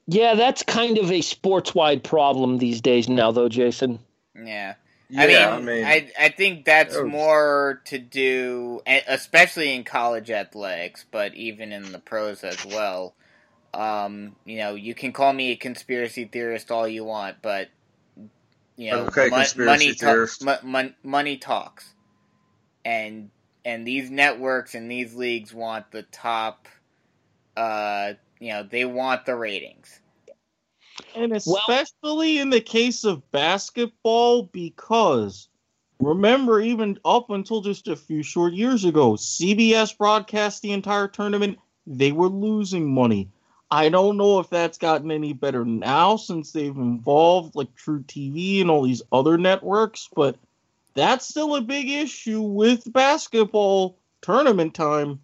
Yeah, 0.08 0.36
that's 0.36 0.64
kind 0.64 0.98
of 0.98 1.12
a 1.12 1.22
sports 1.22 1.74
wide 1.74 2.04
problem 2.04 2.58
these 2.58 2.82
days 2.82 3.08
now, 3.08 3.32
though, 3.32 3.50
Jason. 3.50 4.00
Yeah. 4.36 4.76
Yeah, 5.10 5.50
I 5.50 5.62
mean, 5.62 5.86
I, 5.86 6.12
I 6.20 6.30
think 6.30 6.66
that's 6.66 6.94
that 6.96 7.04
was- 7.04 7.12
more 7.12 7.82
to 7.86 7.98
do, 7.98 8.82
especially 8.86 9.74
in 9.74 9.84
college 9.84 10.30
athletics, 10.30 11.06
but 11.12 11.34
even 11.36 11.72
in 11.72 11.92
the 11.92 12.00
pros 12.00 12.44
as 12.44 12.64
well. 12.66 13.16
Um, 13.74 14.36
you 14.46 14.58
know, 14.58 14.74
you 14.76 14.96
can 14.96 15.12
call 15.12 15.32
me 15.32 15.52
a 15.52 15.56
conspiracy 15.56 16.26
theorist 16.26 16.72
all 16.72 16.88
you 16.88 17.04
want, 17.06 17.38
but 17.42 17.70
you 18.76 18.92
know, 18.92 19.06
Okay, 19.08 19.30
mon- 19.30 19.46
money 19.58 19.94
ta- 19.94 20.26
mo- 20.42 20.58
mon- 20.64 20.96
money 21.04 21.38
talks, 21.38 21.94
and 22.84 23.30
and 23.66 23.86
these 23.86 24.10
networks 24.10 24.74
and 24.74 24.90
these 24.90 25.14
leagues 25.16 25.54
want 25.54 25.92
the 25.92 26.04
top. 26.04 26.68
Uh, 27.56 28.14
you 28.40 28.50
know, 28.54 28.64
they 28.64 28.86
want 28.86 29.26
the 29.26 29.36
ratings. 29.36 30.00
And 31.16 31.32
Well- 31.32 31.58
especially 31.68 32.38
in 32.38 32.50
the 32.50 32.62
case 32.62 33.04
of 33.04 33.30
basketball, 33.32 34.44
because 34.44 35.48
remember, 36.00 36.62
even 36.62 36.98
up 37.04 37.30
until 37.30 37.62
just 37.62 37.88
a 37.88 37.96
few 37.96 38.24
short 38.24 38.54
years 38.54 38.86
ago, 38.86 39.16
CBS 39.16 39.94
broadcast 39.94 40.62
the 40.62 40.72
entire 40.72 41.08
tournament. 41.08 41.58
They 41.88 42.12
were 42.12 42.30
losing 42.30 42.94
money. 42.94 43.30
I 43.72 43.90
don't 43.90 44.18
know 44.18 44.40
if 44.40 44.50
that's 44.50 44.78
gotten 44.78 45.12
any 45.12 45.34
better 45.34 45.66
now 45.66 46.16
since 46.16 46.52
they've 46.52 46.76
involved 46.76 47.56
like 47.56 47.76
truTV 47.76 48.62
and 48.62 48.70
all 48.72 48.84
these 48.84 49.02
other 49.12 49.38
networks, 49.38 50.10
but 50.16 50.38
that's 50.96 51.28
still 51.28 51.56
a 51.56 51.62
big 51.62 51.90
issue 51.90 52.42
with 52.42 52.92
basketball 52.92 53.98
tournament 54.22 54.74
time. 54.74 55.20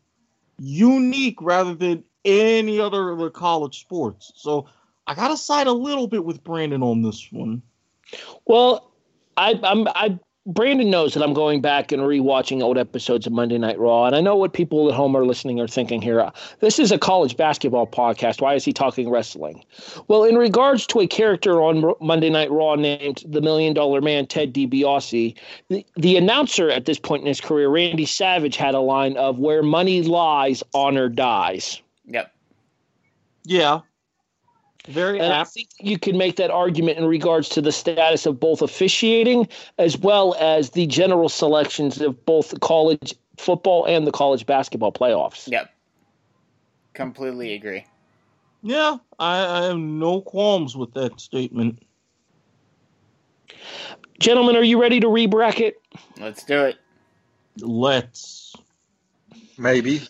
Unique 0.60 1.42
rather 1.42 1.74
than 1.74 2.04
any 2.24 2.80
other 2.80 3.10
of 3.10 3.20
the 3.20 3.30
college 3.30 3.82
sports. 3.82 4.32
So 4.36 4.68
I 5.08 5.14
gotta 5.16 5.38
side 5.38 5.68
a 5.68 5.74
little 5.74 6.08
bit 6.08 6.26
with 6.26 6.44
Brandon 6.44 6.82
on 6.82 7.02
this 7.02 7.28
one. 7.32 7.62
Well, 8.46 8.92
I, 9.38 9.60
I'm 9.64 9.88
I 9.90 10.20
Brandon 10.48 10.92
knows 10.92 11.16
that 11.16 11.24
I'm 11.24 11.34
going 11.34 11.60
back 11.60 11.92
and 11.92 12.04
rewatching 12.04 12.62
old 12.62 12.78
episodes 12.78 13.26
of 13.26 13.34
Monday 13.34 13.58
Night 13.58 13.80
Raw, 13.80 14.06
and 14.06 14.16
I 14.16 14.22
know 14.22 14.36
what 14.36 14.54
people 14.54 14.88
at 14.88 14.94
home 14.94 15.18
are 15.18 15.26
listening 15.26 15.60
are 15.60 15.68
thinking 15.68 16.04
here. 16.04 16.32
This 16.60 16.78
is 16.78 16.92
a 16.92 17.00
college 17.00 17.36
basketball 17.36 17.88
podcast. 17.88 18.42
Why 18.42 18.54
is 18.54 18.64
he 18.64 18.72
talking 18.72 19.10
wrestling? 19.10 19.66
Well, 20.08 20.24
in 20.24 20.36
regards 20.36 20.86
to 20.88 21.00
a 21.00 21.08
character 21.08 21.64
on 21.64 21.84
R- 21.84 21.96
Monday 22.00 22.30
Night 22.30 22.52
Raw 22.52 22.76
named 22.76 23.24
the 23.28 23.42
Million 23.42 23.74
Dollar 23.74 24.02
Man 24.02 24.28
Ted 24.28 24.54
DiBiase, 24.54 25.36
the, 25.70 25.86
the 25.96 26.16
announcer 26.16 26.70
at 26.70 26.86
this 26.86 27.00
point 27.00 27.22
in 27.22 27.28
his 27.28 27.42
career, 27.42 27.70
Randy 27.70 28.06
Savage, 28.06 28.56
had 28.56 28.76
a 28.76 28.80
line 28.80 29.18
of 29.18 29.40
"Where 29.40 29.64
money 29.64 30.04
lies, 30.04 30.62
honor 30.76 31.10
dies." 31.10 31.82
Yep. 32.06 32.32
Yeah, 33.46 33.80
Very 34.88 35.20
And 35.20 35.34
I 35.34 35.44
think 35.44 35.70
you 35.80 35.98
can 35.98 36.18
make 36.18 36.36
that 36.36 36.52
argument 36.52 36.98
in 36.98 37.06
regards 37.06 37.50
to 37.50 37.62
the 37.62 37.72
status 37.72 38.26
of 38.26 38.40
both 38.40 38.62
officiating 38.62 39.48
as 39.80 39.98
well 39.98 40.36
as 40.40 40.72
the 40.72 40.86
general 40.86 41.30
selections 41.30 42.02
of 42.02 42.24
both 42.26 42.50
the 42.52 42.60
college 42.60 43.16
football 43.38 43.86
and 43.86 44.06
the 44.06 44.12
college 44.12 44.46
basketball 44.46 44.92
playoffs. 44.92 45.50
Yep. 45.52 45.74
Completely 46.94 47.54
agree. 47.54 47.86
Yeah, 48.62 48.98
I, 49.20 49.46
I 49.46 49.66
have 49.66 49.78
no 49.78 50.22
qualms 50.22 50.76
with 50.76 50.94
that 50.94 51.20
statement. 51.20 51.82
Gentlemen, 54.20 54.56
are 54.56 54.64
you 54.64 54.80
ready 54.82 55.00
to 55.00 55.08
re-bracket? 55.08 55.82
Let's 56.20 56.44
do 56.44 56.64
it. 56.64 56.78
Let's. 57.60 58.56
Maybe. 59.58 60.02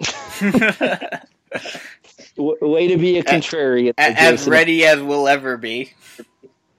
W- 2.36 2.56
way 2.60 2.88
to 2.88 2.96
be 2.96 3.18
a 3.18 3.22
contrarian. 3.24 3.92
A- 3.98 4.20
as 4.20 4.48
ready 4.48 4.84
as 4.84 5.00
we'll 5.02 5.28
ever 5.28 5.56
be. 5.56 5.92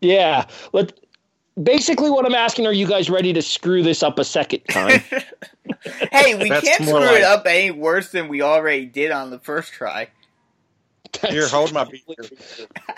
Yeah. 0.02 0.46
Let, 0.74 0.94
basically, 1.62 2.10
what 2.10 2.26
I'm 2.26 2.36
asking, 2.36 2.68
are 2.68 2.74
you 2.74 2.88
guys 2.88 3.10
ready 3.10 3.34
to 3.34 3.42
screw 3.42 3.82
this 3.84 4.04
up 4.04 4.20
a 4.20 4.24
second 4.24 4.62
time? 4.70 5.00
hey, 6.12 6.36
we 6.36 6.50
That's 6.50 6.68
can't 6.68 6.84
screw 6.84 7.00
like- 7.00 7.18
it 7.18 7.24
up 7.24 7.46
any 7.48 7.72
worse 7.72 8.12
than 8.12 8.28
we 8.28 8.42
already 8.42 8.86
did 8.86 9.12
on 9.12 9.30
the 9.32 9.40
first 9.40 9.72
try. 9.74 10.10
Here, 11.30 11.48
hold 11.48 11.72
my 11.72 11.86
beer. 11.86 12.28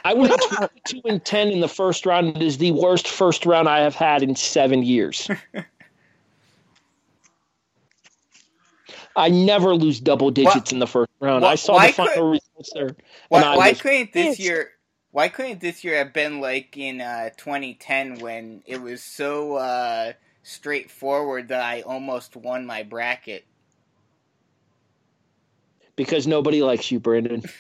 I 0.04 0.16
went 0.16 0.34
22 0.42 1.02
and 1.06 1.24
10 1.24 1.50
in 1.50 1.60
the 1.60 1.68
first 1.68 2.04
round. 2.06 2.36
It 2.36 2.42
is 2.42 2.58
the 2.58 2.72
worst 2.72 3.08
first 3.08 3.46
round 3.46 3.70
I 3.70 3.82
have 3.82 3.94
had 3.94 4.24
in 4.24 4.36
seven 4.36 4.82
years. 4.82 5.30
I 9.18 9.30
never 9.30 9.74
lose 9.76 10.00
double 10.00 10.30
digits 10.30 10.72
in 10.72 10.80
the 10.80 10.86
first 10.88 11.10
round. 11.20 11.42
Why- 11.44 11.54
I 11.54 11.56
saw 11.56 11.74
why 11.74 11.88
the 11.88 11.94
final 11.94 12.14
could- 12.14 12.40
results 12.56 12.72
there. 12.74 12.96
Why, 13.30 13.58
why 13.58 13.74
couldn't 13.74 14.14
this 14.14 14.38
pissed. 14.38 14.40
year? 14.40 14.70
Why 15.12 15.28
couldn't 15.30 15.60
this 15.60 15.84
year 15.84 15.98
have 15.98 16.14
been 16.14 16.40
like 16.40 16.78
in 16.78 17.02
uh, 17.02 17.32
2010 17.38 18.20
when 18.20 18.62
it 18.68 18.80
was 18.80 19.02
so 19.02 19.56
uh, 19.56 20.14
straightforward 20.44 21.48
that 21.48 21.62
I 21.62 21.82
almost 21.82 22.36
won 22.36 22.66
my 22.68 22.84
bracket? 22.84 23.44
Because 25.96 26.28
nobody 26.28 26.62
likes 26.62 26.92
you, 26.92 27.00
Brandon. 27.00 27.44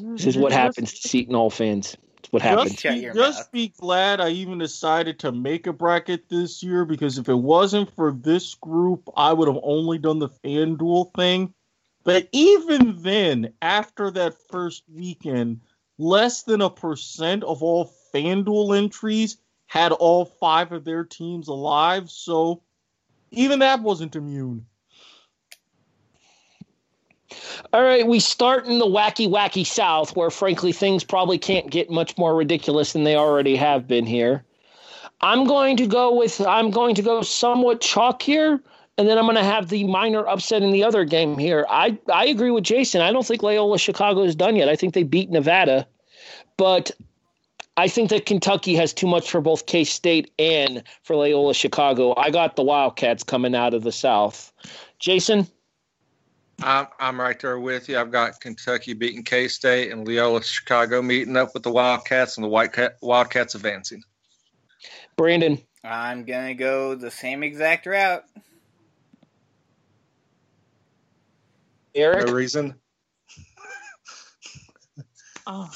This 0.00 0.26
is 0.26 0.36
what 0.38 0.52
happens 0.52 0.92
to 1.00 1.08
Seton 1.08 1.34
Hall 1.34 1.50
fans. 1.50 1.96
It's 2.22 2.32
what 2.32 2.42
happens. 2.42 2.74
Just, 2.74 2.82
be, 2.82 3.10
just 3.12 3.52
be 3.52 3.68
glad 3.68 4.20
I 4.20 4.28
even 4.28 4.58
decided 4.58 5.18
to 5.20 5.32
make 5.32 5.66
a 5.66 5.72
bracket 5.72 6.28
this 6.28 6.62
year 6.62 6.84
because 6.84 7.18
if 7.18 7.28
it 7.28 7.34
wasn't 7.34 7.94
for 7.96 8.12
this 8.12 8.54
group, 8.54 9.08
I 9.16 9.32
would 9.32 9.48
have 9.48 9.58
only 9.62 9.98
done 9.98 10.20
the 10.20 10.28
FanDuel 10.28 11.12
thing. 11.16 11.52
But 12.04 12.28
even 12.30 13.02
then, 13.02 13.52
after 13.60 14.10
that 14.12 14.36
first 14.50 14.84
weekend, 14.88 15.62
less 15.98 16.44
than 16.44 16.60
a 16.60 16.70
percent 16.70 17.42
of 17.42 17.62
all 17.62 17.92
FanDuel 18.14 18.76
entries 18.76 19.38
had 19.66 19.90
all 19.90 20.24
five 20.24 20.70
of 20.70 20.84
their 20.84 21.04
teams 21.04 21.48
alive. 21.48 22.08
So 22.08 22.62
even 23.32 23.58
that 23.60 23.82
wasn't 23.82 24.14
immune. 24.14 24.66
All 27.72 27.82
right, 27.82 28.06
we 28.06 28.20
start 28.20 28.66
in 28.66 28.78
the 28.78 28.86
wacky, 28.86 29.28
wacky 29.28 29.66
South, 29.66 30.16
where 30.16 30.30
frankly 30.30 30.72
things 30.72 31.04
probably 31.04 31.38
can't 31.38 31.70
get 31.70 31.90
much 31.90 32.16
more 32.18 32.34
ridiculous 32.34 32.92
than 32.92 33.04
they 33.04 33.16
already 33.16 33.56
have 33.56 33.86
been 33.86 34.06
here. 34.06 34.44
I'm 35.22 35.44
going 35.44 35.76
to 35.76 35.86
go 35.86 36.14
with 36.14 36.40
I'm 36.40 36.70
going 36.70 36.94
to 36.96 37.02
go 37.02 37.22
somewhat 37.22 37.80
chalk 37.80 38.22
here, 38.22 38.60
and 38.98 39.08
then 39.08 39.18
I'm 39.18 39.24
going 39.24 39.36
to 39.36 39.44
have 39.44 39.68
the 39.68 39.84
minor 39.84 40.26
upset 40.26 40.62
in 40.62 40.72
the 40.72 40.84
other 40.84 41.04
game 41.04 41.38
here. 41.38 41.64
I 41.70 41.98
I 42.12 42.26
agree 42.26 42.50
with 42.50 42.64
Jason. 42.64 43.00
I 43.00 43.12
don't 43.12 43.26
think 43.26 43.42
Loyola 43.42 43.78
Chicago 43.78 44.22
is 44.22 44.34
done 44.34 44.56
yet. 44.56 44.68
I 44.68 44.76
think 44.76 44.94
they 44.94 45.04
beat 45.04 45.30
Nevada, 45.30 45.86
but 46.56 46.90
I 47.76 47.88
think 47.88 48.10
that 48.10 48.26
Kentucky 48.26 48.74
has 48.74 48.92
too 48.92 49.06
much 49.06 49.30
for 49.30 49.40
both 49.40 49.66
K 49.66 49.84
State 49.84 50.30
and 50.38 50.82
for 51.04 51.16
Loyola 51.16 51.54
Chicago. 51.54 52.14
I 52.16 52.30
got 52.30 52.56
the 52.56 52.62
Wildcats 52.62 53.22
coming 53.22 53.54
out 53.54 53.74
of 53.74 53.82
the 53.82 53.92
South. 53.92 54.52
Jason. 54.98 55.46
I'm, 56.62 56.86
I'm 57.00 57.20
right 57.20 57.38
there 57.38 57.58
with 57.58 57.88
you. 57.88 57.98
I've 57.98 58.12
got 58.12 58.40
Kentucky 58.40 58.94
beating 58.94 59.24
K 59.24 59.48
State 59.48 59.90
and 59.90 60.06
Loyola 60.06 60.42
Chicago 60.42 61.02
meeting 61.02 61.36
up 61.36 61.54
with 61.54 61.62
the 61.62 61.70
Wildcats 61.70 62.36
and 62.36 62.44
the 62.44 62.48
White 62.48 62.72
Cat, 62.72 62.98
Wildcats 63.02 63.54
advancing. 63.54 64.02
Brandon. 65.16 65.58
I'm 65.84 66.24
gonna 66.24 66.54
go 66.54 66.94
the 66.94 67.10
same 67.10 67.42
exact 67.42 67.86
route. 67.86 68.24
Erik. 71.94 72.26
No 72.26 72.32
reason. 72.32 72.74
Uh, 75.44 75.66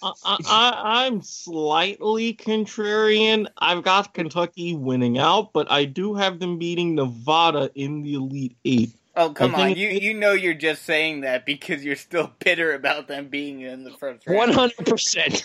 I, 0.00 0.12
I, 0.24 1.06
I'm 1.06 1.22
slightly 1.22 2.32
contrarian. 2.32 3.48
I've 3.58 3.82
got 3.82 4.14
Kentucky 4.14 4.76
winning 4.76 5.18
out, 5.18 5.52
but 5.52 5.68
I 5.72 5.86
do 5.86 6.14
have 6.14 6.38
them 6.38 6.56
beating 6.56 6.94
Nevada 6.94 7.68
in 7.74 8.04
the 8.04 8.14
Elite 8.14 8.56
Eight. 8.64 8.92
Oh 9.18 9.30
come 9.30 9.56
on, 9.56 9.74
you 9.74 9.88
you 9.88 10.14
know 10.14 10.30
you're 10.32 10.54
just 10.54 10.84
saying 10.84 11.22
that 11.22 11.44
because 11.44 11.84
you're 11.84 11.96
still 11.96 12.30
bitter 12.38 12.72
about 12.72 13.08
them 13.08 13.26
being 13.26 13.62
in 13.62 13.82
the 13.82 13.90
first 13.90 14.24
round. 14.26 14.38
One 14.38 14.52
hundred 14.52 14.86
percent. 14.86 15.44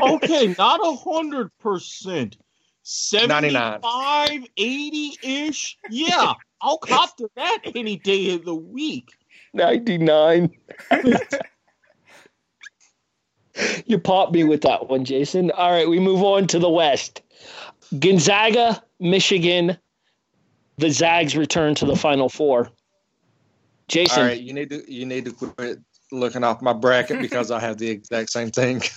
Okay, 0.00 0.54
not 0.58 0.80
a 0.82 0.96
hundred 0.96 1.50
percent. 1.58 2.38
99. 3.14 3.80
75, 3.80 4.44
80 4.56 5.12
ish. 5.22 5.78
Yeah, 5.88 6.32
I'll 6.60 6.78
cop 6.78 7.16
to 7.18 7.28
that 7.36 7.58
any 7.76 7.96
day 7.96 8.34
of 8.34 8.44
the 8.44 8.56
week. 8.56 9.10
Ninety 9.52 9.98
nine. 9.98 10.50
you 13.86 13.98
popped 13.98 14.32
me 14.32 14.42
with 14.42 14.62
that 14.62 14.88
one, 14.88 15.04
Jason. 15.04 15.50
All 15.52 15.70
right, 15.70 15.88
we 15.88 16.00
move 16.00 16.22
on 16.22 16.46
to 16.48 16.58
the 16.58 16.70
West. 16.70 17.20
Gonzaga, 17.98 18.82
Michigan. 18.98 19.76
The 20.78 20.90
Zags 20.90 21.36
return 21.36 21.74
to 21.76 21.84
the 21.84 21.94
Final 21.94 22.30
Four. 22.30 22.70
Jason, 23.92 24.22
All 24.22 24.28
right, 24.28 24.40
you 24.40 24.54
need 24.54 24.70
to 24.70 24.90
you 24.90 25.04
need 25.04 25.26
to 25.26 25.32
quit 25.32 25.78
looking 26.10 26.42
off 26.42 26.62
my 26.62 26.72
bracket 26.72 27.20
because 27.20 27.50
I 27.50 27.60
have 27.60 27.76
the 27.76 27.90
exact 27.90 28.30
same 28.30 28.50
thing. 28.50 28.82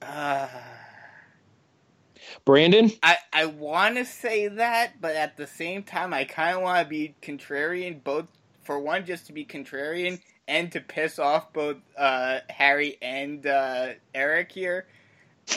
Uh, 0.00 0.46
Brandon. 2.44 2.92
I 3.02 3.18
I 3.32 3.46
want 3.46 3.96
to 3.96 4.04
say 4.04 4.46
that, 4.46 5.00
but 5.00 5.16
at 5.16 5.36
the 5.36 5.46
same 5.46 5.82
time, 5.82 6.14
I 6.14 6.24
kind 6.24 6.56
of 6.56 6.62
want 6.62 6.86
to 6.86 6.88
be 6.88 7.16
contrarian. 7.20 8.02
Both 8.04 8.26
for 8.62 8.78
one, 8.78 9.04
just 9.04 9.26
to 9.26 9.32
be 9.32 9.44
contrarian, 9.44 10.20
and 10.46 10.70
to 10.70 10.80
piss 10.80 11.18
off 11.18 11.52
both 11.52 11.78
uh, 11.98 12.38
Harry 12.48 12.96
and 13.02 13.44
uh, 13.44 13.88
Erik 14.14 14.52
here. 14.52 14.86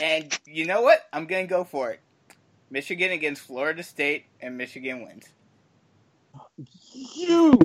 And 0.02 0.36
you 0.44 0.66
know 0.66 0.82
what? 0.82 1.06
I'm 1.12 1.26
gonna 1.26 1.46
go 1.46 1.62
for 1.62 1.92
it. 1.92 2.00
Michigan 2.68 3.12
against 3.12 3.42
Florida 3.42 3.84
State, 3.84 4.24
and 4.40 4.58
Michigan 4.58 5.04
wins. 5.04 5.28
You. 6.94 7.58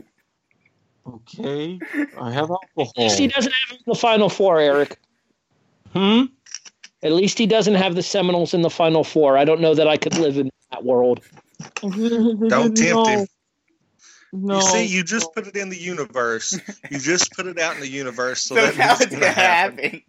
Okay, 1.07 1.79
I 2.19 2.31
have 2.31 2.51
alcohol. 2.51 2.93
At 2.97 2.97
least 2.97 3.19
he 3.19 3.27
doesn't 3.27 3.53
have 3.53 3.79
the 3.85 3.95
Final 3.95 4.29
Four, 4.29 4.59
Erik. 4.59 4.99
Hmm? 5.93 6.23
At 7.01 7.13
least 7.13 7.37
he 7.37 7.45
doesn't 7.45 7.75
have 7.75 7.95
the 7.95 8.03
Seminoles 8.03 8.53
in 8.53 8.61
the 8.61 8.69
Final 8.69 9.03
Four. 9.03 9.37
I 9.37 9.45
don't 9.45 9.61
know 9.61 9.73
that 9.73 9.87
I 9.87 9.97
could 9.97 10.17
live 10.17 10.37
in 10.37 10.51
that 10.71 10.83
world. 10.83 11.21
Don't 11.81 12.75
tempt 12.75 13.07
him. 13.07 13.27
No. 14.33 14.55
You 14.55 14.61
see, 14.61 14.85
you 14.85 15.03
just 15.03 15.33
put 15.33 15.47
it 15.47 15.55
in 15.55 15.69
the 15.69 15.79
universe. 15.79 16.59
You 16.91 16.99
just 16.99 17.31
put 17.31 17.47
it 17.47 17.57
out 17.57 17.75
in 17.75 17.81
the 17.81 17.87
universe, 17.87 18.41
so, 18.41 18.55
So, 18.55 18.65
that 18.65 18.77
now 18.77 18.87
means 18.89 19.01
it's 19.01 19.13
gonna 19.13 19.27
happen. 19.27 20.01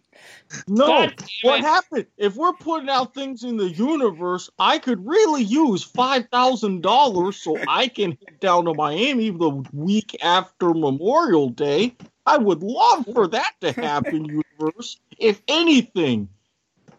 No, 0.67 1.07
what 1.43 1.61
happened? 1.61 2.07
If 2.17 2.35
we're 2.35 2.53
putting 2.53 2.89
out 2.89 3.13
things 3.13 3.43
in 3.43 3.57
the 3.57 3.69
universe, 3.69 4.49
I 4.57 4.79
could 4.79 5.05
really 5.05 5.43
use 5.43 5.83
five 5.83 6.27
thousand 6.29 6.81
dollars 6.81 7.37
so 7.37 7.57
I 7.67 7.87
can 7.87 8.11
head 8.11 8.39
down 8.39 8.65
to 8.65 8.73
Miami 8.73 9.29
the 9.29 9.63
week 9.73 10.17
after 10.23 10.73
Memorial 10.73 11.49
Day. 11.49 11.95
I 12.25 12.37
would 12.37 12.63
love 12.63 13.05
for 13.13 13.27
that 13.27 13.53
to 13.61 13.71
happen, 13.71 14.25
universe. 14.59 14.97
If 15.17 15.41
anything, 15.47 16.29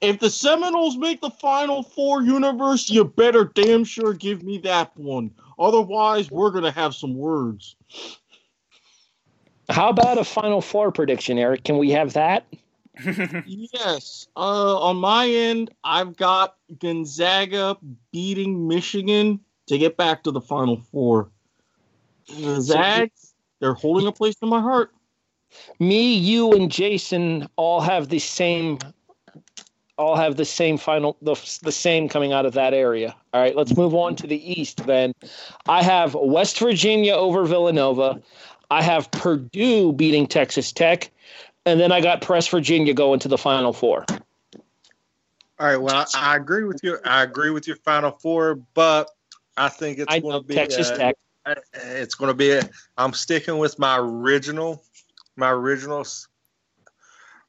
if 0.01 0.19
the 0.19 0.31
Seminoles 0.31 0.97
make 0.97 1.21
the 1.21 1.31
Final 1.31 1.83
Four, 1.83 2.23
universe, 2.23 2.89
you 2.89 3.05
better 3.05 3.45
damn 3.45 3.85
sure 3.85 4.13
give 4.13 4.43
me 4.43 4.59
that 4.59 4.97
one. 4.97 5.31
Otherwise, 5.59 6.31
we're 6.31 6.51
gonna 6.51 6.71
have 6.71 6.95
some 6.95 7.15
words. 7.15 7.77
How 9.69 9.89
about 9.89 10.19
a 10.19 10.25
Final 10.25 10.61
Four 10.61 10.91
prediction, 10.91 11.39
Erik? 11.39 11.65
Can 11.65 11.79
we 11.79 11.91
have 11.91 12.15
that? 12.15 12.45
Yes. 13.47 14.29
Uh, 14.37 14.79
on 14.79 14.97
my 14.97 15.29
end, 15.29 15.71
I've 15.85 16.17
got 16.17 16.57
Gonzaga 16.79 17.77
beating 18.13 18.69
Michigan 18.69 19.41
to 19.67 19.79
get 19.79 19.97
back 19.97 20.25
to 20.25 20.31
the 20.31 20.41
Final 20.41 20.77
Four. 20.91 21.31
The 22.29 22.61
Zags, 22.61 23.35
they're 23.61 23.75
holding 23.75 24.07
a 24.07 24.13
place 24.13 24.37
in 24.43 24.49
my 24.49 24.61
heart. 24.61 24.93
Me, 25.79 26.15
you, 26.15 26.53
and 26.53 26.71
Jason 26.71 27.49
all 27.57 27.81
have 27.81 28.09
the 28.09 28.19
same. 28.19 28.79
All 29.97 30.17
have 30.17 30.37
the 30.37 30.47
same 30.47 30.79
final, 30.79 31.19
the, 31.21 31.35
the 31.63 31.73
same 31.73 32.09
coming 32.09 32.33
out 32.33 32.47
of 32.47 32.55
that 32.55 32.73
area. 32.73 33.15
All 33.35 33.41
right, 33.43 33.55
let's 33.55 33.77
move 33.77 33.95
on 33.95 34.17
to 34.17 34.27
the 34.27 34.61
East 34.61 34.87
then. 34.87 35.13
I 35.69 35.83
have 35.83 36.15
West 36.15 36.59
Virginia 36.59 37.13
over 37.13 37.45
Villanova. 37.45 38.23
I 38.71 38.83
have 38.83 39.11
Purdue 39.11 39.93
beating 39.93 40.27
Texas 40.27 40.73
Tech, 40.73 41.11
and 41.67 41.79
then 41.79 41.93
I 41.93 42.01
got 42.01 42.23
Press 42.23 42.49
Virginia 42.49 42.95
going 42.95 43.21
to 43.21 43.29
the 43.29 43.39
Final 43.39 43.73
Four. 43.73 44.05
All 45.59 45.67
right. 45.67 45.77
Well, 45.77 45.95
I, 46.15 46.33
I 46.33 46.37
agree 46.37 46.65
with 46.65 46.81
you. 46.83 46.99
I 47.05 47.23
agree 47.23 47.51
with 47.51 47.67
your 47.67 47.77
Final 47.77 48.13
Four, 48.13 48.57
but 48.75 49.11
I 49.57 49.69
think 49.69 49.99
it's 49.99 50.13
I 50.13 50.21
going 50.21 50.41
to 50.41 50.47
be 50.47 50.55
Texas 50.55 50.91
uh, 50.91 50.97
Tech. 50.97 51.17
It's 51.75 52.15
going 52.15 52.31
to 52.31 52.35
be. 52.35 52.53
A, 52.53 52.63
I'm 52.97 53.13
sticking 53.13 53.59
with 53.59 53.79
my 53.79 53.99
original, 53.99 54.83
my 55.37 55.51
original 55.51 56.07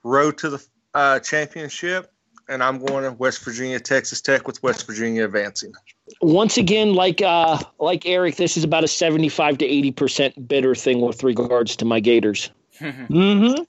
road 0.04 0.38
to 0.40 0.50
the 0.50 0.68
uh, 0.94 1.20
championship, 1.20 2.12
and 2.50 2.62
I'm 2.62 2.84
going 2.84 3.06
to 3.06 3.12
West 3.12 3.44
Virginia, 3.44 3.80
Texas 3.80 4.20
Tech, 4.20 4.46
with 4.46 4.62
West 4.62 4.86
Virginia 4.88 5.24
advancing. 5.26 5.74
Once 6.22 6.58
again, 6.58 6.96
like 6.96 7.22
uh, 7.22 7.60
like 7.80 8.06
Erik, 8.06 8.36
this 8.36 8.58
is 8.58 8.66
about 8.66 8.84
a 8.84 8.90
seventy-five 8.90 9.58
to 9.60 9.66
eighty 9.66 9.92
percent 9.92 10.48
bitter 10.48 10.76
thing 10.76 11.00
with 11.00 11.24
regards 11.24 11.78
to 11.78 11.86
my 11.86 12.00
Gators. 12.00 12.52
Mm-hmm. 12.82 13.62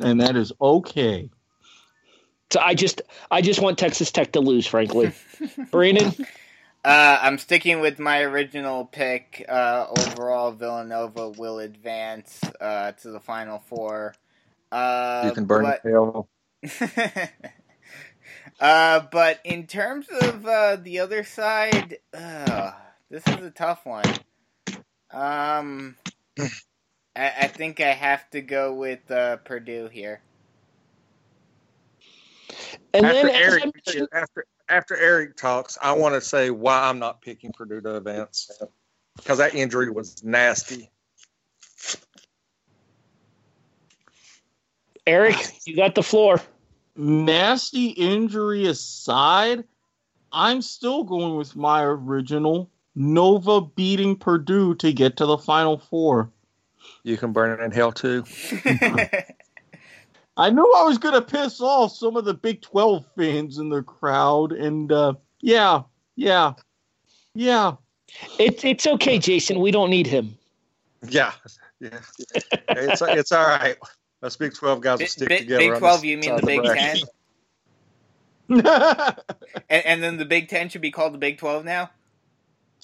And 0.00 0.20
that 0.20 0.36
is 0.36 0.52
okay. 0.60 1.30
So 2.50 2.60
I 2.60 2.74
just 2.74 3.02
I 3.30 3.40
just 3.40 3.60
want 3.60 3.78
Texas 3.78 4.12
Tech 4.12 4.32
to 4.32 4.40
lose, 4.40 4.66
frankly. 4.66 5.12
Brandon, 5.70 6.14
Uh, 6.84 7.18
I'm 7.22 7.38
sticking 7.38 7.80
with 7.80 7.98
my 7.98 8.20
original 8.20 8.84
pick. 8.84 9.44
Uh, 9.48 9.86
overall, 9.88 10.52
Villanova 10.52 11.30
will 11.30 11.58
advance 11.58 12.40
uh, 12.60 12.92
to 12.92 13.10
the 13.10 13.20
Final 13.20 13.58
Four. 13.58 14.14
Uh, 14.70 15.22
you 15.24 15.32
can 15.32 15.46
burn 15.46 15.62
but, 15.62 15.84
in 15.84 15.90
hell. 15.90 16.28
uh, 18.60 19.00
but 19.10 19.40
in 19.44 19.66
terms 19.66 20.06
of 20.20 20.44
uh, 20.44 20.76
the 20.76 20.98
other 20.98 21.24
side, 21.24 21.98
uh, 22.12 22.72
this 23.08 23.26
is 23.28 23.46
a 23.46 23.50
tough 23.50 23.86
one. 23.86 24.04
Um, 25.10 25.96
I, 27.16 27.32
I 27.42 27.46
think 27.48 27.80
I 27.80 27.92
have 27.92 28.28
to 28.30 28.40
go 28.40 28.74
with 28.74 29.10
uh, 29.10 29.36
Purdue 29.38 29.88
here. 29.88 30.20
and 32.92 33.06
after 33.06 33.28
then 33.28 33.28
as 33.28 33.34
I 33.34 33.40
Erik, 33.40 34.08
after 34.12 34.46
after 34.68 34.96
Erik 34.96 35.36
talks, 35.36 35.78
I 35.80 35.92
want 35.92 36.14
to 36.14 36.20
say 36.20 36.50
why 36.50 36.88
I'm 36.88 36.98
not 36.98 37.20
picking 37.20 37.52
Purdue 37.52 37.80
to 37.82 37.96
advance 37.96 38.50
because 39.16 39.38
that 39.38 39.54
injury 39.54 39.90
was 39.90 40.24
nasty. 40.24 40.90
Erik, 45.06 45.36
you 45.66 45.76
got 45.76 45.94
the 45.94 46.02
floor. 46.02 46.40
Nasty 46.96 47.88
injury 47.88 48.66
aside, 48.66 49.64
I'm 50.32 50.62
still 50.62 51.04
going 51.04 51.36
with 51.36 51.54
my 51.54 51.82
original 51.82 52.70
Nova 52.94 53.60
beating 53.60 54.16
Purdue 54.16 54.76
to 54.76 54.92
get 54.92 55.16
to 55.18 55.26
the 55.26 55.36
Final 55.36 55.78
Four. 55.78 56.30
You 57.02 57.16
can 57.16 57.32
burn 57.32 57.58
it 57.58 57.62
in 57.62 57.70
hell 57.70 57.92
too. 57.92 58.24
I 60.36 60.50
knew 60.50 60.72
I 60.76 60.82
was 60.82 60.98
going 60.98 61.14
to 61.14 61.22
piss 61.22 61.60
off 61.60 61.92
some 61.92 62.16
of 62.16 62.24
the 62.24 62.34
Big 62.34 62.60
12 62.62 63.04
fans 63.16 63.58
in 63.58 63.68
the 63.68 63.82
crowd, 63.82 64.52
and 64.52 64.90
uh, 64.90 65.14
yeah, 65.40 65.82
yeah, 66.16 66.54
yeah. 67.34 67.74
It's 68.38 68.64
it's 68.64 68.86
okay, 68.86 69.18
Jason. 69.18 69.60
We 69.60 69.70
don't 69.70 69.90
need 69.90 70.06
him. 70.06 70.36
Yeah, 71.08 71.32
yeah. 71.80 72.00
it's 72.68 73.02
it's 73.02 73.32
all 73.32 73.46
right. 73.46 73.76
Us 74.22 74.36
Big 74.36 74.54
Twelve 74.54 74.80
guys 74.80 74.92
will 74.92 74.98
Big, 75.00 75.08
stick 75.08 75.28
Big, 75.28 75.38
together. 75.40 75.72
Big 75.72 75.78
12, 75.78 76.04
you 76.04 76.16
mean 76.18 76.36
the 76.36 76.46
Big 76.46 76.62
bracket. 76.62 77.04
10? 78.48 78.62
And, 79.68 79.86
and 79.86 80.02
then 80.02 80.16
the 80.16 80.24
Big 80.24 80.48
10 80.48 80.70
should 80.70 80.80
be 80.80 80.90
called 80.90 81.12
the 81.12 81.18
Big 81.18 81.38
12 81.38 81.64
now? 81.64 81.90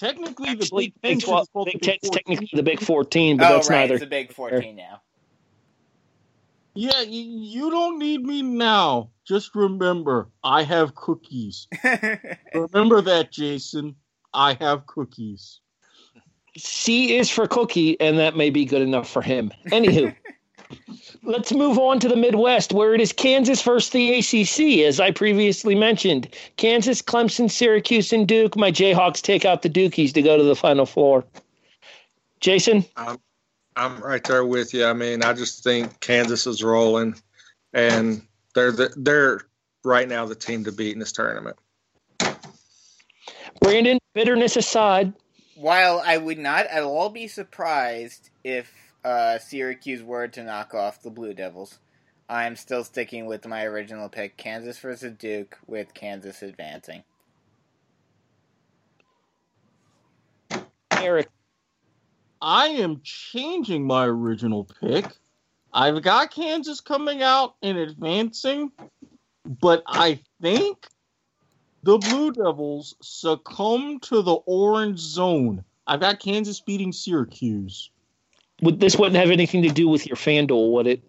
Technically, 0.01 0.48
Actually, 0.48 0.86
the 0.86 1.01
Big, 1.03 1.18
Big 1.18 1.24
12, 1.24 1.48
is 1.55 1.64
Big 1.72 1.82
10 1.82 1.98
14. 2.03 2.12
technically 2.12 2.48
the 2.53 2.62
Big 2.62 2.80
14, 2.80 3.36
but 3.36 3.51
oh, 3.51 3.55
that's 3.55 3.70
right. 3.70 3.80
neither. 3.80 3.94
It's 3.94 4.03
the 4.03 4.09
Big 4.11 4.32
14 4.32 4.74
now. 4.74 5.03
Yeah, 6.74 7.03
you, 7.03 7.22
you 7.22 7.70
don't 7.70 7.98
need 7.98 8.22
me 8.22 8.42
now. 8.42 9.11
Just 9.26 9.55
remember, 9.55 10.28
I 10.42 10.62
have 10.62 10.94
cookies. 10.94 11.66
Remember 12.55 13.01
that, 13.01 13.32
Jason. 13.32 13.96
I 14.32 14.55
have 14.55 14.86
cookies. 14.86 15.61
C 16.57 17.16
is 17.16 17.28
for 17.28 17.46
cookie, 17.46 18.01
and 18.01 18.18
that 18.18 18.36
may 18.36 18.51
be 18.51 18.64
good 18.64 18.82
enough 18.82 19.09
for 19.11 19.20
him. 19.20 19.51
Anywho, 19.66 20.14
let's 21.23 21.53
move 21.53 21.79
on 21.79 22.01
to 22.01 22.09
the 22.09 22.16
Midwest, 22.16 22.73
where 22.73 22.95
it 22.95 23.01
is 23.01 23.12
Kansas 23.12 23.62
versus 23.62 23.91
the 23.91 24.18
ACC, 24.18 24.87
as 24.87 25.01
I 25.01 25.11
previously 25.11 25.75
mentioned. 25.75 26.29
Kansas, 26.57 27.03
Clemson, 27.03 27.51
Syracuse, 27.51 28.12
and 28.12 28.27
Duke. 28.27 28.57
My 28.57 28.71
Jayhawks 28.71 29.23
take 29.23 29.45
out 29.45 29.62
the 29.62 29.71
Dukies 29.71 30.12
to 30.14 30.23
go 30.23 30.37
to 30.37 30.43
the 30.43 30.57
Final 30.57 30.87
Four. 30.87 31.25
Jason, 32.41 32.85
I'm 33.77 34.01
right 34.03 34.25
there 34.25 34.45
with 34.45 34.75
you. 34.75 34.85
I 34.87 34.93
mean, 34.93 35.23
I 35.23 35.33
just 35.33 35.62
think 35.62 36.01
Kansas 36.01 36.47
is 36.47 36.62
rolling, 36.62 37.14
and 37.73 38.23
they're 38.55 38.73
the, 38.73 38.93
they're 38.97 39.43
right 39.85 40.09
now 40.09 40.27
the 40.27 40.35
team 40.35 40.64
to 40.64 40.73
beat 40.73 40.93
in 40.93 40.99
this 40.99 41.12
tournament. 41.12 41.57
Brandon, 43.61 43.99
bitterness 44.14 44.57
aside, 44.57 45.12
While 45.55 46.03
I 46.05 46.16
would 46.16 46.39
not 46.39 46.66
at 46.66 46.83
all 46.83 47.11
be 47.11 47.29
surprised 47.29 48.31
if 48.43 48.73
uh, 49.05 49.38
Syracuse 49.38 50.03
were 50.03 50.28
to 50.28 50.42
knock 50.42 50.74
off 50.74 51.03
the 51.03 51.11
Blue 51.11 51.34
Devils, 51.34 51.78
I'm 52.28 52.55
still 52.55 52.84
sticking 52.84 53.26
with 53.26 53.46
my 53.46 53.64
original 53.64 54.09
pick 54.09 54.36
Kansas 54.36 54.78
versus 54.78 55.14
Duke, 55.18 55.59
with 55.66 55.94
Kansas 55.94 56.42
advancing. 56.42 57.03
Eric, 60.92 61.28
I 62.40 62.68
am 62.68 63.01
changing 63.03 63.86
my 63.86 64.07
original 64.07 64.68
pick. 64.80 65.07
I've 65.72 66.03
got 66.03 66.30
Kansas 66.30 66.80
coming 66.80 67.22
out 67.22 67.55
and 67.62 67.78
advancing, 67.78 68.70
but 69.44 69.82
I 69.86 70.20
think 70.40 70.86
the 71.82 71.98
Blue 71.98 72.32
Devils 72.32 72.94
succumb 73.03 73.98
to 74.01 74.22
the 74.22 74.34
orange 74.46 74.98
zone. 74.98 75.64
I've 75.86 76.01
got 76.01 76.20
Kansas 76.20 76.61
beating 76.61 76.92
Syracuse. 76.92 77.90
Would, 78.63 78.81
this 78.81 78.97
wouldn't 78.97 79.17
have 79.17 79.31
anything 79.31 79.63
to 79.63 79.69
do 79.71 79.89
with 79.89 80.07
your 80.07 80.17
FanDuel, 80.17 80.71
would 80.73 80.87
it? 80.87 81.03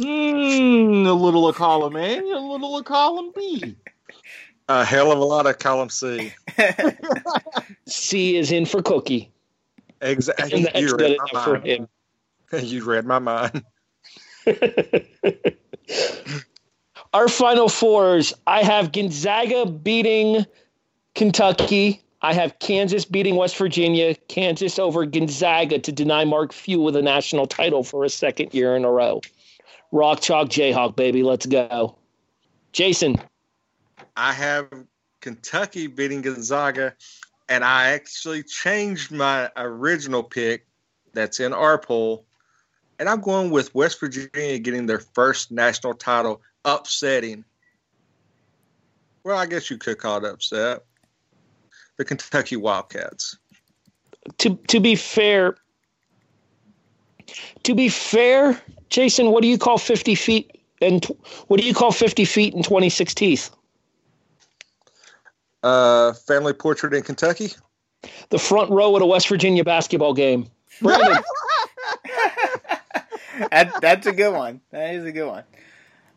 Hmm, 0.00 1.06
a 1.06 1.12
little 1.14 1.48
of 1.48 1.56
column 1.56 1.96
A, 1.96 2.18
a 2.18 2.22
little 2.38 2.76
of 2.78 2.84
column 2.84 3.32
B. 3.34 3.74
A 4.68 4.84
hell 4.84 5.12
of 5.12 5.18
a 5.18 5.24
lot 5.24 5.46
of 5.46 5.58
column 5.58 5.88
C. 5.90 6.32
C 7.86 8.36
is 8.36 8.50
in 8.52 8.66
for 8.66 8.82
cookie, 8.82 9.30
Exactly. 10.00 10.52
and 10.52 10.66
that's 10.66 10.80
You 10.80 10.88
good 10.88 11.00
read 11.00 11.10
enough 11.12 11.30
my 11.32 11.44
for 11.44 11.52
mind. 11.54 11.66
him. 11.66 11.88
You 12.64 12.84
read 12.84 13.06
my 13.06 13.18
mind. 13.18 13.62
Our 17.14 17.28
final 17.28 17.68
fours 17.68 18.32
I 18.46 18.62
have 18.62 18.92
Gonzaga 18.92 19.66
beating 19.66 20.44
Kentucky. 21.14 22.02
I 22.26 22.32
have 22.32 22.58
Kansas 22.58 23.04
beating 23.04 23.36
West 23.36 23.56
Virginia. 23.56 24.16
Kansas 24.26 24.80
over 24.80 25.06
Gonzaga 25.06 25.78
to 25.78 25.92
deny 25.92 26.24
Mark 26.24 26.52
Few 26.52 26.80
with 26.80 26.96
a 26.96 27.02
national 27.02 27.46
title 27.46 27.84
for 27.84 28.02
a 28.02 28.08
second 28.08 28.52
year 28.52 28.74
in 28.74 28.84
a 28.84 28.90
row. 28.90 29.20
Rock 29.92 30.22
Chalk 30.22 30.48
Jayhawk, 30.48 30.96
baby. 30.96 31.22
Let's 31.22 31.46
go. 31.46 31.94
Jason, 32.72 33.14
I 34.16 34.32
have 34.32 34.68
Kentucky 35.20 35.86
beating 35.86 36.20
Gonzaga, 36.20 36.96
and 37.48 37.62
I 37.62 37.90
actually 37.90 38.42
changed 38.42 39.12
my 39.12 39.48
original 39.54 40.24
pick 40.24 40.66
that's 41.12 41.38
in 41.38 41.52
our 41.52 41.78
poll, 41.78 42.26
and 42.98 43.08
I'm 43.08 43.20
going 43.20 43.50
with 43.50 43.72
West 43.72 44.00
Virginia 44.00 44.58
getting 44.58 44.86
their 44.86 44.98
first 44.98 45.52
national 45.52 45.94
title, 45.94 46.42
upsetting. 46.64 47.44
Well, 49.22 49.38
I 49.38 49.46
guess 49.46 49.70
you 49.70 49.78
could 49.78 49.98
call 49.98 50.24
it 50.24 50.28
upset. 50.28 50.82
The 51.96 52.04
Kentucky 52.04 52.56
Wildcats. 52.56 53.36
to 54.38 54.56
to 54.68 54.80
be 54.80 54.94
fair, 54.96 55.56
to 57.62 57.74
be 57.74 57.88
fair, 57.88 58.60
Jason, 58.88 59.30
what 59.30 59.42
do 59.42 59.48
you 59.48 59.58
call 59.58 59.78
50 59.78 60.14
feet 60.14 60.60
and 60.80 61.02
tw- 61.02 61.18
what 61.48 61.60
do 61.60 61.66
you 61.66 61.74
call 61.74 61.92
50 61.92 62.24
feet 62.24 62.54
and 62.54 62.64
26 62.64 63.14
teeth? 63.14 63.50
Uh, 65.62 66.12
family 66.12 66.52
portrait 66.52 66.94
in 66.94 67.02
Kentucky. 67.02 67.50
The 68.30 68.38
front 68.38 68.70
row 68.70 68.94
at 68.94 69.02
a 69.02 69.06
West 69.06 69.28
Virginia 69.28 69.64
basketball 69.64 70.14
game. 70.14 70.48
Brandon, 70.80 71.16
that, 73.50 73.72
that's 73.80 74.06
a 74.06 74.12
good 74.12 74.32
one. 74.32 74.60
That 74.70 74.94
is 74.94 75.04
a 75.04 75.12
good 75.12 75.26
one. 75.26 75.44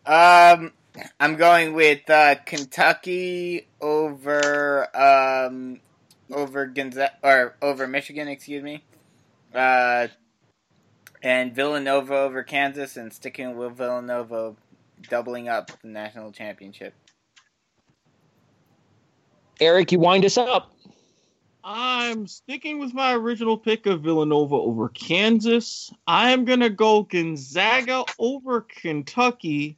Um, 0.05 0.71
I'm 1.19 1.35
going 1.35 1.73
with 1.73 2.09
uh, 2.09 2.35
Kentucky 2.45 3.67
over 3.79 4.87
um, 4.95 5.79
over 6.31 6.65
Gonzaga 6.67 7.13
or 7.23 7.55
over 7.61 7.87
Michigan, 7.87 8.27
excuse 8.27 8.63
me. 8.63 8.83
Uh, 9.53 10.07
and 11.21 11.53
Villanova 11.53 12.15
over 12.15 12.43
Kansas, 12.43 12.97
and 12.97 13.11
sticking 13.11 13.57
with 13.57 13.77
Villanova, 13.77 14.55
doubling 15.09 15.49
up 15.49 15.71
the 15.81 15.87
national 15.89 16.31
championship. 16.31 16.93
Erik, 19.59 19.91
you 19.91 19.99
wind 19.99 20.23
us 20.23 20.37
up. 20.37 20.71
I'm 21.63 22.25
sticking 22.25 22.79
with 22.79 22.93
my 22.93 23.13
original 23.13 23.57
pick 23.57 23.85
of 23.85 24.01
Villanova 24.01 24.55
over 24.55 24.87
Kansas. 24.89 25.91
I 26.07 26.31
am 26.31 26.45
going 26.45 26.61
to 26.61 26.69
go 26.69 27.03
Gonzaga 27.03 28.05
over 28.17 28.61
Kentucky. 28.61 29.77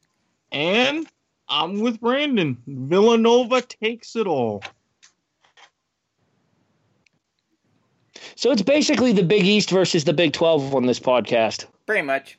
And 0.51 1.07
I'm 1.47 1.79
with 1.81 1.99
Brandon. 1.99 2.57
Villanova 2.67 3.61
takes 3.61 4.15
it 4.15 4.27
all. 4.27 4.63
So 8.35 8.51
it's 8.51 8.61
basically 8.61 9.11
the 9.11 9.23
Big 9.23 9.43
East 9.43 9.69
versus 9.69 10.03
the 10.03 10.13
Big 10.13 10.33
12 10.33 10.73
on 10.73 10.85
this 10.85 10.99
podcast. 10.99 11.65
Pretty 11.85 12.01
much. 12.01 12.37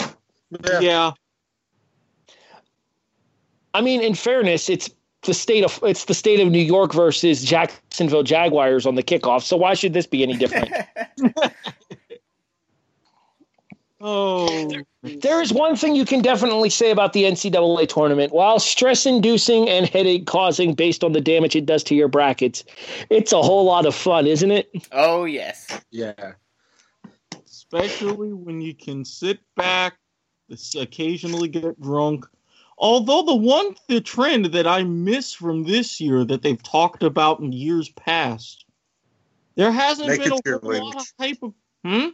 Yeah. 0.00 0.80
Yeah. 0.80 1.12
I 3.74 3.80
mean, 3.80 4.00
in 4.00 4.14
fairness, 4.14 4.70
it's 4.70 4.90
the 5.22 5.34
state 5.34 5.64
of 5.64 5.78
it's 5.82 6.06
the 6.06 6.14
state 6.14 6.40
of 6.40 6.48
New 6.48 6.62
York 6.62 6.94
versus 6.94 7.44
Jacksonville 7.44 8.22
Jaguars 8.22 8.86
on 8.86 8.94
the 8.94 9.02
kickoff. 9.02 9.42
So 9.42 9.56
why 9.56 9.74
should 9.74 9.92
this 9.92 10.06
be 10.06 10.22
any 10.22 10.36
different? 10.36 10.72
Oh. 13.98 14.68
there 14.68 14.84
is 15.06 15.52
one 15.52 15.76
thing 15.76 15.94
you 15.94 16.04
can 16.04 16.22
definitely 16.22 16.70
say 16.70 16.90
about 16.90 17.12
the 17.12 17.24
NCAA 17.24 17.88
tournament. 17.88 18.32
While 18.32 18.58
stress-inducing 18.58 19.68
and 19.68 19.86
headache-causing 19.86 20.74
based 20.74 21.04
on 21.04 21.12
the 21.12 21.20
damage 21.20 21.56
it 21.56 21.66
does 21.66 21.82
to 21.84 21.94
your 21.94 22.08
brackets, 22.08 22.64
it's 23.10 23.32
a 23.32 23.42
whole 23.42 23.64
lot 23.64 23.86
of 23.86 23.94
fun, 23.94 24.26
isn't 24.26 24.50
it? 24.50 24.70
oh 24.92 25.24
yes. 25.24 25.80
Yeah. 25.90 26.32
Especially 27.46 28.32
when 28.32 28.60
you 28.60 28.74
can 28.74 29.04
sit 29.04 29.40
back, 29.56 29.98
occasionally 30.76 31.48
get 31.48 31.80
drunk. 31.80 32.26
Although 32.78 33.22
the 33.22 33.34
one 33.34 33.74
the 33.88 34.00
trend 34.00 34.46
that 34.46 34.66
I 34.66 34.84
miss 34.84 35.32
from 35.32 35.64
this 35.64 36.00
year 36.00 36.24
that 36.24 36.42
they've 36.42 36.62
talked 36.62 37.02
about 37.02 37.40
in 37.40 37.52
years 37.52 37.88
past, 37.90 38.66
there 39.54 39.72
hasn't 39.72 40.08
Naked 40.08 40.24
been 40.24 40.32
a 40.32 40.34
whole 40.34 40.42
cheerleaders. 40.42 40.80
lot 40.80 40.96
of 40.96 41.12
hype. 41.18 41.42
Of, 41.42 41.54
hmm. 41.84 42.08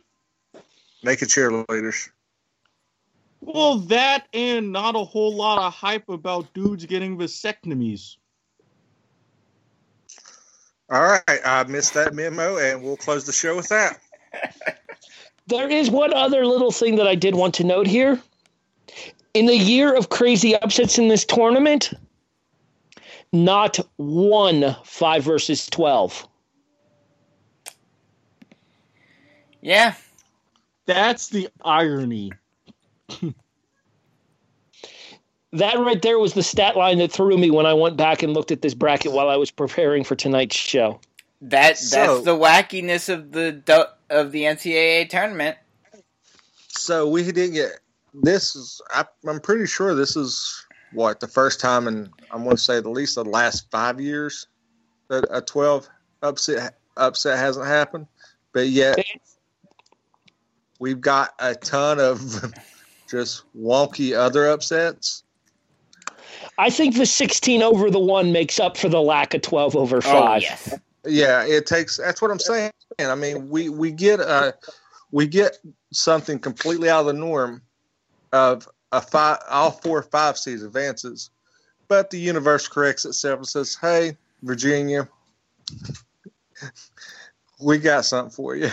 Naked 1.02 1.28
cheerleaders. 1.28 2.08
Well, 3.44 3.78
that 3.78 4.28
and 4.32 4.72
not 4.72 4.94
a 4.94 5.04
whole 5.04 5.34
lot 5.34 5.58
of 5.58 5.74
hype 5.74 6.08
about 6.08 6.54
dudes 6.54 6.86
getting 6.86 7.18
vasectomies. 7.18 8.16
All 10.88 11.02
right. 11.02 11.40
I 11.44 11.64
missed 11.64 11.94
that 11.94 12.14
memo, 12.14 12.56
and 12.56 12.82
we'll 12.82 12.96
close 12.96 13.24
the 13.24 13.32
show 13.32 13.56
with 13.56 13.68
that. 13.68 13.98
There 15.48 15.68
is 15.68 15.90
one 15.90 16.14
other 16.14 16.46
little 16.46 16.70
thing 16.70 16.94
that 16.96 17.08
I 17.08 17.16
did 17.16 17.34
want 17.34 17.52
to 17.56 17.64
note 17.64 17.86
here. 17.86 18.20
In 19.34 19.46
the 19.46 19.56
year 19.56 19.94
of 19.94 20.08
crazy 20.08 20.54
upsets 20.54 20.98
in 20.98 21.08
this 21.08 21.24
tournament, 21.24 21.92
not 23.32 23.80
one 23.96 24.76
5 24.84 25.24
versus 25.24 25.66
12. 25.66 26.28
Yeah. 29.62 29.94
That's 30.86 31.28
the 31.28 31.48
irony. 31.64 32.32
That 35.54 35.78
right 35.78 36.00
there 36.00 36.18
was 36.18 36.32
the 36.32 36.42
stat 36.42 36.76
line 36.76 36.98
that 36.98 37.12
threw 37.12 37.36
me 37.36 37.50
when 37.50 37.66
I 37.66 37.74
went 37.74 37.96
back 37.96 38.22
and 38.22 38.32
looked 38.32 38.52
at 38.52 38.62
this 38.62 38.72
bracket 38.72 39.12
while 39.12 39.28
I 39.28 39.36
was 39.36 39.50
preparing 39.50 40.02
for 40.02 40.16
tonight's 40.16 40.56
show. 40.56 40.98
That 41.42 41.76
that's 41.76 41.90
So- 41.90 42.22
the 42.22 42.36
wackiness 42.36 43.12
of 43.12 43.32
the 43.32 43.90
of 44.08 44.32
the 44.32 44.44
NCAA 44.44 45.08
tournament. 45.10 45.58
So 46.68 47.06
we 47.08 47.22
didn't 47.24 47.52
get 47.52 47.80
this. 48.14 48.56
Is 48.56 48.80
I, 48.90 49.04
I'm 49.28 49.40
pretty 49.40 49.66
sure 49.66 49.94
this 49.94 50.16
is 50.16 50.64
what 50.92 51.20
the 51.20 51.28
first 51.28 51.60
time 51.60 51.86
in 51.86 52.08
I'm 52.30 52.44
going 52.44 52.56
to 52.56 52.62
say 52.62 52.78
at 52.78 52.86
least 52.86 53.16
the 53.16 53.24
last 53.24 53.70
five 53.70 54.00
years 54.00 54.46
that 55.08 55.26
a 55.30 55.42
12 55.42 55.86
upset 56.22 56.78
upset 56.96 57.38
hasn't 57.38 57.66
happened. 57.66 58.06
But 58.52 58.68
yet 58.68 59.04
we've 60.78 61.00
got 61.00 61.34
a 61.38 61.54
ton 61.54 62.00
of 62.00 62.52
just 63.12 63.44
wonky 63.54 64.16
other 64.16 64.48
upsets. 64.48 65.22
I 66.58 66.70
think 66.70 66.96
the 66.96 67.06
16 67.06 67.62
over 67.62 67.90
the 67.90 67.98
1 67.98 68.32
makes 68.32 68.58
up 68.58 68.76
for 68.76 68.88
the 68.88 69.02
lack 69.02 69.34
of 69.34 69.42
12 69.42 69.76
over 69.76 70.00
5. 70.00 70.14
Oh 70.14 70.34
yes. 70.36 70.78
Yeah, 71.04 71.44
it 71.44 71.66
takes. 71.66 71.98
That's 71.98 72.22
what 72.22 72.30
I'm 72.30 72.38
saying. 72.38 72.72
I 72.98 73.14
mean, 73.14 73.48
we 73.48 73.68
we 73.68 73.90
get 73.90 74.20
a 74.20 74.54
we 75.10 75.26
get 75.26 75.58
something 75.92 76.38
completely 76.38 76.88
out 76.88 77.00
of 77.00 77.06
the 77.06 77.12
norm 77.12 77.60
of 78.32 78.68
a 78.92 79.00
five, 79.00 79.38
all 79.50 79.72
four 79.72 80.02
five 80.02 80.38
seeds 80.38 80.62
advances, 80.62 81.30
but 81.88 82.10
the 82.10 82.18
universe 82.18 82.68
corrects 82.68 83.04
itself 83.04 83.38
and 83.38 83.48
says, 83.48 83.76
"Hey, 83.80 84.16
Virginia, 84.42 85.08
we 87.60 87.78
got 87.78 88.04
something 88.04 88.30
for 88.30 88.54
you." 88.54 88.70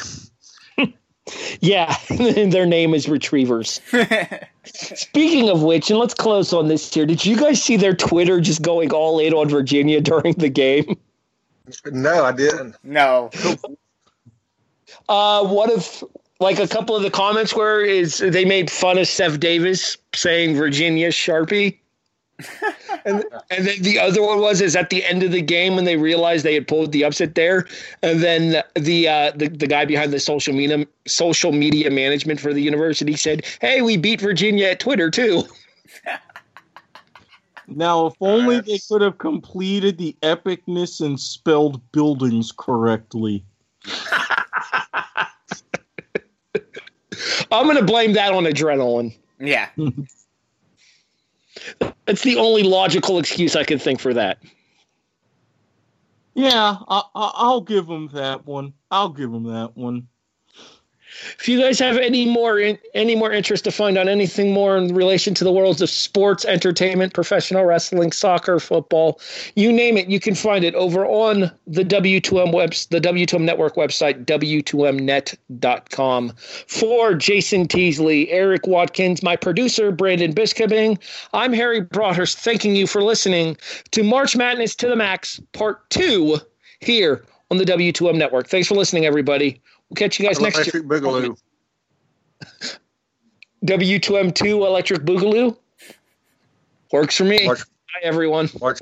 Yeah, 1.62 1.96
their 2.10 2.66
name 2.66 2.94
is 2.94 3.10
Retrievers. 3.10 3.82
Speaking 4.66 5.50
of 5.50 5.64
which, 5.64 5.90
and 5.90 6.00
let's 6.00 6.14
close 6.14 6.54
on 6.54 6.68
this 6.68 6.94
here. 6.94 7.06
Did 7.06 7.26
you 7.26 7.38
guys 7.38 7.62
see 7.62 7.78
their 7.78 7.96
Twitter 7.96 8.40
just 8.40 8.62
going 8.62 8.92
all 8.92 9.20
in 9.20 9.34
on 9.34 9.50
Virginia 9.50 10.02
during 10.12 10.34
the 10.34 10.50
game? 10.50 10.98
No, 11.92 12.24
I 12.24 12.32
didn't. 12.32 12.76
no. 12.84 13.30
Uh, 15.08 15.46
what 15.46 15.70
if, 15.70 16.04
like, 16.40 16.60
a 16.60 16.68
couple 16.68 16.96
of 16.96 17.04
the 17.04 17.12
comments 17.12 17.56
were 17.56 17.82
is 17.82 18.18
they 18.18 18.46
made 18.46 18.72
fun 18.72 18.98
of 18.98 19.08
Seth 19.08 19.40
Davis 19.40 19.98
saying 20.14 20.56
Virginia 20.56 21.10
Sharpie, 21.10 21.78
and 23.06 23.24
and 23.50 23.68
then 23.68 23.82
the 23.82 24.00
other 24.00 24.22
one 24.22 24.40
was 24.40 24.62
is 24.62 24.76
at 24.76 24.90
the 24.90 25.04
end 25.06 25.24
of 25.24 25.32
the 25.32 25.42
game 25.42 25.76
when 25.76 25.86
they 25.86 25.98
realized 25.98 26.46
they 26.46 26.54
had 26.54 26.68
pulled 26.68 26.92
the 26.92 27.04
upset 27.04 27.36
there, 27.36 27.68
and 28.02 28.22
then 28.22 28.64
the 28.76 29.08
uh, 29.08 29.32
the 29.36 29.48
the 29.48 29.68
guy 29.68 29.86
behind 29.86 30.14
the 30.14 30.20
social 30.20 30.54
media 30.54 30.86
social 31.08 31.52
media 31.52 31.90
management 31.90 32.40
for 32.40 32.54
the 32.54 32.62
university 32.62 33.16
said, 33.16 33.46
"Hey, 33.62 33.82
we 33.82 33.98
beat 33.98 34.22
Virginia 34.22 34.68
at 34.68 34.80
Twitter 34.80 35.10
too." 35.10 35.44
Now, 37.72 38.08
if 38.08 38.16
only 38.20 38.62
they 38.62 38.80
could 38.80 39.04
have 39.04 39.20
completed 39.20 40.00
the 40.00 40.16
epicness 40.24 41.06
and 41.06 41.20
spelled 41.20 41.80
buildings 41.92 42.52
correctly. 42.52 43.46
I'm 47.52 47.68
gonna 47.68 47.84
blame 47.84 48.14
that 48.14 48.34
on 48.34 48.46
adrenaline. 48.46 49.16
Yeah. 49.40 49.70
That's 52.06 52.24
the 52.24 52.38
only 52.38 52.64
logical 52.64 53.20
excuse 53.20 53.56
I 53.56 53.64
can 53.64 53.80
think 53.80 54.00
for 54.00 54.14
that. 54.14 54.40
Yeah, 56.34 56.78
I, 56.88 57.04
I, 57.16 57.32
I'll 57.36 57.62
give 57.62 57.88
them 57.88 58.10
that 58.14 58.46
one. 58.46 58.74
I'll 58.92 59.10
give 59.10 59.32
them 59.32 59.44
that 59.44 59.76
one. 59.76 60.08
If 61.40 61.48
you 61.48 61.60
guys 61.60 61.80
have 61.80 61.98
any 61.98 62.26
more 62.26 62.60
in, 62.60 62.78
any 62.94 63.16
more 63.16 63.32
interest 63.32 63.64
to 63.64 63.72
find 63.72 63.98
out 63.98 64.08
anything 64.08 64.54
more 64.54 64.78
in 64.78 64.94
relation 64.94 65.34
to 65.36 65.44
the 65.44 65.52
worlds 65.52 65.82
of 65.82 65.90
sports, 65.90 66.46
entertainment, 66.46 67.14
professional 67.14 67.66
wrestling, 67.66 68.12
soccer, 68.12 68.60
football, 68.60 69.20
you 69.56 69.72
name 69.72 69.98
it, 69.98 70.08
you 70.08 70.20
can 70.20 70.36
find 70.36 70.64
it 70.64 70.76
over 70.76 71.06
on 71.06 71.52
the 71.66 71.84
W2M 71.84 72.54
webs, 72.54 72.86
the 72.88 73.02
W2M 73.02 73.42
network 73.42 73.76
website, 73.76 74.26
W2Mnet.com. 74.26 76.34
For 76.68 77.14
Jason 77.16 77.68
Teasley, 77.68 78.30
Erik 78.30 78.68
Watkins, 78.68 79.24
my 79.24 79.36
producer, 79.36 79.92
Brandon 79.92 80.34
Biskobing, 80.34 81.00
I'm 81.34 81.54
Harry 81.54 81.82
Broadhurst, 81.82 82.38
thanking 82.38 82.76
you 82.76 82.86
for 82.86 83.02
listening 83.02 83.58
to 83.92 84.04
March 84.04 84.36
Madness 84.36 84.76
to 84.76 84.88
the 84.88 84.96
Max, 84.96 85.40
part 85.54 85.90
two, 85.90 86.38
here 86.80 87.26
on 87.52 87.58
the 87.58 87.66
W2M 87.66 88.16
network. 88.16 88.48
Thanks 88.48 88.68
for 88.68 88.76
listening, 88.76 89.06
everybody. 89.06 89.62
We'll 89.90 89.96
catch 89.96 90.20
you 90.20 90.26
guys 90.28 90.40
next 90.40 90.58
year. 90.58 90.84
Electric 90.84 91.04
Boogaloo. 91.04 91.38
W2M2 93.66 94.46
Electric 94.68 95.02
Boogaloo. 95.02 95.58
Works 96.92 97.18
for 97.18 97.26
me. 97.26 97.48
Watch, 97.48 97.60
Bye, 97.60 98.02
everyone. 98.04 98.50
watch 98.60 98.80